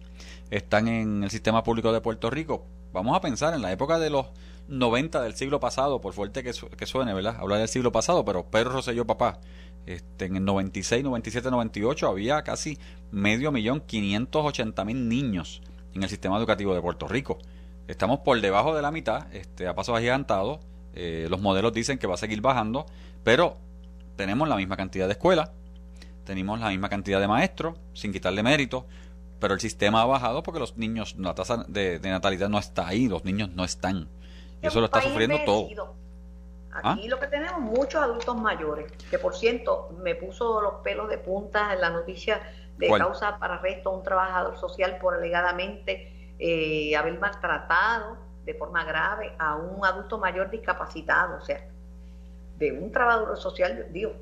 están 0.50 0.88
en 0.88 1.24
el 1.24 1.30
sistema 1.30 1.62
público 1.62 1.92
de 1.92 2.00
Puerto 2.00 2.30
Rico. 2.30 2.66
Vamos 2.92 3.16
a 3.16 3.20
pensar 3.20 3.54
en 3.54 3.62
la 3.62 3.72
época 3.72 3.98
de 3.98 4.10
los 4.10 4.26
90 4.68 5.22
del 5.22 5.34
siglo 5.34 5.60
pasado, 5.60 6.00
por 6.00 6.12
fuerte 6.12 6.42
que, 6.42 6.52
suene, 6.86 7.14
¿verdad? 7.14 7.36
Hablar 7.38 7.58
del 7.58 7.68
siglo 7.68 7.92
pasado, 7.92 8.24
pero 8.24 8.46
Pedro 8.50 8.72
Rosselló 8.72 9.06
papá, 9.06 9.40
este, 9.86 10.26
en 10.26 10.36
el 10.36 10.44
96, 10.44 11.02
97, 11.02 11.50
98 11.50 12.08
había 12.08 12.42
casi 12.42 12.78
medio 13.10 13.50
millón, 13.52 13.80
580 13.80 14.84
mil 14.84 15.08
niños 15.08 15.62
en 15.94 16.02
el 16.02 16.08
sistema 16.08 16.38
educativo 16.38 16.74
de 16.74 16.80
Puerto 16.80 17.08
Rico. 17.08 17.38
Estamos 17.88 18.20
por 18.20 18.40
debajo 18.40 18.74
de 18.74 18.82
la 18.82 18.90
mitad, 18.90 19.32
este, 19.34 19.66
a 19.66 19.74
pasos 19.74 19.96
agigantados. 19.96 20.60
Eh, 20.94 21.26
los 21.28 21.40
modelos 21.40 21.72
dicen 21.72 21.98
que 21.98 22.06
va 22.06 22.14
a 22.14 22.18
seguir 22.18 22.40
bajando, 22.40 22.86
pero 23.24 23.56
tenemos 24.16 24.48
la 24.48 24.56
misma 24.56 24.76
cantidad 24.76 25.06
de 25.06 25.12
escuelas, 25.12 25.50
tenemos 26.24 26.60
la 26.60 26.68
misma 26.68 26.88
cantidad 26.88 27.20
de 27.20 27.28
maestros, 27.28 27.76
sin 27.94 28.12
quitarle 28.12 28.42
mérito, 28.42 28.86
pero 29.40 29.54
el 29.54 29.60
sistema 29.60 30.02
ha 30.02 30.06
bajado 30.06 30.42
porque 30.42 30.60
los 30.60 30.76
niños, 30.76 31.16
la 31.18 31.34
tasa 31.34 31.64
de, 31.66 31.98
natalidad 32.00 32.48
no 32.48 32.58
está 32.58 32.86
ahí, 32.86 33.08
los 33.08 33.24
niños 33.24 33.50
no 33.50 33.64
están. 33.64 34.08
Y 34.62 34.66
eso 34.68 34.78
lo 34.80 34.86
está 34.86 35.02
sufriendo 35.02 35.38
todo. 35.44 35.94
¿Ah? 36.72 36.92
Aquí 36.92 37.08
lo 37.08 37.18
que 37.18 37.26
tenemos 37.26 37.60
muchos 37.60 38.02
adultos 38.02 38.36
mayores, 38.36 38.90
que 39.10 39.18
por 39.18 39.34
cierto 39.34 39.90
me 40.02 40.14
puso 40.14 40.60
los 40.60 40.74
pelos 40.76 41.08
de 41.08 41.18
punta 41.18 41.74
en 41.74 41.80
la 41.80 41.90
noticia 41.90 42.40
de 42.78 42.88
causa 42.88 43.38
para 43.38 43.54
arresto 43.54 43.90
a 43.90 43.92
un 43.92 44.02
trabajador 44.02 44.56
social 44.56 44.98
por 44.98 45.14
alegadamente 45.14 46.34
eh, 46.38 46.96
haber 46.96 47.18
maltratado 47.18 48.16
de 48.44 48.54
forma 48.54 48.84
grave 48.84 49.34
a 49.38 49.56
un 49.56 49.84
adulto 49.84 50.18
mayor 50.18 50.50
discapacitado, 50.50 51.36
o 51.36 51.40
sea, 51.40 51.66
de 52.58 52.72
un 52.72 52.90
trabajador 52.90 53.36
social, 53.38 53.88
digo, 53.90 54.12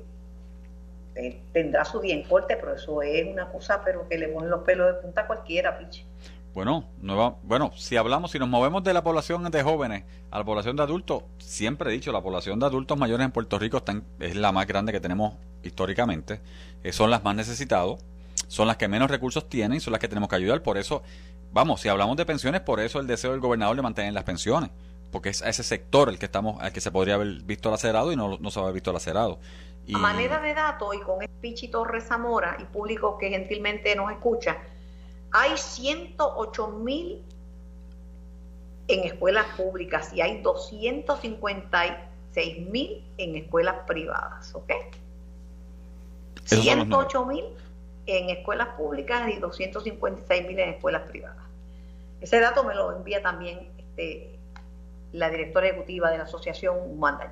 eh, 1.15 1.41
tendrá 1.51 1.85
su 1.85 1.99
día 1.99 2.13
en 2.13 2.23
corte, 2.23 2.57
pero 2.57 2.75
eso 2.75 3.01
es 3.01 3.27
una 3.27 3.49
cosa, 3.51 3.81
pero 3.83 4.07
que 4.07 4.17
le 4.17 4.27
ponen 4.29 4.49
los 4.49 4.61
pelos 4.61 4.87
de 4.87 5.01
punta 5.01 5.21
a 5.21 5.27
cualquiera, 5.27 5.77
piche. 5.77 6.05
Bueno, 6.53 6.89
nueva, 7.01 7.37
bueno, 7.43 7.71
si 7.77 7.95
hablamos, 7.95 8.31
si 8.31 8.39
nos 8.39 8.49
movemos 8.49 8.83
de 8.83 8.93
la 8.93 9.03
población 9.03 9.49
de 9.49 9.63
jóvenes 9.63 10.03
a 10.31 10.37
la 10.37 10.43
población 10.43 10.75
de 10.75 10.83
adultos, 10.83 11.23
siempre 11.37 11.89
he 11.89 11.93
dicho, 11.93 12.11
la 12.11 12.21
población 12.21 12.59
de 12.59 12.65
adultos 12.65 12.97
mayores 12.97 13.23
en 13.23 13.31
Puerto 13.31 13.57
Rico 13.57 13.77
está 13.77 14.01
es 14.19 14.35
la 14.35 14.51
más 14.51 14.67
grande 14.67 14.91
que 14.91 14.99
tenemos 14.99 15.35
históricamente, 15.63 16.41
eh, 16.83 16.91
son 16.91 17.09
las 17.09 17.23
más 17.23 17.35
necesitados, 17.35 18.01
son 18.49 18.67
las 18.67 18.75
que 18.75 18.89
menos 18.89 19.09
recursos 19.09 19.47
tienen 19.47 19.79
son 19.79 19.91
las 19.91 20.01
que 20.01 20.09
tenemos 20.09 20.27
que 20.27 20.35
ayudar. 20.35 20.61
Por 20.61 20.77
eso, 20.77 21.03
vamos, 21.53 21.79
si 21.79 21.87
hablamos 21.87 22.17
de 22.17 22.25
pensiones, 22.25 22.59
por 22.59 22.81
eso 22.81 22.99
el 22.99 23.07
deseo 23.07 23.31
del 23.31 23.39
gobernador 23.39 23.77
de 23.77 23.81
mantener 23.81 24.11
las 24.11 24.25
pensiones, 24.25 24.71
porque 25.09 25.29
es 25.29 25.41
a 25.41 25.47
ese 25.47 25.63
sector 25.63 26.09
el 26.09 26.19
que 26.19 26.25
estamos, 26.25 26.61
al 26.61 26.73
que 26.73 26.81
se 26.81 26.91
podría 26.91 27.15
haber 27.15 27.43
visto 27.43 27.71
lacerado 27.71 28.11
y 28.11 28.17
no, 28.17 28.37
no 28.39 28.51
se 28.51 28.59
ha 28.59 28.69
visto 28.71 28.91
lacerado. 28.91 29.39
Y... 29.87 29.95
A 29.95 29.97
manera 29.97 30.39
de 30.39 30.53
dato 30.53 30.93
y 30.93 30.99
con 30.99 31.21
el 31.21 31.29
Pichito 31.29 31.83
Rezamora 31.83 32.57
y 32.59 32.65
público 32.65 33.17
que 33.17 33.29
gentilmente 33.29 33.95
nos 33.95 34.11
escucha, 34.11 34.57
hay 35.31 35.57
108 35.57 36.67
mil 36.67 37.23
en 38.87 39.03
escuelas 39.05 39.47
públicas 39.55 40.13
y 40.13 40.21
hay 40.21 40.41
256 40.41 42.69
mil 42.69 43.03
en 43.17 43.35
escuelas 43.35 43.77
privadas, 43.87 44.53
¿ok? 44.53 44.71
108 46.43 47.25
mil 47.25 47.45
en 48.05 48.29
escuelas 48.29 48.67
públicas 48.75 49.27
y 49.29 49.39
256 49.39 50.47
mil 50.47 50.59
en 50.59 50.69
escuelas 50.69 51.09
privadas. 51.09 51.43
Ese 52.19 52.39
dato 52.39 52.63
me 52.63 52.75
lo 52.75 52.95
envía 52.95 53.21
también 53.21 53.69
este, 53.77 54.37
la 55.13 55.29
directora 55.29 55.67
ejecutiva 55.67 56.11
de 56.11 56.17
la 56.17 56.25
asociación 56.25 56.75
Wanda 56.99 57.31